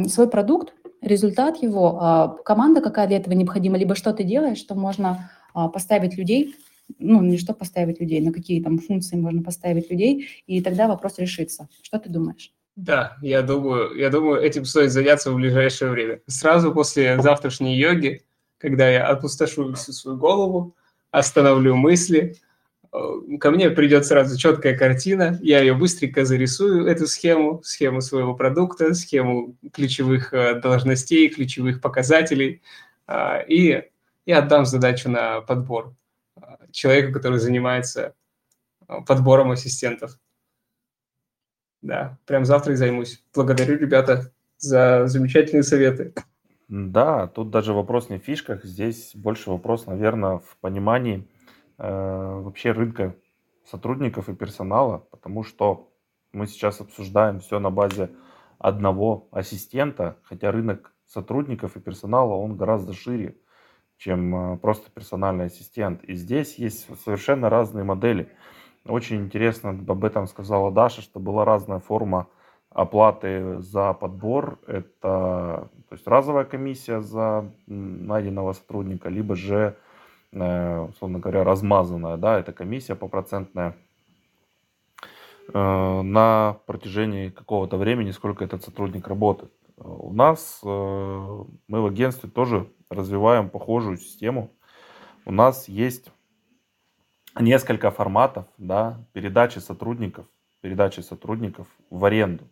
свой 0.07 0.29
продукт, 0.29 0.73
результат 1.01 1.57
его, 1.57 1.97
а, 2.01 2.27
команда 2.43 2.81
какая 2.81 3.07
для 3.07 3.17
этого 3.17 3.35
необходима, 3.35 3.77
либо 3.77 3.95
что 3.95 4.11
ты 4.13 4.23
делаешь, 4.23 4.57
что 4.57 4.75
можно 4.75 5.31
поставить 5.73 6.17
людей, 6.17 6.55
ну, 6.99 7.21
не 7.21 7.37
что 7.37 7.53
поставить 7.53 7.99
людей, 7.99 8.21
на 8.21 8.31
какие 8.31 8.61
там 8.61 8.79
функции 8.79 9.17
можно 9.17 9.43
поставить 9.43 9.89
людей, 9.89 10.29
и 10.47 10.61
тогда 10.61 10.87
вопрос 10.87 11.19
решится. 11.19 11.67
Что 11.81 11.99
ты 11.99 12.09
думаешь? 12.09 12.53
Да, 12.75 13.17
я 13.21 13.41
думаю, 13.41 13.95
я 13.95 14.09
думаю, 14.09 14.41
этим 14.41 14.63
стоит 14.65 14.91
заняться 14.91 15.31
в 15.31 15.35
ближайшее 15.35 15.91
время. 15.91 16.21
Сразу 16.27 16.71
после 16.71 17.19
завтрашней 17.19 17.75
йоги, 17.75 18.21
когда 18.59 18.87
я 18.87 19.07
опустошу 19.07 19.73
всю 19.73 19.93
свою 19.93 20.17
голову, 20.17 20.75
остановлю 21.09 21.75
мысли, 21.75 22.35
э, 22.93 23.37
ко 23.39 23.49
мне 23.49 23.71
придет 23.71 24.05
сразу 24.05 24.37
четкая 24.37 24.77
картина, 24.77 25.39
я 25.41 25.59
ее 25.59 25.73
быстренько 25.73 26.23
зарисую, 26.23 26.85
эту 26.85 27.07
схему, 27.07 27.61
схему 27.63 28.01
своего 28.01 28.35
продукта, 28.35 28.93
схему 28.93 29.55
ключевых 29.73 30.31
э, 30.33 30.59
должностей, 30.61 31.29
ключевых 31.29 31.81
показателей, 31.81 32.61
а, 33.07 33.39
и, 33.39 33.85
и 34.25 34.31
отдам 34.31 34.65
задачу 34.65 35.09
на 35.09 35.41
подбор 35.41 35.95
человеку, 36.71 37.13
который 37.13 37.39
занимается 37.39 38.15
э, 38.87 39.01
подбором 39.05 39.51
ассистентов. 39.51 40.19
Да, 41.81 42.17
прям 42.25 42.45
завтра 42.45 42.73
и 42.73 42.75
займусь. 42.75 43.23
Благодарю, 43.33 43.77
ребята, 43.77 44.31
за 44.57 45.07
замечательные 45.07 45.63
советы. 45.63 46.13
Да, 46.67 47.27
тут 47.27 47.49
даже 47.49 47.73
вопрос 47.73 48.09
не 48.09 48.19
в 48.19 48.23
фишках, 48.23 48.65
здесь 48.65 49.11
больше 49.15 49.49
вопрос, 49.49 49.85
наверное, 49.85 50.39
в 50.39 50.57
понимании 50.59 51.25
э, 51.77 51.83
вообще 51.87 52.71
рынка 52.71 53.15
сотрудников 53.65 54.27
и 54.27 54.35
персонала, 54.35 54.97
потому 54.97 55.43
что 55.43 55.93
мы 56.33 56.45
сейчас 56.45 56.81
обсуждаем 56.81 57.39
все 57.39 57.59
на 57.59 57.69
базе 57.69 58.09
одного 58.59 59.29
ассистента, 59.31 60.17
хотя 60.23 60.51
рынок 60.51 60.93
сотрудников 61.05 61.77
и 61.77 61.79
персонала, 61.79 62.33
он 62.33 62.57
гораздо 62.57 62.91
шире 62.91 63.37
чем 63.97 64.53
э, 64.53 64.57
просто 64.57 64.89
персональный 64.91 65.45
ассистент. 65.45 66.03
И 66.03 66.13
здесь 66.13 66.55
есть 66.55 66.87
совершенно 67.03 67.49
разные 67.49 67.83
модели. 67.83 68.29
Очень 68.85 69.25
интересно, 69.25 69.71
об 69.71 70.05
этом 70.05 70.27
сказала 70.27 70.71
Даша, 70.71 71.01
что 71.01 71.19
была 71.19 71.43
разная 71.43 71.79
форма 71.79 72.27
оплаты 72.69 73.59
за 73.59 73.93
подбор. 73.93 74.59
Это 74.67 75.69
то 75.89 75.93
есть 75.93 76.07
разовая 76.07 76.45
комиссия 76.45 77.01
за 77.01 77.51
найденного 77.65 78.53
сотрудника, 78.53 79.09
либо 79.09 79.35
же, 79.35 79.75
э, 80.31 80.79
условно 80.79 81.19
говоря, 81.19 81.43
размазанная, 81.43 82.17
да, 82.17 82.39
это 82.39 82.53
комиссия 82.53 82.95
по 82.95 83.07
процентная 83.07 83.75
э, 85.53 86.01
на 86.01 86.57
протяжении 86.65 87.29
какого-то 87.29 87.77
времени, 87.77 88.11
сколько 88.11 88.45
этот 88.45 88.63
сотрудник 88.63 89.07
работает. 89.07 89.51
У 89.79 90.11
нас, 90.11 90.61
мы 90.63 91.45
в 91.67 91.85
агентстве 91.85 92.27
тоже 92.31 92.67
развиваем 92.89 93.49
похожую 93.49 93.97
систему. 93.97 94.51
У 95.25 95.31
нас 95.31 95.67
есть 95.67 96.11
несколько 97.39 97.91
форматов 97.91 98.45
да, 98.57 99.05
передачи 99.13 99.59
сотрудников, 99.59 100.25
передачи 100.61 101.01
сотрудников 101.01 101.67
в 101.89 102.03
аренду. 102.05 102.45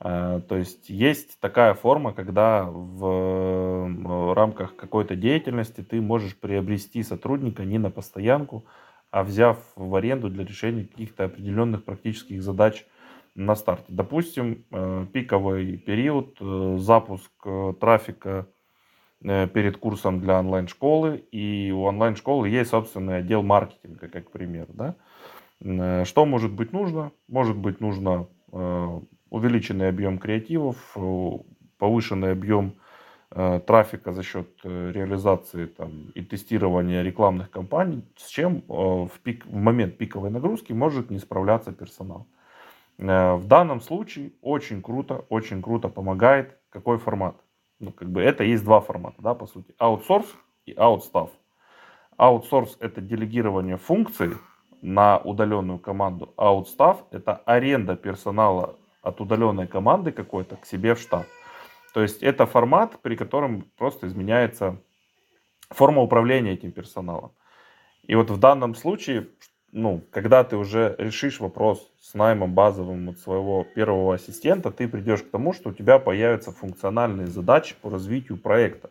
Э, 0.00 0.40
то 0.48 0.56
есть 0.56 0.88
есть 0.90 1.38
такая 1.40 1.74
форма, 1.74 2.12
когда 2.12 2.64
в 2.64 4.34
рамках 4.34 4.76
какой-то 4.76 5.16
деятельности 5.16 5.82
ты 5.82 6.00
можешь 6.00 6.36
приобрести 6.36 7.02
сотрудника 7.02 7.64
не 7.64 7.78
на 7.78 7.90
постоянку, 7.90 8.64
а 9.10 9.22
взяв 9.24 9.58
в 9.76 9.94
аренду 9.94 10.28
для 10.30 10.44
решения 10.44 10.84
каких-то 10.84 11.24
определенных 11.24 11.84
практических 11.84 12.42
задач 12.42 12.86
на 13.34 13.54
старте. 13.54 13.86
Допустим, 13.88 14.64
э, 14.70 15.06
пиковый 15.12 15.76
период, 15.76 16.36
э, 16.40 16.76
запуск 16.78 17.30
трафика 17.80 18.46
Э, 18.50 18.59
перед 19.22 19.76
курсом 19.76 20.20
для 20.20 20.38
онлайн-школы, 20.38 21.18
и 21.30 21.70
у 21.70 21.82
онлайн-школы 21.82 22.48
есть 22.48 22.70
собственный 22.70 23.18
отдел 23.18 23.42
маркетинга, 23.42 24.08
как 24.08 24.30
пример. 24.30 24.66
Да? 24.68 24.96
Э, 25.60 26.04
что 26.04 26.24
может 26.24 26.52
быть 26.52 26.72
нужно? 26.72 27.12
Может 27.28 27.56
быть 27.56 27.80
нужно 27.80 28.28
э, 28.52 29.00
увеличенный 29.28 29.88
объем 29.88 30.18
креативов, 30.18 30.96
повышенный 31.78 32.32
объем 32.32 32.74
трафика 33.30 34.12
за 34.12 34.24
счет 34.24 34.48
реализации 34.64 35.66
там, 35.66 36.10
и 36.16 36.22
тестирования 36.22 37.02
рекламных 37.02 37.48
кампаний, 37.50 38.04
с 38.16 38.26
чем 38.26 38.64
в, 38.66 39.12
пик, 39.22 39.46
в 39.46 39.54
момент 39.54 39.98
пиковой 39.98 40.30
нагрузки 40.30 40.72
может 40.72 41.10
не 41.10 41.20
справляться 41.20 41.70
персонал. 41.70 42.26
В 42.98 43.42
данном 43.44 43.80
случае 43.82 44.32
очень 44.42 44.82
круто, 44.82 45.24
очень 45.28 45.62
круто 45.62 45.88
помогает 45.88 46.58
какой 46.70 46.98
формат 46.98 47.36
ну, 47.80 47.92
как 47.92 48.10
бы 48.10 48.20
это 48.20 48.44
есть 48.44 48.62
два 48.64 48.80
формата, 48.80 49.16
да, 49.20 49.34
по 49.34 49.46
сути. 49.46 49.74
Аутсорс 49.78 50.26
и 50.66 50.74
аутстав. 50.76 51.30
Аутсорс– 52.16 52.76
это 52.80 53.00
делегирование 53.00 53.78
функций 53.78 54.34
на 54.82 55.18
удаленную 55.18 55.78
команду. 55.78 56.32
Аутстав– 56.36 57.04
это 57.10 57.36
аренда 57.46 57.96
персонала 57.96 58.76
от 59.02 59.20
удаленной 59.20 59.66
команды 59.66 60.12
какой-то 60.12 60.56
к 60.56 60.66
себе 60.66 60.94
в 60.94 61.00
штат. 61.00 61.26
То 61.94 62.02
есть 62.02 62.22
это 62.22 62.46
формат, 62.46 63.00
при 63.00 63.16
котором 63.16 63.62
просто 63.76 64.06
изменяется 64.06 64.76
форма 65.70 66.02
управления 66.02 66.52
этим 66.52 66.72
персоналом. 66.72 67.32
И 68.02 68.14
вот 68.14 68.30
в 68.30 68.38
данном 68.38 68.74
случае, 68.74 69.28
ну, 69.72 70.02
когда 70.10 70.42
ты 70.42 70.56
уже 70.56 70.94
решишь 70.98 71.40
вопрос 71.40 71.88
с 72.00 72.14
наймом 72.14 72.54
базовым 72.54 73.10
от 73.10 73.18
своего 73.18 73.64
первого 73.64 74.14
ассистента, 74.14 74.70
ты 74.70 74.88
придешь 74.88 75.22
к 75.22 75.30
тому, 75.30 75.52
что 75.52 75.70
у 75.70 75.72
тебя 75.72 75.98
появятся 75.98 76.50
функциональные 76.50 77.28
задачи 77.28 77.76
по 77.80 77.90
развитию 77.90 78.38
проекта. 78.38 78.90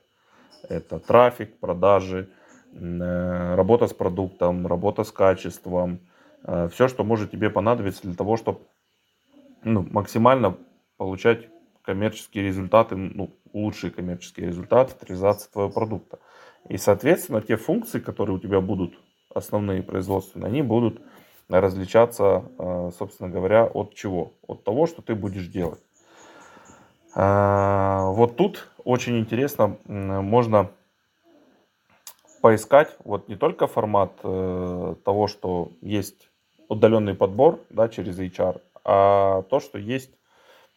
Это 0.69 0.99
трафик, 0.99 1.57
продажи, 1.59 2.29
э, 2.73 3.55
работа 3.55 3.87
с 3.87 3.93
продуктом, 3.93 4.67
работа 4.67 5.03
с 5.03 5.11
качеством, 5.11 5.99
э, 6.43 6.69
все, 6.71 6.87
что 6.87 7.03
может 7.03 7.31
тебе 7.31 7.49
понадобиться 7.49 8.03
для 8.03 8.15
того, 8.15 8.37
чтобы 8.37 8.59
ну, 9.63 9.85
максимально 9.91 10.57
получать 10.97 11.49
коммерческие 11.81 12.45
результаты, 12.45 12.95
ну, 12.95 13.35
лучшие 13.51 13.91
коммерческие 13.91 14.47
результаты 14.47 14.93
от 14.93 15.03
реализации 15.03 15.49
твоего 15.51 15.71
продукта. 15.71 16.19
И, 16.69 16.77
соответственно, 16.77 17.41
те 17.41 17.57
функции, 17.57 17.99
которые 17.99 18.35
у 18.37 18.39
тебя 18.39 18.61
будут 18.61 18.93
основные 19.33 19.83
производственные, 19.83 20.47
они 20.47 20.61
будут 20.61 21.01
различаться, 21.49 22.43
э, 22.57 22.91
собственно 22.97 23.29
говоря, 23.29 23.65
от 23.65 23.93
чего? 23.95 24.33
От 24.47 24.63
того, 24.63 24.85
что 24.85 25.01
ты 25.01 25.15
будешь 25.15 25.47
делать. 25.47 25.81
Э, 27.15 28.01
вот 28.05 28.37
тут 28.37 28.69
очень 28.83 29.19
интересно, 29.19 29.77
можно 29.85 30.71
поискать 32.41 32.95
вот 33.03 33.27
не 33.27 33.35
только 33.35 33.67
формат 33.67 34.13
э, 34.23 34.95
того, 35.03 35.27
что 35.27 35.71
есть 35.81 36.29
удаленный 36.69 37.15
подбор 37.15 37.59
да, 37.69 37.89
через 37.89 38.19
HR, 38.19 38.61
а 38.85 39.41
то, 39.43 39.59
что 39.59 39.77
есть, 39.77 40.11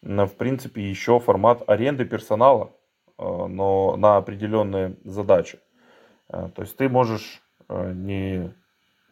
в 0.01 0.35
принципе, 0.39 0.83
еще 0.83 1.21
формат 1.21 1.63
аренды 1.69 2.05
персонала, 2.05 2.73
но 3.19 3.95
на 3.97 4.17
определенные 4.17 4.97
задачи. 5.05 5.61
То 6.29 6.63
есть 6.63 6.77
ты 6.77 6.89
можешь 6.89 7.43
не 7.95 8.55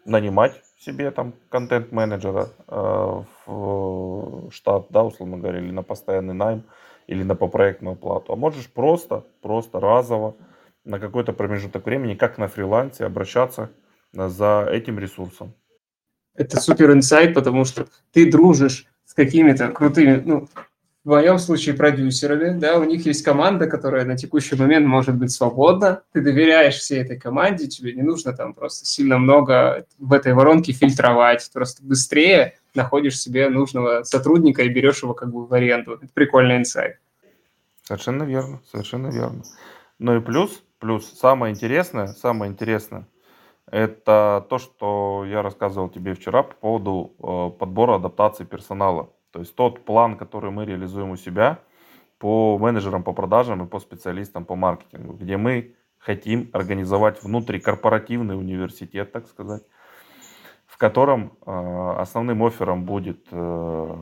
нанимать 0.05 0.63
себе 0.79 1.11
там 1.11 1.35
контент-менеджера 1.51 2.49
э, 2.69 3.23
в 3.47 4.51
штат, 4.51 4.87
да, 4.91 5.05
условно 5.05 5.39
говоря, 5.39 5.59
или 5.59 5.71
на 5.71 5.83
постоянный 5.83 6.35
найм, 6.35 6.65
или 7.07 7.23
на 7.23 7.35
попроектную 7.35 7.97
плату, 7.97 8.33
а 8.33 8.37
можешь 8.37 8.71
просто, 8.71 9.25
просто 9.43 9.81
разово 9.81 10.37
на 10.85 10.99
какой-то 10.99 11.33
промежуток 11.33 11.85
времени, 11.85 12.15
как 12.15 12.39
на 12.39 12.49
фрилансе, 12.49 13.05
обращаться 13.05 13.71
за 14.13 14.67
этим 14.71 14.99
ресурсом. 14.99 15.55
Это 16.35 16.61
супер 16.61 16.93
инсайт, 16.93 17.35
потому 17.35 17.65
что 17.65 17.87
ты 18.13 18.31
дружишь 18.31 18.87
с 19.05 19.15
какими-то 19.15 19.69
крутыми, 19.73 20.23
ну, 20.25 20.49
в 21.05 21.09
моем 21.09 21.39
случае 21.39 21.75
продюсерами, 21.75 22.59
да, 22.59 22.79
у 22.79 22.85
них 22.85 23.07
есть 23.07 23.23
команда, 23.23 23.67
которая 23.67 24.05
на 24.05 24.17
текущий 24.17 24.55
момент 24.55 24.87
может 24.87 25.17
быть 25.17 25.31
свободна, 25.31 26.03
ты 26.13 26.21
доверяешь 26.21 26.77
всей 26.77 27.01
этой 27.01 27.19
команде, 27.19 27.69
тебе 27.69 27.95
не 27.95 28.03
нужно 28.03 28.35
там 28.35 28.53
просто 28.53 28.85
сильно 28.85 29.17
много 29.17 29.87
в 29.99 30.13
этой 30.13 30.35
воронке 30.35 30.73
фильтровать, 30.73 31.49
просто 31.53 31.83
быстрее 31.83 32.59
находишь 32.75 33.19
себе 33.19 33.49
нужного 33.49 34.03
сотрудника 34.03 34.63
и 34.63 34.69
берешь 34.69 35.03
его 35.03 35.15
как 35.15 35.33
бы 35.33 35.47
в 35.47 35.55
аренду. 35.55 35.95
Это 35.95 36.13
прикольный 36.13 36.59
инсайт. 36.59 36.99
Совершенно 37.83 38.25
верно, 38.25 38.61
совершенно 38.71 39.09
верно. 39.09 39.43
Ну 39.99 40.17
и 40.17 40.21
плюс, 40.21 40.63
плюс, 40.79 41.19
самое 41.19 41.55
интересное, 41.55 42.09
самое 42.09 42.53
интересное, 42.53 43.07
Это 43.71 44.47
то, 44.51 44.59
что 44.59 45.25
я 45.27 45.43
рассказывал 45.43 45.89
тебе 45.89 46.15
вчера 46.15 46.43
по 46.43 46.55
поводу 46.55 47.13
э, 47.19 47.59
подбора 47.59 47.97
адаптации 47.97 48.45
персонала. 48.45 49.11
То 49.33 49.41
есть 49.41 49.55
тот 49.55 49.85
план, 49.85 50.17
который 50.17 50.51
мы 50.51 50.65
реализуем 50.65 51.11
у 51.11 51.17
себя 51.17 51.61
по 52.19 52.59
менеджерам 52.59 53.03
по 53.03 53.13
продажам 53.13 53.65
и 53.65 53.67
по 53.67 53.79
специалистам 53.81 54.45
по 54.45 54.57
маркетингу, 54.57 55.15
где 55.15 55.37
мы 55.37 55.75
хотим 55.99 56.51
организовать 56.53 57.23
внутрикорпоративный 57.23 58.37
университет, 58.37 59.13
так 59.13 59.27
сказать, 59.29 59.63
в 60.67 60.79
котором 60.79 61.37
э, 61.47 61.95
основным 61.99 62.43
оффером 62.43 62.85
будет 62.85 63.27
э, 63.31 63.97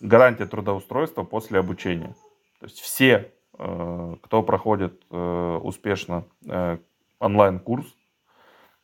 гарантия 0.00 0.46
трудоустройства 0.46 1.22
после 1.22 1.60
обучения. 1.60 2.14
То 2.58 2.66
есть 2.66 2.80
все, 2.80 3.32
э, 3.58 4.16
кто 4.22 4.42
проходит 4.42 5.02
успешно 5.10 6.24
онлайн-курс, 7.18 7.86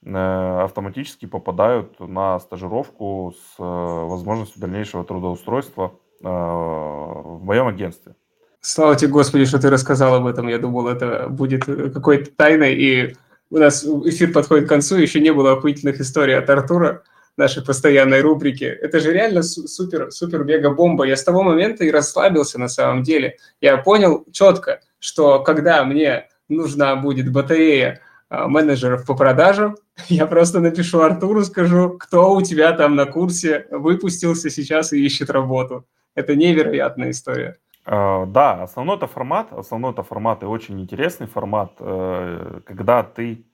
автоматически 0.04 1.26
попадают 1.26 1.98
на 1.98 2.38
стажировку 2.38 3.34
с 3.36 3.58
э, 3.58 3.62
возможностью 3.62 4.60
дальнейшего 4.60 5.04
трудоустройства 5.04 5.92
э, 6.22 6.28
в 6.28 7.40
моем 7.42 7.66
агентстве. 7.66 8.14
Слава 8.60 8.96
тебе, 8.96 9.10
Господи, 9.10 9.44
что 9.44 9.58
ты 9.58 9.70
рассказал 9.70 10.14
об 10.14 10.26
этом. 10.26 10.48
Я 10.48 10.58
думал, 10.58 10.88
это 10.88 11.26
будет 11.28 11.64
какой-то 11.64 12.30
тайной. 12.30 12.74
И 12.74 13.16
у 13.50 13.58
нас 13.58 13.84
эфир 13.84 14.32
подходит 14.32 14.66
к 14.66 14.68
концу. 14.68 14.96
Еще 14.96 15.20
не 15.20 15.32
было 15.32 15.52
охуительных 15.52 16.00
историй 16.00 16.36
от 16.36 16.48
Артура, 16.48 17.02
нашей 17.36 17.64
постоянной 17.64 18.20
рубрики. 18.20 18.64
Это 18.64 19.00
же 19.00 19.12
реально 19.12 19.42
супер, 19.42 20.10
супер 20.10 20.44
мега 20.44 20.70
бомба. 20.70 21.04
Я 21.04 21.16
с 21.16 21.24
того 21.24 21.42
момента 21.42 21.84
и 21.84 21.90
расслабился 21.90 22.58
на 22.58 22.68
самом 22.68 23.02
деле. 23.02 23.36
Я 23.60 23.76
понял 23.78 24.24
четко, 24.32 24.80
что 24.98 25.42
когда 25.42 25.84
мне 25.84 26.28
нужна 26.48 26.96
будет 26.96 27.32
батарея 27.32 28.00
менеджеров 28.30 29.06
по 29.06 29.14
продажам, 29.14 29.76
я 30.08 30.26
просто 30.26 30.60
напишу 30.60 31.00
Артуру, 31.00 31.44
скажу, 31.44 31.90
кто 31.98 32.34
у 32.34 32.42
тебя 32.42 32.72
там 32.72 32.96
на 32.96 33.06
курсе 33.06 33.66
выпустился 33.70 34.50
сейчас 34.50 34.92
и 34.92 35.04
ищет 35.04 35.30
работу. 35.30 35.86
Это 36.14 36.36
невероятная 36.36 37.10
история. 37.10 37.56
А, 37.84 38.26
да, 38.26 38.62
основной 38.62 38.96
это 38.96 39.06
формат, 39.06 39.52
основной 39.52 39.92
это 39.92 40.02
формат 40.02 40.42
и 40.42 40.46
очень 40.46 40.80
интересный 40.80 41.26
формат, 41.26 41.72
э, 41.80 42.60
когда 42.64 43.02
ты, 43.02 43.44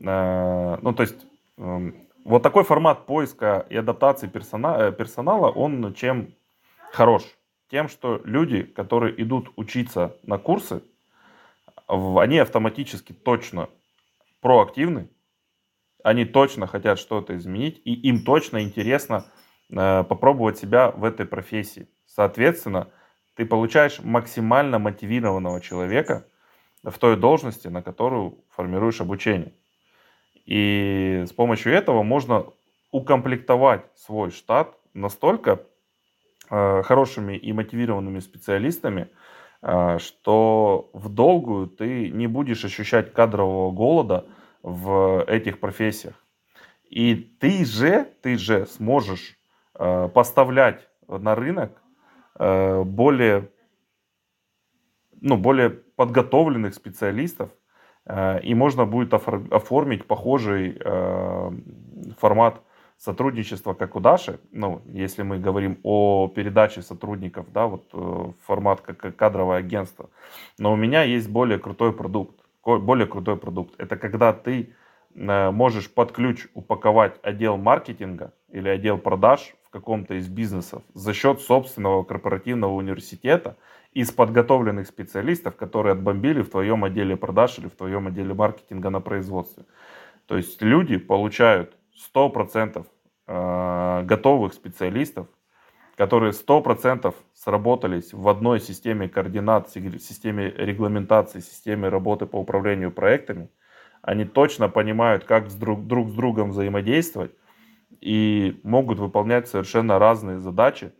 э, 0.00 0.78
ну 0.80 0.92
то 0.94 1.02
есть 1.02 1.26
эм, 1.58 1.94
вот 2.24 2.42
такой 2.42 2.64
формат 2.64 3.06
поиска 3.06 3.66
и 3.68 3.76
адаптации 3.76 4.26
персонала, 4.26 4.88
э, 4.88 4.92
персонала, 4.92 5.50
он 5.50 5.92
чем 5.94 6.28
хорош? 6.92 7.24
Тем, 7.70 7.88
что 7.88 8.20
люди, 8.24 8.62
которые 8.62 9.20
идут 9.20 9.52
учиться 9.56 10.16
на 10.22 10.38
курсы, 10.38 10.82
они 11.86 12.38
автоматически 12.38 13.12
точно 13.12 13.68
проактивны, 14.40 15.08
они 16.04 16.24
точно 16.24 16.66
хотят 16.68 17.00
что-то 17.00 17.36
изменить, 17.36 17.80
и 17.84 17.92
им 17.94 18.24
точно 18.24 18.62
интересно 18.62 19.24
попробовать 19.68 20.58
себя 20.58 20.90
в 20.90 21.02
этой 21.02 21.26
профессии. 21.26 21.88
Соответственно, 22.06 22.90
ты 23.34 23.46
получаешь 23.46 23.98
максимально 24.00 24.78
мотивированного 24.78 25.60
человека 25.60 26.26
в 26.84 26.96
той 26.98 27.16
должности, 27.16 27.68
на 27.68 27.82
которую 27.82 28.44
формируешь 28.50 29.00
обучение. 29.00 29.54
И 30.44 31.24
с 31.26 31.32
помощью 31.32 31.72
этого 31.72 32.02
можно 32.02 32.46
укомплектовать 32.92 33.86
свой 33.96 34.30
штат 34.30 34.76
настолько 34.92 35.62
э, 36.50 36.82
хорошими 36.82 37.34
и 37.36 37.52
мотивированными 37.52 38.20
специалистами, 38.20 39.08
э, 39.62 39.98
что 39.98 40.90
в 40.92 41.08
долгую 41.08 41.66
ты 41.66 42.10
не 42.10 42.26
будешь 42.26 42.64
ощущать 42.64 43.14
кадрового 43.14 43.72
голода 43.72 44.26
в 44.64 45.24
этих 45.28 45.60
профессиях. 45.60 46.14
И 46.90 47.14
ты 47.14 47.64
же, 47.64 48.10
ты 48.22 48.36
же 48.36 48.66
сможешь 48.66 49.38
э, 49.78 50.08
поставлять 50.12 50.88
на 51.06 51.36
рынок 51.36 51.80
Э, 52.38 52.82
более, 52.82 53.50
ну, 55.20 55.36
более 55.36 55.70
подготовленных 55.70 56.74
специалистов, 56.74 57.50
э, 58.06 58.40
и 58.42 58.54
можно 58.54 58.86
будет 58.86 59.14
оформить 59.14 60.06
похожий 60.06 60.76
э, 60.78 61.50
формат 62.18 62.60
сотрудничества, 62.96 63.74
как 63.74 63.96
у 63.96 64.00
Даши, 64.00 64.40
ну, 64.50 64.82
если 64.86 65.22
мы 65.22 65.38
говорим 65.38 65.78
о 65.82 66.28
передаче 66.28 66.82
сотрудников, 66.82 67.52
да, 67.52 67.66
вот 67.66 67.90
формат 68.46 68.80
как 68.80 69.16
кадровое 69.16 69.58
агентство. 69.58 70.10
Но 70.58 70.72
у 70.72 70.76
меня 70.76 71.02
есть 71.02 71.28
более 71.28 71.58
крутой 71.58 71.92
продукт, 71.92 72.43
более 72.64 73.06
крутой 73.06 73.36
продукт. 73.36 73.74
Это 73.78 73.96
когда 73.96 74.32
ты 74.32 74.74
можешь 75.14 75.92
под 75.92 76.10
ключ 76.10 76.48
упаковать 76.54 77.20
отдел 77.22 77.56
маркетинга 77.56 78.32
или 78.50 78.68
отдел 78.68 78.98
продаж 78.98 79.54
каком-то 79.74 80.14
из 80.14 80.28
бизнесов 80.28 80.84
за 80.94 81.12
счет 81.12 81.40
собственного 81.40 82.04
корпоративного 82.04 82.72
университета 82.72 83.56
из 83.92 84.12
подготовленных 84.12 84.86
специалистов, 84.86 85.56
которые 85.56 85.94
отбомбили 85.94 86.42
в 86.42 86.50
твоем 86.50 86.84
отделе 86.84 87.16
продаж 87.16 87.58
или 87.58 87.66
в 87.66 87.74
твоем 87.74 88.06
отделе 88.06 88.34
маркетинга 88.34 88.90
на 88.90 89.00
производстве. 89.00 89.64
То 90.26 90.36
есть 90.36 90.62
люди 90.62 90.96
получают 90.96 91.76
100% 92.14 92.86
э, 93.26 94.02
готовых 94.04 94.54
специалистов, 94.54 95.26
которые 95.96 96.32
100% 96.32 97.14
сработались 97.34 98.12
в 98.12 98.28
одной 98.28 98.60
системе 98.60 99.08
координат, 99.08 99.70
системе 99.70 100.50
регламентации, 100.50 101.40
системе 101.40 101.88
работы 101.88 102.26
по 102.26 102.36
управлению 102.36 102.90
проектами. 102.90 103.48
Они 104.02 104.24
точно 104.24 104.68
понимают, 104.68 105.24
как 105.24 105.50
с 105.50 105.54
друг, 105.54 105.86
друг 105.86 106.10
с 106.10 106.14
другом 106.14 106.50
взаимодействовать, 106.50 107.32
и 108.00 108.60
могут 108.64 108.98
выполнять 108.98 109.48
совершенно 109.48 109.98
разные 109.98 110.38
задачи. 110.38 110.92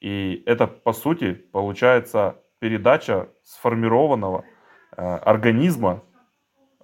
И 0.00 0.42
это, 0.46 0.66
по 0.66 0.92
сути, 0.92 1.34
получается 1.34 2.36
передача 2.58 3.28
сформированного 3.44 4.44
э, 4.96 5.02
организма, 5.02 6.02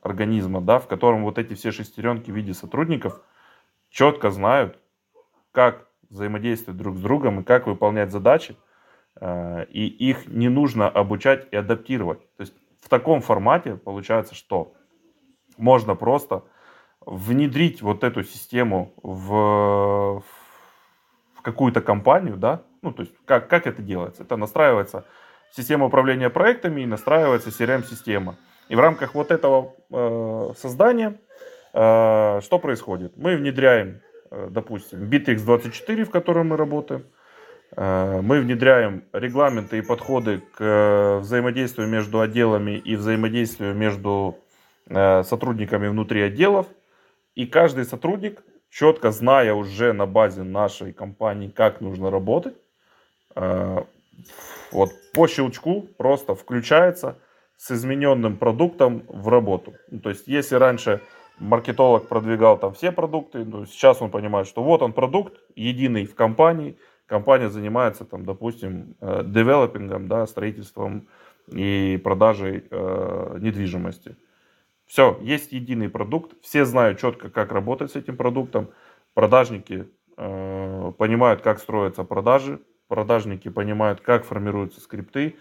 организма, 0.02 0.60
да, 0.60 0.78
в 0.78 0.86
котором 0.86 1.24
вот 1.24 1.38
эти 1.38 1.54
все 1.54 1.72
шестеренки 1.72 2.30
в 2.30 2.34
виде 2.34 2.54
сотрудников 2.54 3.20
четко 3.90 4.30
знают, 4.30 4.78
как 5.50 5.88
взаимодействовать 6.14 6.78
друг 6.78 6.96
с 6.96 7.00
другом 7.00 7.40
и 7.40 7.44
как 7.44 7.66
выполнять 7.66 8.10
задачи, 8.10 8.56
э, 9.20 9.66
и 9.66 9.86
их 9.86 10.26
не 10.28 10.48
нужно 10.48 10.88
обучать 10.88 11.46
и 11.50 11.56
адаптировать. 11.56 12.20
То 12.36 12.40
есть 12.40 12.54
в 12.80 12.88
таком 12.88 13.20
формате 13.20 13.76
получается, 13.76 14.34
что 14.34 14.72
можно 15.56 15.94
просто 15.94 16.44
внедрить 17.04 17.82
вот 17.82 18.04
эту 18.04 18.22
систему 18.22 18.94
в, 19.02 20.22
в 21.34 21.42
какую-то 21.42 21.80
компанию, 21.80 22.36
да, 22.36 22.62
ну, 22.82 22.92
то 22.92 23.02
есть 23.02 23.14
как, 23.24 23.48
как 23.48 23.66
это 23.66 23.82
делается? 23.82 24.22
Это 24.22 24.36
настраивается 24.36 25.04
система 25.50 25.86
управления 25.86 26.30
проектами 26.30 26.82
и 26.82 26.86
настраивается 26.86 27.50
CRM-система. 27.50 28.36
И 28.68 28.76
в 28.76 28.80
рамках 28.80 29.14
вот 29.14 29.30
этого 29.30 29.74
э, 29.90 30.52
создания 30.56 31.18
э, 31.72 32.40
что 32.42 32.58
происходит? 32.58 33.16
Мы 33.16 33.36
внедряем, 33.36 34.00
допустим, 34.50 35.08
Bittrex24, 35.10 36.04
в 36.04 36.10
котором 36.10 36.48
мы 36.48 36.56
работаем, 36.56 37.04
э, 37.76 38.20
мы 38.22 38.40
внедряем 38.40 39.04
регламенты 39.12 39.78
и 39.78 39.82
подходы 39.82 40.42
к 40.54 40.60
э, 40.60 41.18
взаимодействию 41.18 41.88
между 41.88 42.20
отделами 42.20 42.72
и 42.72 42.96
взаимодействию 42.96 43.74
между 43.74 44.38
э, 44.88 45.22
сотрудниками 45.24 45.88
внутри 45.88 46.22
отделов. 46.22 46.66
И 47.34 47.46
каждый 47.46 47.84
сотрудник, 47.84 48.42
четко 48.70 49.10
зная 49.10 49.54
уже 49.54 49.92
на 49.92 50.06
базе 50.06 50.42
нашей 50.42 50.92
компании, 50.92 51.48
как 51.48 51.80
нужно 51.80 52.10
работать, 52.10 52.56
э, 53.36 53.84
вот 54.72 54.90
по 55.12 55.26
щелчку 55.28 55.88
просто 55.96 56.34
включается 56.34 57.18
с 57.56 57.70
измененным 57.70 58.36
продуктом 58.36 59.04
в 59.08 59.28
работу. 59.28 59.74
Ну, 59.90 60.00
то 60.00 60.10
есть, 60.10 60.26
если 60.26 60.56
раньше 60.56 61.00
маркетолог 61.38 62.08
продвигал 62.08 62.58
там 62.58 62.72
все 62.74 62.92
продукты, 62.92 63.44
то 63.44 63.66
сейчас 63.66 64.00
он 64.00 64.10
понимает, 64.10 64.46
что 64.46 64.62
вот 64.62 64.82
он 64.82 64.92
продукт 64.92 65.40
единый 65.56 66.06
в 66.06 66.14
компании, 66.14 66.78
компания 67.06 67.48
занимается 67.48 68.04
там, 68.04 68.24
допустим, 68.24 68.96
э, 69.00 69.22
девелопингом, 69.24 70.08
да, 70.08 70.26
строительством 70.26 71.08
и 71.48 72.00
продажей 72.02 72.66
э, 72.70 73.38
недвижимости. 73.40 74.16
Все, 74.86 75.18
есть 75.22 75.52
единый 75.52 75.88
продукт, 75.88 76.34
все 76.42 76.64
знают 76.64 76.98
четко, 76.98 77.30
как 77.30 77.52
работать 77.52 77.90
с 77.92 77.96
этим 77.96 78.16
продуктом. 78.16 78.70
Продажники 79.14 79.88
э, 80.16 80.92
понимают, 80.98 81.40
как 81.40 81.58
строятся 81.58 82.04
продажи, 82.04 82.60
продажники 82.88 83.48
понимают, 83.48 84.00
как 84.00 84.24
формируются 84.24 84.80
скрипты. 84.80 85.36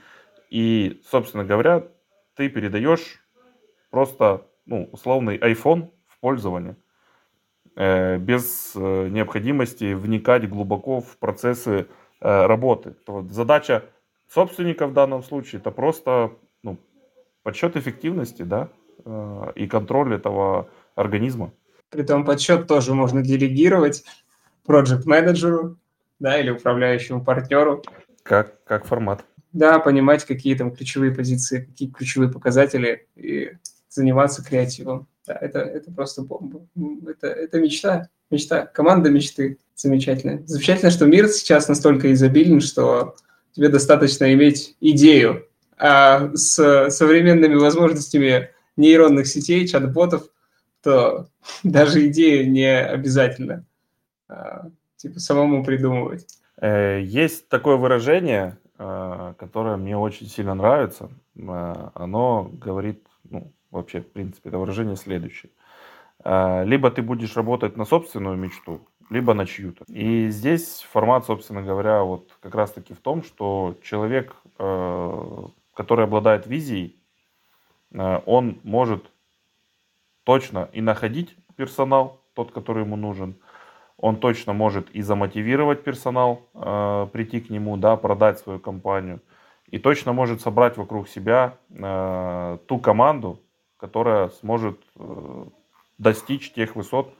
И, 0.49 1.01
собственно 1.09 1.43
говоря, 1.43 1.87
ты 2.35 2.49
передаешь 2.49 3.23
просто 3.89 4.45
ну, 4.65 4.89
условный 4.91 5.37
iPhone 5.37 5.91
в 6.07 6.19
пользование 6.19 6.75
э, 7.75 8.17
без 8.17 8.73
э, 8.75 9.07
необходимости 9.09 9.93
вникать 9.93 10.49
глубоко 10.49 11.01
в 11.01 11.17
процессы 11.17 11.87
э, 12.21 12.45
работы. 12.45 12.95
Вот 13.07 13.31
задача 13.31 13.85
собственника 14.29 14.87
в 14.87 14.93
данном 14.93 15.23
случае 15.23 15.59
это 15.59 15.71
просто 15.71 16.31
ну, 16.63 16.77
подсчет 17.43 17.75
эффективности, 17.75 18.43
да, 18.43 18.69
и 19.55 19.67
контроль 19.67 20.13
этого 20.13 20.69
организма. 20.95 21.51
Притом 21.89 22.23
подсчет 22.23 22.67
тоже 22.67 22.93
можно 22.93 23.21
делегировать 23.21 24.05
проект 24.65 25.05
менеджеру 25.05 25.77
да, 26.19 26.39
или 26.39 26.51
управляющему 26.51 27.23
партнеру. 27.23 27.83
Как, 28.23 28.63
как 28.63 28.85
формат. 28.85 29.25
Да, 29.51 29.79
понимать, 29.79 30.25
какие 30.25 30.55
там 30.55 30.71
ключевые 30.71 31.13
позиции, 31.13 31.65
какие 31.65 31.89
ключевые 31.91 32.31
показатели 32.31 33.07
и 33.15 33.51
заниматься 33.93 34.43
креативом. 34.43 35.07
Да, 35.25 35.37
это, 35.39 35.59
это 35.59 35.91
просто 35.91 36.21
бомба. 36.21 36.65
Это, 37.07 37.27
это 37.27 37.59
мечта. 37.59 38.09
Мечта. 38.29 38.65
Команда 38.65 39.09
мечты. 39.09 39.57
Замечательно. 39.75 40.45
Замечательно, 40.45 40.91
что 40.91 41.05
мир 41.05 41.27
сейчас 41.29 41.67
настолько 41.67 42.11
изобилен, 42.13 42.61
что 42.61 43.15
тебе 43.53 43.69
достаточно 43.69 44.33
иметь 44.33 44.75
идею. 44.79 45.47
А 45.77 46.31
с 46.35 46.89
современными 46.89 47.55
возможностями 47.55 48.49
нейронных 48.77 49.27
сетей, 49.27 49.67
чат-ботов, 49.67 50.23
то 50.81 51.27
даже 51.63 52.07
идею 52.07 52.51
не 52.51 52.79
обязательно 52.79 53.65
а, 54.27 54.69
типа 54.97 55.19
самому 55.19 55.63
придумывать. 55.63 56.27
Э, 56.61 57.01
есть 57.01 57.49
такое 57.49 57.77
выражение, 57.77 58.57
а, 58.77 59.33
которое 59.33 59.77
мне 59.77 59.97
очень 59.97 60.27
сильно 60.27 60.53
нравится. 60.53 61.09
А, 61.47 61.91
оно 61.93 62.49
говорит, 62.53 63.03
вообще, 63.73 63.99
в 64.01 64.11
принципе, 64.11 64.49
это 64.49 64.57
выражение 64.57 64.95
следующее. 64.95 65.51
Либо 66.23 66.89
ты 66.89 67.01
будешь 67.01 67.35
работать 67.35 67.75
на 67.75 67.83
собственную 67.85 68.37
мечту, 68.37 68.79
либо 69.09 69.33
на 69.33 69.45
чью-то. 69.45 69.83
И 69.87 70.29
здесь 70.29 70.87
формат, 70.89 71.25
собственно 71.25 71.61
говоря, 71.61 72.03
вот 72.03 72.31
как 72.39 72.55
раз-таки 72.55 72.93
в 72.93 72.99
том, 72.99 73.23
что 73.23 73.75
человек, 73.83 74.35
который 74.55 76.05
обладает 76.05 76.47
визией, 76.47 76.95
он 77.91 78.59
может 78.63 79.11
точно 80.23 80.69
и 80.71 80.81
находить 80.81 81.35
персонал, 81.57 82.21
тот, 82.33 82.51
который 82.51 82.83
ему 82.83 82.95
нужен. 82.95 83.35
Он 83.97 84.15
точно 84.15 84.53
может 84.53 84.89
и 84.91 85.01
замотивировать 85.01 85.83
персонал, 85.83 86.41
э, 86.53 87.07
прийти 87.13 87.39
к 87.39 87.49
нему, 87.49 87.77
да, 87.77 87.95
продать 87.95 88.39
свою 88.39 88.59
компанию. 88.59 89.21
И 89.67 89.77
точно 89.77 90.13
может 90.13 90.41
собрать 90.41 90.77
вокруг 90.77 91.07
себя 91.07 91.57
э, 91.69 92.57
ту 92.67 92.79
команду, 92.79 93.39
которая 93.83 94.29
сможет 94.29 94.79
э, 94.95 95.45
достичь 95.97 96.53
тех 96.53 96.77
высот, 96.77 97.13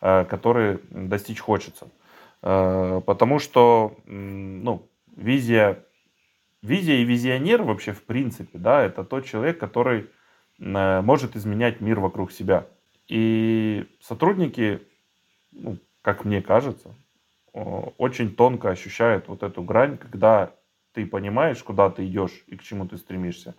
э, 0.00 0.24
которые 0.26 0.78
достичь 0.90 1.40
хочется. 1.40 1.88
Э, 2.40 3.00
потому 3.04 3.40
что, 3.40 3.96
ну, 4.06 4.88
визия, 5.16 5.84
визия 6.62 6.98
и 6.98 7.04
визионер 7.04 7.64
вообще 7.64 7.92
в 7.92 8.04
принципе, 8.04 8.58
да, 8.58 8.84
это 8.84 9.02
тот 9.02 9.24
человек, 9.24 9.58
который 9.58 10.08
может 10.56 11.34
изменять 11.34 11.80
мир 11.80 11.98
вокруг 11.98 12.30
себя. 12.30 12.68
И 13.08 13.84
сотрудники, 14.00 14.82
ну, 15.50 15.78
как 16.00 16.24
мне 16.24 16.40
кажется, 16.42 16.94
очень 17.52 18.36
тонко 18.36 18.70
ощущают 18.70 19.26
вот 19.26 19.42
эту 19.42 19.64
грань, 19.64 19.98
когда 19.98 20.52
ты 20.92 21.06
понимаешь, 21.06 21.60
куда 21.64 21.90
ты 21.90 22.06
идешь 22.06 22.44
и 22.46 22.56
к 22.56 22.62
чему 22.62 22.86
ты 22.86 22.98
стремишься, 22.98 23.56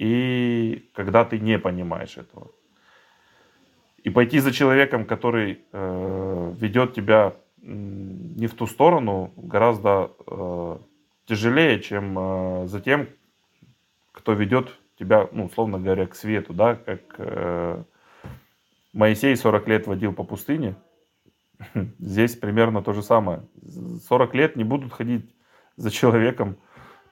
и 0.00 0.90
когда 0.94 1.26
ты 1.26 1.38
не 1.38 1.58
понимаешь 1.58 2.16
этого. 2.16 2.50
И 4.02 4.08
пойти 4.08 4.38
за 4.38 4.50
человеком, 4.50 5.04
который 5.04 5.60
э, 5.72 6.54
ведет 6.58 6.94
тебя 6.94 7.34
не 7.60 8.46
в 8.46 8.54
ту 8.54 8.66
сторону, 8.66 9.30
гораздо 9.36 10.12
э, 10.26 10.78
тяжелее, 11.26 11.80
чем 11.80 12.18
э, 12.18 12.66
за 12.66 12.80
тем, 12.80 13.08
кто 14.12 14.32
ведет 14.32 14.74
тебя, 14.98 15.28
ну, 15.32 15.44
условно 15.44 15.78
говоря, 15.78 16.06
к 16.06 16.14
свету, 16.14 16.54
да, 16.54 16.76
как 16.76 17.00
э, 17.18 17.84
Моисей 18.94 19.36
40 19.36 19.68
лет 19.68 19.86
водил 19.86 20.14
по 20.14 20.24
пустыне, 20.24 20.76
здесь 21.98 22.36
примерно 22.36 22.82
то 22.82 22.94
же 22.94 23.02
самое. 23.02 23.42
40 24.08 24.34
лет 24.34 24.56
не 24.56 24.64
будут 24.64 24.94
ходить 24.94 25.30
за 25.76 25.90
человеком, 25.90 26.56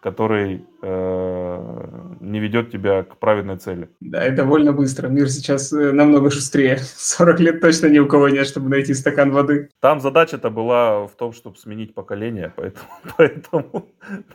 который 0.00 0.64
э, 0.80 2.16
не 2.20 2.38
ведет 2.38 2.70
тебя 2.70 3.02
к 3.02 3.16
правильной 3.16 3.56
цели. 3.56 3.88
Да, 4.00 4.26
и 4.26 4.30
довольно 4.30 4.72
быстро. 4.72 5.08
Мир 5.08 5.28
сейчас 5.28 5.72
э, 5.72 5.92
намного 5.92 6.30
шустрее. 6.30 6.78
40 6.96 7.40
лет 7.40 7.60
точно 7.60 7.88
ни 7.88 7.98
у 7.98 8.06
кого 8.06 8.28
нет, 8.28 8.46
чтобы 8.46 8.68
найти 8.68 8.94
стакан 8.94 9.32
воды. 9.32 9.70
Там 9.80 10.00
задача-то 10.00 10.50
была 10.50 11.06
в 11.06 11.16
том, 11.16 11.32
чтобы 11.32 11.56
сменить 11.56 11.94
поколение, 11.94 12.52
поэтому, 12.56 12.88
поэтому 13.16 13.88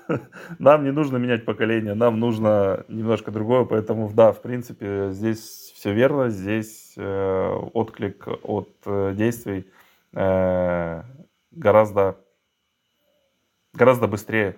нам 0.60 0.84
не 0.84 0.92
нужно 0.92 1.18
менять 1.18 1.46
поколение, 1.46 1.94
нам 1.94 2.20
нужно 2.20 2.84
немножко 2.90 3.32
другое, 3.32 3.64
поэтому 3.64 4.12
да, 4.14 4.34
в 4.34 4.42
принципе, 4.42 5.12
здесь 5.12 5.74
все 5.76 5.94
верно, 5.94 6.30
здесь 6.30 6.94
э, 6.98 7.50
отклик 7.74 8.28
от 8.44 8.70
э, 8.86 9.14
действий 9.16 9.66
э, 10.14 11.04
гораздо, 11.52 12.18
гораздо 13.74 14.08
быстрее 14.08 14.58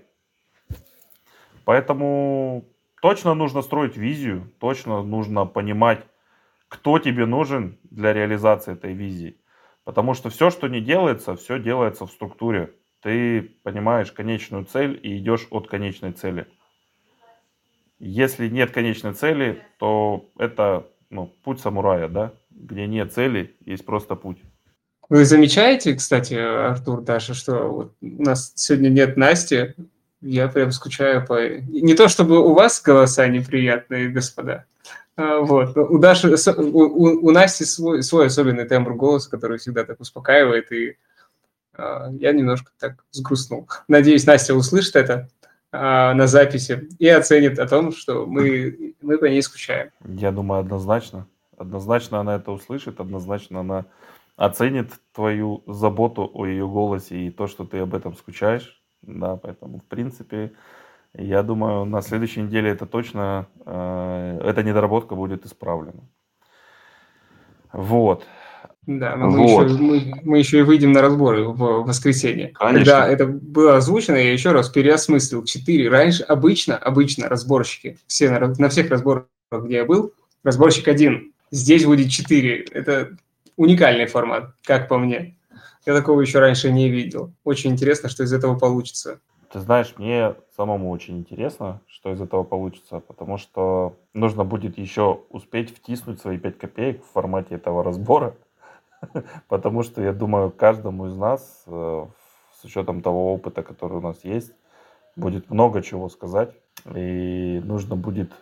Поэтому 1.65 2.65
точно 3.01 3.33
нужно 3.33 3.61
строить 3.61 3.97
визию, 3.97 4.51
точно 4.59 5.03
нужно 5.03 5.45
понимать, 5.45 6.05
кто 6.69 6.99
тебе 6.99 7.25
нужен 7.25 7.77
для 7.83 8.13
реализации 8.13 8.73
этой 8.73 8.93
визии. 8.93 9.37
Потому 9.83 10.13
что 10.13 10.29
все, 10.29 10.49
что 10.49 10.67
не 10.67 10.81
делается, 10.81 11.35
все 11.35 11.59
делается 11.59 12.05
в 12.05 12.11
структуре. 12.11 12.73
Ты 13.01 13.41
понимаешь 13.63 14.11
конечную 14.11 14.65
цель 14.65 14.99
и 15.01 15.17
идешь 15.17 15.47
от 15.51 15.67
конечной 15.67 16.11
цели. 16.11 16.47
Если 17.99 18.49
нет 18.49 18.71
конечной 18.71 19.13
цели, 19.13 19.63
то 19.77 20.29
это 20.37 20.87
ну, 21.09 21.31
путь 21.43 21.59
самурая, 21.59 22.07
да? 22.07 22.33
Где 22.49 22.87
нет 22.87 23.13
цели, 23.13 23.55
есть 23.65 23.85
просто 23.85 24.15
путь. 24.15 24.41
Вы 25.07 25.23
замечаете, 25.23 25.93
кстати, 25.93 26.33
Артур, 26.33 27.01
Даша, 27.01 27.35
что 27.35 27.67
вот 27.67 27.95
у 28.01 28.23
нас 28.23 28.53
сегодня 28.55 28.89
нет 28.89 29.17
Насти, 29.17 29.75
я 30.25 30.47
прям 30.47 30.71
скучаю 30.71 31.25
по... 31.25 31.47
Не 31.49 31.93
то 31.93 32.07
чтобы 32.07 32.39
у 32.39 32.53
вас 32.53 32.81
голоса 32.81 33.27
неприятные, 33.27 34.09
господа, 34.09 34.65
а, 35.17 35.39
вот. 35.39 35.77
У 35.77 35.97
Даши, 35.97 36.35
у, 36.57 37.27
у 37.27 37.31
Насти 37.31 37.63
свой, 37.63 38.03
свой 38.03 38.27
особенный 38.27 38.65
тембр 38.65 38.93
голоса, 38.93 39.29
который 39.29 39.57
всегда 39.57 39.85
так 39.85 39.99
успокаивает, 39.99 40.71
и 40.71 40.97
uh, 41.77 42.17
я 42.19 42.33
немножко 42.33 42.71
так 42.77 43.03
сгрустнул. 43.11 43.69
Надеюсь, 43.87 44.25
Настя 44.25 44.55
услышит 44.55 44.95
это 44.95 45.29
uh, 45.71 46.13
на 46.13 46.27
записи 46.27 46.89
и 46.99 47.07
оценит 47.07 47.59
о 47.59 47.67
том, 47.67 47.93
что 47.93 48.25
мы, 48.25 48.95
мы 49.01 49.17
по 49.17 49.25
ней 49.25 49.41
скучаем. 49.41 49.91
Я 50.05 50.31
думаю, 50.31 50.61
однозначно. 50.61 51.27
Однозначно 51.57 52.19
она 52.19 52.35
это 52.35 52.51
услышит, 52.51 52.99
однозначно 52.99 53.61
она 53.61 53.85
оценит 54.35 54.91
твою 55.13 55.63
заботу 55.65 56.29
о 56.33 56.45
ее 56.45 56.67
голосе 56.67 57.15
и 57.15 57.31
то, 57.31 57.47
что 57.47 57.63
ты 57.63 57.77
об 57.77 57.95
этом 57.95 58.17
скучаешь. 58.17 58.83
Да, 59.07 59.35
поэтому, 59.35 59.79
в 59.79 59.83
принципе, 59.83 60.51
я 61.13 61.43
думаю, 61.43 61.85
на 61.85 62.01
следующей 62.01 62.41
неделе 62.41 62.71
это 62.71 62.85
точно, 62.85 63.47
э, 63.65 64.39
эта 64.43 64.63
недоработка 64.63 65.15
будет 65.15 65.45
исправлена. 65.45 66.03
Вот. 67.71 68.25
Да, 68.87 69.15
но 69.15 69.29
мы, 69.29 69.47
вот. 69.47 69.69
еще, 69.69 69.81
мы, 69.81 70.21
мы 70.23 70.37
еще 70.37 70.59
и 70.59 70.61
выйдем 70.61 70.91
на 70.91 71.01
разборы 71.01 71.47
в 71.47 71.85
воскресенье. 71.85 72.49
Конечно. 72.49 72.79
Когда 72.79 73.07
это 73.07 73.25
было 73.25 73.77
озвучено, 73.77 74.15
я 74.15 74.31
еще 74.31 74.51
раз 74.51 74.69
переосмыслил. 74.69 75.43
Четыре. 75.43 75.89
Раньше 75.89 76.23
обычно, 76.23 76.77
обычно 76.77 77.27
разборщики, 77.27 77.97
все 78.05 78.29
на, 78.29 78.53
на 78.57 78.69
всех 78.69 78.91
разборах, 78.91 79.25
где 79.51 79.77
я 79.77 79.85
был, 79.85 80.13
разборщик 80.43 80.87
один. 80.87 81.33
Здесь 81.49 81.85
будет 81.85 82.11
четыре. 82.11 82.65
Это 82.71 83.17
уникальный 83.55 84.05
формат, 84.05 84.53
как 84.63 84.87
по 84.87 84.97
мне. 84.97 85.35
Я 85.85 85.93
такого 85.93 86.21
еще 86.21 86.39
раньше 86.39 86.71
не 86.71 86.89
видел. 86.89 87.33
Очень 87.43 87.71
интересно, 87.71 88.09
что 88.09 88.23
из 88.23 88.33
этого 88.33 88.57
получится. 88.57 89.19
Ты 89.51 89.59
знаешь, 89.59 89.93
мне 89.97 90.35
самому 90.55 90.89
очень 90.89 91.17
интересно, 91.17 91.79
что 91.87 92.11
из 92.11 92.19
этого 92.19 92.43
получится, 92.43 92.99
потому 92.99 93.37
что 93.37 93.95
нужно 94.13 94.43
будет 94.43 94.77
еще 94.77 95.21
успеть 95.29 95.75
втиснуть 95.75 96.19
свои 96.19 96.37
5 96.37 96.57
копеек 96.57 97.03
в 97.03 97.11
формате 97.13 97.55
этого 97.55 97.83
разбора, 97.83 98.35
потому 99.47 99.83
что, 99.83 100.01
я 100.01 100.13
думаю, 100.13 100.51
каждому 100.51 101.07
из 101.07 101.15
нас, 101.15 101.63
э, 101.67 102.05
с 102.59 102.65
учетом 102.65 103.01
того 103.01 103.33
опыта, 103.33 103.63
который 103.63 103.99
у 103.99 104.01
нас 104.01 104.23
есть, 104.23 104.51
будет 105.15 105.49
много 105.49 105.81
чего 105.81 106.09
сказать, 106.09 106.53
и 106.93 107.61
нужно 107.63 107.95
будет, 107.95 108.33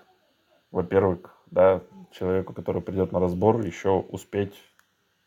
во-первых, 0.72 1.36
да, 1.52 1.82
человеку, 2.12 2.54
который 2.54 2.82
придет 2.82 3.12
на 3.12 3.20
разбор, 3.20 3.62
еще 3.62 4.04
успеть 4.10 4.56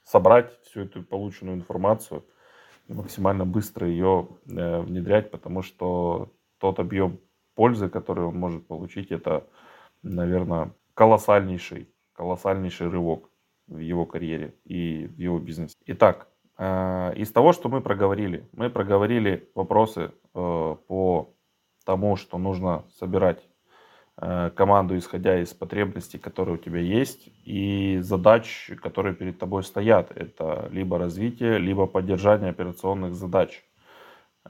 собрать 0.06 0.58
всю 0.62 0.82
эту 0.82 1.02
полученную 1.02 1.56
информацию 1.56 2.24
максимально 2.88 3.44
быстро 3.44 3.88
ее 3.88 4.28
э, 4.48 4.80
внедрять, 4.80 5.30
потому 5.30 5.62
что 5.62 6.32
тот 6.58 6.78
объем 6.78 7.18
пользы, 7.54 7.88
который 7.88 8.24
он 8.24 8.38
может 8.38 8.66
получить, 8.66 9.10
это, 9.10 9.44
наверное, 10.02 10.72
колоссальнейший, 10.94 11.88
колоссальнейший 12.12 12.88
рывок 12.88 13.28
в 13.66 13.78
его 13.78 14.06
карьере 14.06 14.54
и 14.64 15.06
в 15.08 15.18
его 15.18 15.40
бизнесе. 15.40 15.76
Итак, 15.86 16.28
э, 16.56 17.14
из 17.16 17.32
того, 17.32 17.52
что 17.52 17.68
мы 17.68 17.80
проговорили, 17.80 18.48
мы 18.52 18.70
проговорили 18.70 19.50
вопросы 19.56 20.12
э, 20.34 20.76
по 20.86 21.34
тому, 21.84 22.14
что 22.14 22.38
нужно 22.38 22.84
собирать 22.90 23.48
команду, 24.18 24.96
исходя 24.96 25.38
из 25.40 25.52
потребностей, 25.52 26.16
которые 26.16 26.54
у 26.54 26.58
тебя 26.58 26.80
есть, 26.80 27.28
и 27.44 27.98
задач, 28.00 28.70
которые 28.82 29.14
перед 29.14 29.38
тобой 29.38 29.62
стоят. 29.62 30.10
Это 30.16 30.68
либо 30.70 30.98
развитие, 30.98 31.58
либо 31.58 31.86
поддержание 31.86 32.50
операционных 32.50 33.14
задач. 33.14 33.62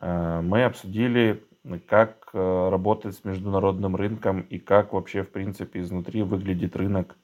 Э, 0.01 0.41
мы 0.41 0.65
обсудили, 0.65 1.45
как 1.89 2.29
э, 2.33 2.69
работать 2.71 3.17
с 3.17 3.25
международным 3.25 3.97
рынком 3.97 4.41
и 4.41 4.59
как 4.59 4.93
вообще, 4.93 5.23
в 5.23 5.31
принципе, 5.31 5.81
изнутри 5.81 6.23
выглядит 6.23 6.77
рынок 6.77 7.17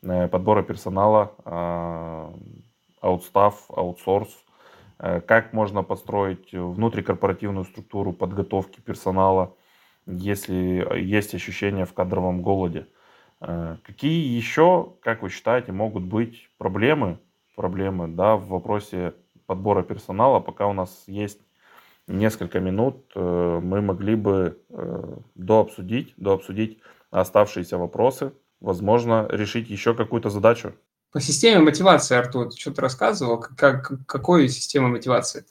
подбора 0.00 0.62
персонала, 0.62 1.32
аутстав, 3.00 3.68
аутсорс, 3.68 4.44
как 4.96 5.52
можно 5.52 5.82
построить 5.82 6.52
внутрикорпоративную 6.52 7.64
структуру 7.64 8.12
подготовки 8.12 8.80
персонала, 8.80 9.56
если 10.08 10.98
есть 10.98 11.34
ощущение 11.34 11.84
в 11.84 11.92
кадровом 11.92 12.42
голоде. 12.42 12.86
Какие 13.38 14.36
еще, 14.36 14.94
как 15.00 15.22
вы 15.22 15.28
считаете, 15.28 15.70
могут 15.70 16.02
быть 16.02 16.50
проблемы, 16.58 17.18
проблемы 17.54 18.08
да, 18.08 18.36
в 18.36 18.48
вопросе 18.48 19.14
подбора 19.46 19.82
персонала, 19.82 20.40
пока 20.40 20.66
у 20.66 20.72
нас 20.72 21.04
есть 21.06 21.40
несколько 22.08 22.58
минут 22.58 23.10
э, 23.14 23.60
мы 23.62 23.80
могли 23.80 24.14
бы 24.16 24.60
э, 24.70 25.16
дообсудить, 25.34 26.14
дообсудить 26.16 26.78
оставшиеся 27.10 27.78
вопросы, 27.78 28.32
возможно, 28.60 29.26
решить 29.30 29.70
еще 29.70 29.94
какую-то 29.94 30.30
задачу. 30.30 30.74
По 31.12 31.20
системе 31.20 31.60
мотивации, 31.60 32.16
Артур, 32.16 32.50
ты 32.50 32.58
что-то 32.58 32.82
рассказывал? 32.82 33.40
Как, 33.56 33.92
какой 34.06 34.48
система 34.48 34.88
мотивации 34.88 35.44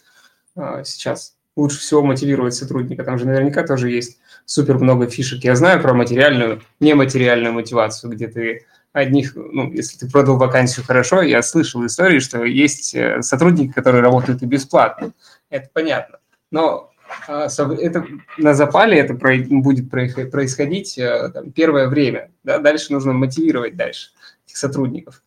сейчас 0.83 1.36
лучше 1.57 1.79
всего 1.79 2.01
мотивировать 2.03 2.53
сотрудника? 2.53 3.03
Там 3.03 3.19
же 3.19 3.25
наверняка 3.25 3.65
тоже 3.65 3.89
есть 3.89 4.19
супер 4.45 4.77
много 4.77 5.07
фишек. 5.07 5.43
Я 5.43 5.55
знаю 5.55 5.81
про 5.81 5.93
материальную, 5.93 6.61
нематериальную 6.79 7.53
мотивацию, 7.53 8.11
где 8.11 8.27
ты 8.27 8.65
одних, 8.93 9.35
ну, 9.35 9.71
если 9.71 9.97
ты 9.97 10.09
продал 10.09 10.37
вакансию 10.37 10.85
хорошо, 10.85 11.21
я 11.21 11.41
слышал 11.41 11.85
истории, 11.85 12.19
что 12.19 12.43
есть 12.43 12.95
э, 12.95 13.21
сотрудники, 13.21 13.73
которые 13.73 14.01
работают 14.01 14.41
и 14.41 14.45
бесплатно. 14.45 15.11
Это 15.49 15.69
понятно. 15.73 16.19
Но 16.51 16.91
а, 17.27 17.47
это, 17.47 18.05
на 18.37 18.53
запале 18.53 18.97
это 18.97 19.13
будет 19.13 19.89
происходить 19.89 20.97
э, 20.97 21.29
там, 21.33 21.51
первое 21.51 21.87
время. 21.87 22.31
Да? 22.43 22.59
Дальше 22.59 22.93
нужно 22.93 23.13
мотивировать 23.13 23.75
дальше 23.75 24.11
этих 24.45 24.57
сотрудников. 24.57 25.21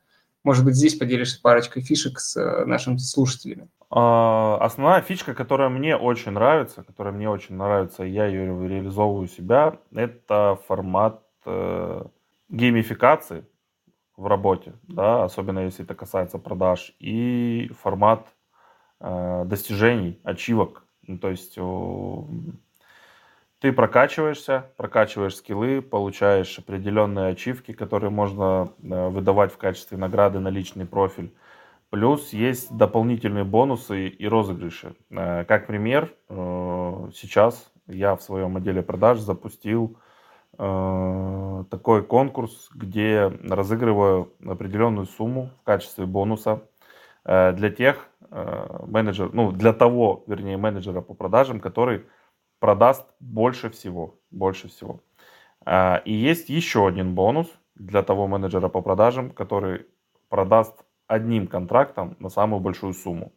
Может 0.44 0.64
быть, 0.64 0.74
здесь 0.74 0.96
поделишься 0.96 1.40
парочкой 1.40 1.82
фишек 1.82 2.18
с 2.18 2.36
э, 2.36 2.64
нашими 2.64 2.96
слушателями. 2.96 3.68
А, 3.90 4.58
основная 4.60 5.02
фишка, 5.02 5.34
которая 5.34 5.68
мне 5.68 5.96
очень 5.96 6.32
нравится, 6.32 6.82
которая 6.82 7.12
мне 7.12 7.28
очень 7.28 7.56
нравится, 7.56 8.04
я 8.04 8.26
ее 8.26 8.46
реализовываю 8.68 9.24
у 9.24 9.26
себя, 9.26 9.78
это 9.92 10.58
формат 10.66 11.22
э, 11.44 12.04
геймификации 12.48 13.44
в 14.16 14.26
работе, 14.26 14.74
да, 14.82 15.24
особенно 15.24 15.60
если 15.60 15.84
это 15.84 15.94
касается 15.94 16.38
продаж, 16.38 16.94
и 17.00 17.70
формат 17.82 18.28
э, 19.00 19.44
достижений, 19.46 20.20
ачивок 20.24 20.84
ну, 21.10 21.18
то 21.18 21.30
есть 21.30 21.58
ты 23.60 23.72
прокачиваешься, 23.72 24.70
прокачиваешь 24.76 25.36
скиллы, 25.36 25.82
получаешь 25.82 26.58
определенные 26.58 27.32
ачивки, 27.32 27.72
которые 27.72 28.10
можно 28.10 28.72
э, 28.82 29.08
выдавать 29.08 29.52
в 29.52 29.58
качестве 29.58 29.98
награды 29.98 30.40
на 30.40 30.48
личный 30.48 30.86
профиль. 30.86 31.34
Плюс 31.90 32.32
есть 32.32 32.74
дополнительные 32.74 33.44
бонусы 33.44 34.08
и 34.08 34.26
розыгрыши. 34.26 34.94
Э, 35.10 35.44
как 35.44 35.66
пример, 35.66 36.12
э, 36.28 37.10
сейчас 37.14 37.70
я 37.86 38.16
в 38.16 38.22
своем 38.22 38.56
отделе 38.56 38.82
продаж 38.82 39.18
запустил 39.18 39.96
такой 40.56 42.02
конкурс, 42.02 42.68
где 42.74 43.32
разыгрываю 43.48 44.34
определенную 44.44 45.06
сумму 45.06 45.50
в 45.62 45.64
качестве 45.64 46.04
бонуса 46.04 46.64
для 47.24 47.70
тех 47.70 48.10
Э, 48.32 48.84
менеджер, 48.86 49.30
ну, 49.32 49.50
для 49.50 49.72
того, 49.72 50.22
вернее, 50.28 50.56
менеджера 50.56 51.00
по 51.00 51.14
продажам, 51.14 51.58
который 51.58 52.06
продаст 52.60 53.06
больше 53.18 53.70
всего, 53.70 54.18
больше 54.30 54.68
всего. 54.68 55.00
А, 55.64 56.02
и 56.04 56.12
есть 56.12 56.48
еще 56.48 56.86
один 56.86 57.14
бонус 57.14 57.48
для 57.74 58.02
того 58.02 58.26
менеджера 58.26 58.68
по 58.68 58.82
продажам, 58.82 59.30
который 59.30 59.86
продаст 60.28 60.84
одним 61.06 61.46
контрактом 61.46 62.16
на 62.20 62.28
самую 62.28 62.60
большую 62.60 62.94
сумму. 62.94 63.32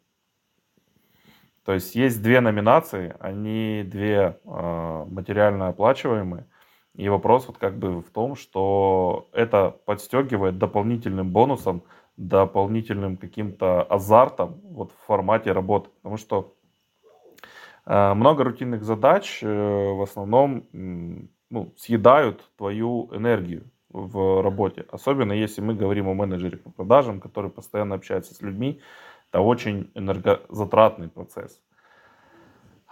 То 1.66 1.74
есть 1.74 1.96
есть 1.96 2.22
две 2.22 2.42
номинации, 2.42 3.16
они 3.20 3.84
две 3.86 4.40
э, 4.44 5.06
материально 5.10 5.70
оплачиваемые. 5.70 6.46
И 6.94 7.10
вопрос 7.10 7.48
вот 7.48 7.58
как 7.58 7.80
бы 7.80 8.02
в 8.02 8.12
том, 8.12 8.36
что 8.36 9.30
это 9.32 9.72
подстегивает 9.86 10.58
дополнительным 10.58 11.32
бонусом 11.32 11.84
дополнительным 12.18 13.18
каким-то 13.18 13.82
азартом 13.82 14.62
вот 14.64 14.92
в 14.92 15.06
формате 15.08 15.52
работы. 15.52 15.90
Потому 16.02 16.18
что 16.18 16.54
много 17.86 18.44
рутинных 18.44 18.84
задач 18.84 19.40
э, 19.44 19.48
в 19.48 20.02
основном 20.02 20.68
ну, 20.72 21.74
съедают 21.78 22.50
твою 22.58 23.10
энергию 23.14 23.70
в 23.90 24.42
работе. 24.42 24.86
Особенно 24.92 25.34
если 25.34 25.62
мы 25.62 25.76
говорим 25.76 26.08
о 26.08 26.14
менеджере 26.14 26.58
по 26.58 26.72
продажам, 26.72 27.20
который 27.20 27.52
постоянно 27.52 27.96
общается 27.96 28.34
с 28.34 28.42
людьми. 28.42 28.82
Это 29.30 29.42
очень 29.42 29.92
энергозатратный 29.96 31.10
процесс. 31.10 31.62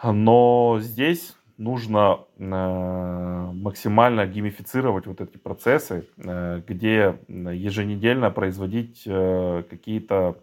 Но 0.04 0.78
здесь 0.80 1.36
нужно 1.58 2.20
э, 2.38 3.52
максимально 3.54 4.26
геймифицировать 4.26 5.08
вот 5.08 5.22
эти 5.22 5.38
процессы, 5.38 6.08
э, 6.18 6.62
где 6.68 7.20
еженедельно 7.28 8.32
производить 8.32 9.04
э, 9.06 9.64
какие-то 9.70 10.38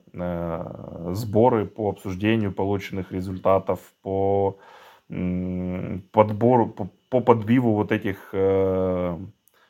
сборы 1.12 1.66
по 1.66 1.90
обсуждению 1.90 2.52
полученных 2.52 3.12
результатов, 3.12 3.78
по 4.02 4.58
подбору, 5.08 6.68
по, 6.68 6.90
по 7.08 7.20
подбиву 7.20 7.74
вот 7.74 7.92
этих 7.92 8.34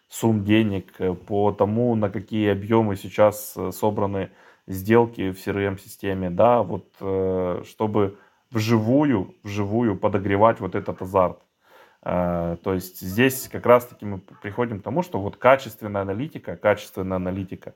сумм 0.09 0.45
денег, 0.45 0.95
по 1.27 1.53
тому, 1.53 1.95
на 1.97 2.09
какие 2.09 2.51
объемы 2.51 2.97
сейчас 2.97 3.57
собраны 3.73 4.31
сделки 4.67 5.33
в 5.33 5.37
CRM-системе, 5.37 6.31
да, 6.31 6.63
вот 6.63 6.87
чтобы 7.67 8.17
вживую, 8.51 9.35
вживую 9.43 9.97
подогревать 9.97 10.61
вот 10.61 10.75
этот 10.75 11.03
азарт. 11.03 11.41
Э, 12.03 12.57
то 12.63 12.75
есть 12.75 13.01
здесь 13.01 13.49
как 13.49 13.67
раз-таки 13.67 14.07
мы 14.07 14.19
приходим 14.19 14.81
к 14.81 14.83
тому, 14.83 15.03
что 15.03 15.21
вот 15.21 15.37
качественная 15.37 16.03
аналитика, 16.03 16.57
качественная 16.57 17.17
аналитика, 17.17 17.75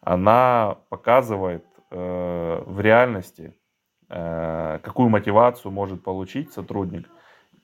она 0.00 0.78
показывает 0.88 1.64
э, 1.90 2.62
в 2.66 2.80
реальности, 2.80 3.54
э, 4.08 4.78
какую 4.82 5.08
мотивацию 5.08 5.72
может 5.72 6.02
получить 6.02 6.52
сотрудник. 6.52 7.08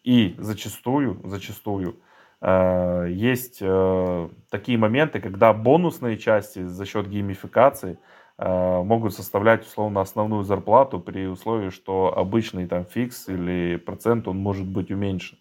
И 0.03 0.35
зачастую, 0.39 1.21
зачастую 1.25 2.01
есть 2.43 3.59
такие 3.59 4.79
моменты, 4.79 5.21
когда 5.21 5.53
бонусные 5.53 6.17
части 6.17 6.65
за 6.65 6.87
счет 6.87 7.07
геймификации– 7.07 7.99
могут 8.43 9.15
составлять 9.15 9.67
условно 9.67 10.01
основную 10.01 10.45
зарплату 10.45 10.99
при 10.99 11.27
условии, 11.27 11.69
что 11.69 12.17
обычный 12.17 12.67
там 12.67 12.87
фикс 12.87 13.29
или 13.29 13.77
процент 13.77 14.29
он 14.29 14.39
может 14.39 14.67
быть 14.67 14.91
уменьшен. 14.91 15.39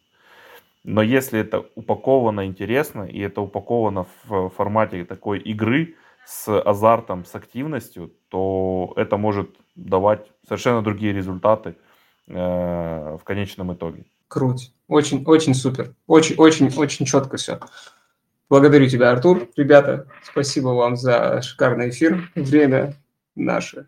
Но 0.84 1.02
если 1.02 1.40
это 1.40 1.66
упаковано 1.76 2.46
интересно 2.46 3.04
и 3.04 3.20
это 3.20 3.42
упаковано 3.42 4.06
в 4.26 4.50
формате 4.50 5.06
такой 5.06 5.40
игры 5.40 5.96
с 6.26 6.62
азартом, 6.62 7.26
с 7.26 7.36
активностью, 7.36 8.12
то 8.30 8.94
это 8.96 9.18
может 9.18 9.50
давать 9.76 10.28
совершенно 10.46 10.82
другие 10.82 11.14
результаты 11.14 11.76
э, 12.28 13.18
в 13.20 13.24
конечном 13.24 13.74
итоге. 13.74 14.06
Круть. 14.28 14.74
Очень, 14.88 15.24
очень 15.26 15.54
супер. 15.54 15.96
Очень, 16.08 16.36
очень, 16.38 16.72
очень 16.78 17.06
четко 17.06 17.38
все. 17.38 17.60
Благодарю 18.50 18.90
тебя, 18.90 19.12
Артур. 19.12 19.48
Ребята, 19.56 20.08
спасибо 20.24 20.70
вам 20.70 20.98
за 20.98 21.42
шикарный 21.44 21.90
эфир. 21.90 22.32
Время 22.36 22.96
наше 23.36 23.88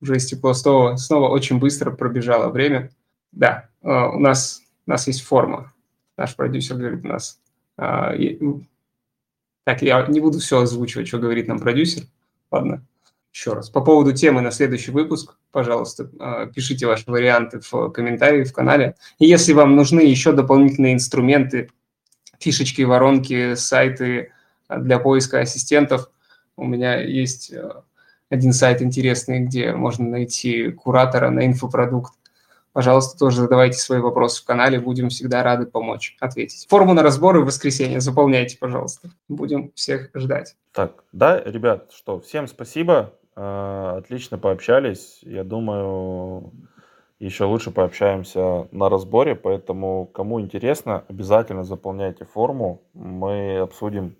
уже 0.00 0.16
истекло 0.16 0.54
снова, 0.54 0.96
снова 0.96 1.28
очень 1.28 1.58
быстро 1.58 1.90
пробежало 1.90 2.50
время. 2.50 2.90
Да, 3.32 3.68
э, 3.82 3.88
у 3.88 4.18
нас, 4.18 4.62
у 4.86 4.90
нас 4.90 5.06
есть 5.06 5.22
форма. 5.22 5.72
Наш 6.16 6.34
продюсер 6.34 6.76
говорит 6.76 7.04
у 7.04 7.08
нас. 7.08 7.40
А, 7.76 8.12
так, 9.64 9.82
я 9.82 10.04
не 10.06 10.20
буду 10.20 10.38
все 10.38 10.60
озвучивать, 10.60 11.08
что 11.08 11.18
говорит 11.18 11.46
нам 11.46 11.58
продюсер. 11.58 12.04
Ладно, 12.50 12.84
еще 13.32 13.52
раз. 13.52 13.68
По 13.68 13.80
поводу 13.80 14.12
темы 14.12 14.40
на 14.40 14.50
следующий 14.50 14.90
выпуск, 14.90 15.36
пожалуйста, 15.52 16.10
э, 16.18 16.50
пишите 16.54 16.86
ваши 16.86 17.04
варианты 17.06 17.60
в 17.60 17.90
комментарии 17.90 18.44
в 18.44 18.52
канале. 18.52 18.96
И 19.18 19.26
если 19.26 19.52
вам 19.52 19.76
нужны 19.76 20.00
еще 20.00 20.32
дополнительные 20.32 20.94
инструменты 20.94 21.70
фишечки, 22.38 22.82
воронки, 22.82 23.54
сайты 23.54 24.32
для 24.68 24.98
поиска 24.98 25.40
ассистентов. 25.40 26.10
У 26.56 26.64
меня 26.64 27.00
есть 27.00 27.52
э, 27.52 27.70
один 28.30 28.52
сайт 28.52 28.82
интересный, 28.82 29.40
где 29.40 29.72
можно 29.72 30.08
найти 30.08 30.70
куратора 30.70 31.30
на 31.30 31.46
инфопродукт. 31.46 32.14
Пожалуйста, 32.72 33.18
тоже 33.18 33.40
задавайте 33.40 33.78
свои 33.78 34.00
вопросы 34.00 34.42
в 34.42 34.46
канале, 34.46 34.78
будем 34.78 35.08
всегда 35.08 35.42
рады 35.42 35.64
помочь, 35.64 36.14
ответить. 36.20 36.66
Форму 36.68 36.92
на 36.92 37.02
разборы 37.02 37.40
в 37.40 37.46
воскресенье 37.46 38.00
заполняйте, 38.00 38.58
пожалуйста. 38.58 39.08
Будем 39.28 39.72
всех 39.74 40.10
ждать. 40.14 40.56
Так, 40.72 41.04
да, 41.12 41.40
ребят, 41.42 41.90
что, 41.94 42.20
всем 42.20 42.46
спасибо, 42.46 43.14
э, 43.34 43.94
отлично 43.98 44.36
пообщались. 44.36 45.20
Я 45.22 45.42
думаю, 45.42 46.52
еще 47.18 47.44
лучше 47.44 47.70
пообщаемся 47.70 48.68
на 48.72 48.88
разборе, 48.88 49.34
поэтому 49.34 50.06
кому 50.06 50.40
интересно, 50.40 51.04
обязательно 51.08 51.64
заполняйте 51.64 52.24
форму, 52.24 52.82
мы 52.92 53.58
обсудим 53.58 54.16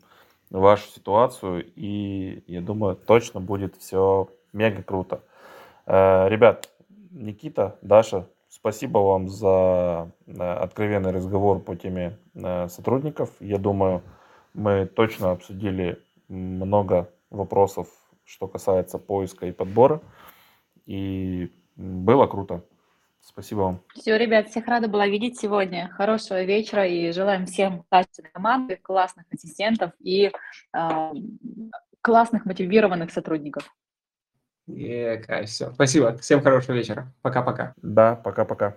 вашу 0.50 0.88
ситуацию, 0.88 1.64
и 1.74 2.42
я 2.46 2.60
думаю, 2.60 2.96
точно 2.96 3.40
будет 3.40 3.76
все 3.76 4.28
мега 4.52 4.82
круто. 4.82 5.20
Э, 5.86 6.28
ребят, 6.28 6.70
Никита, 7.10 7.78
Даша, 7.82 8.28
спасибо 8.48 8.98
вам 8.98 9.28
за 9.28 10.10
э, 10.26 10.32
откровенный 10.40 11.10
разговор 11.10 11.60
по 11.60 11.76
теме 11.76 12.18
э, 12.34 12.68
сотрудников. 12.68 13.30
Я 13.40 13.58
думаю, 13.58 14.02
мы 14.54 14.86
точно 14.86 15.32
обсудили 15.32 16.02
много 16.28 17.10
вопросов, 17.30 17.88
что 18.24 18.48
касается 18.48 18.98
поиска 18.98 19.46
и 19.46 19.52
подбора, 19.52 20.00
и 20.86 21.52
было 21.76 22.26
круто. 22.26 22.62
Спасибо 23.26 23.58
вам. 23.58 23.80
Все, 23.94 24.16
ребят, 24.16 24.48
всех 24.48 24.68
рада 24.68 24.86
была 24.86 25.06
видеть 25.08 25.38
сегодня. 25.38 25.88
Хорошего 25.88 26.44
вечера 26.44 26.86
и 26.86 27.10
желаем 27.10 27.44
всем 27.46 27.84
качественной 27.90 28.30
команды, 28.30 28.76
классных 28.76 29.26
ассистентов 29.32 29.90
и 29.98 30.30
э, 30.72 31.10
классных 32.00 32.44
мотивированных 32.46 33.10
сотрудников. 33.10 33.68
Е, 34.68 35.44
все. 35.44 35.72
Спасибо. 35.72 36.16
Всем 36.18 36.40
хорошего 36.40 36.76
вечера. 36.76 37.12
Пока-пока. 37.22 37.74
Да, 37.82 38.14
пока-пока. 38.14 38.76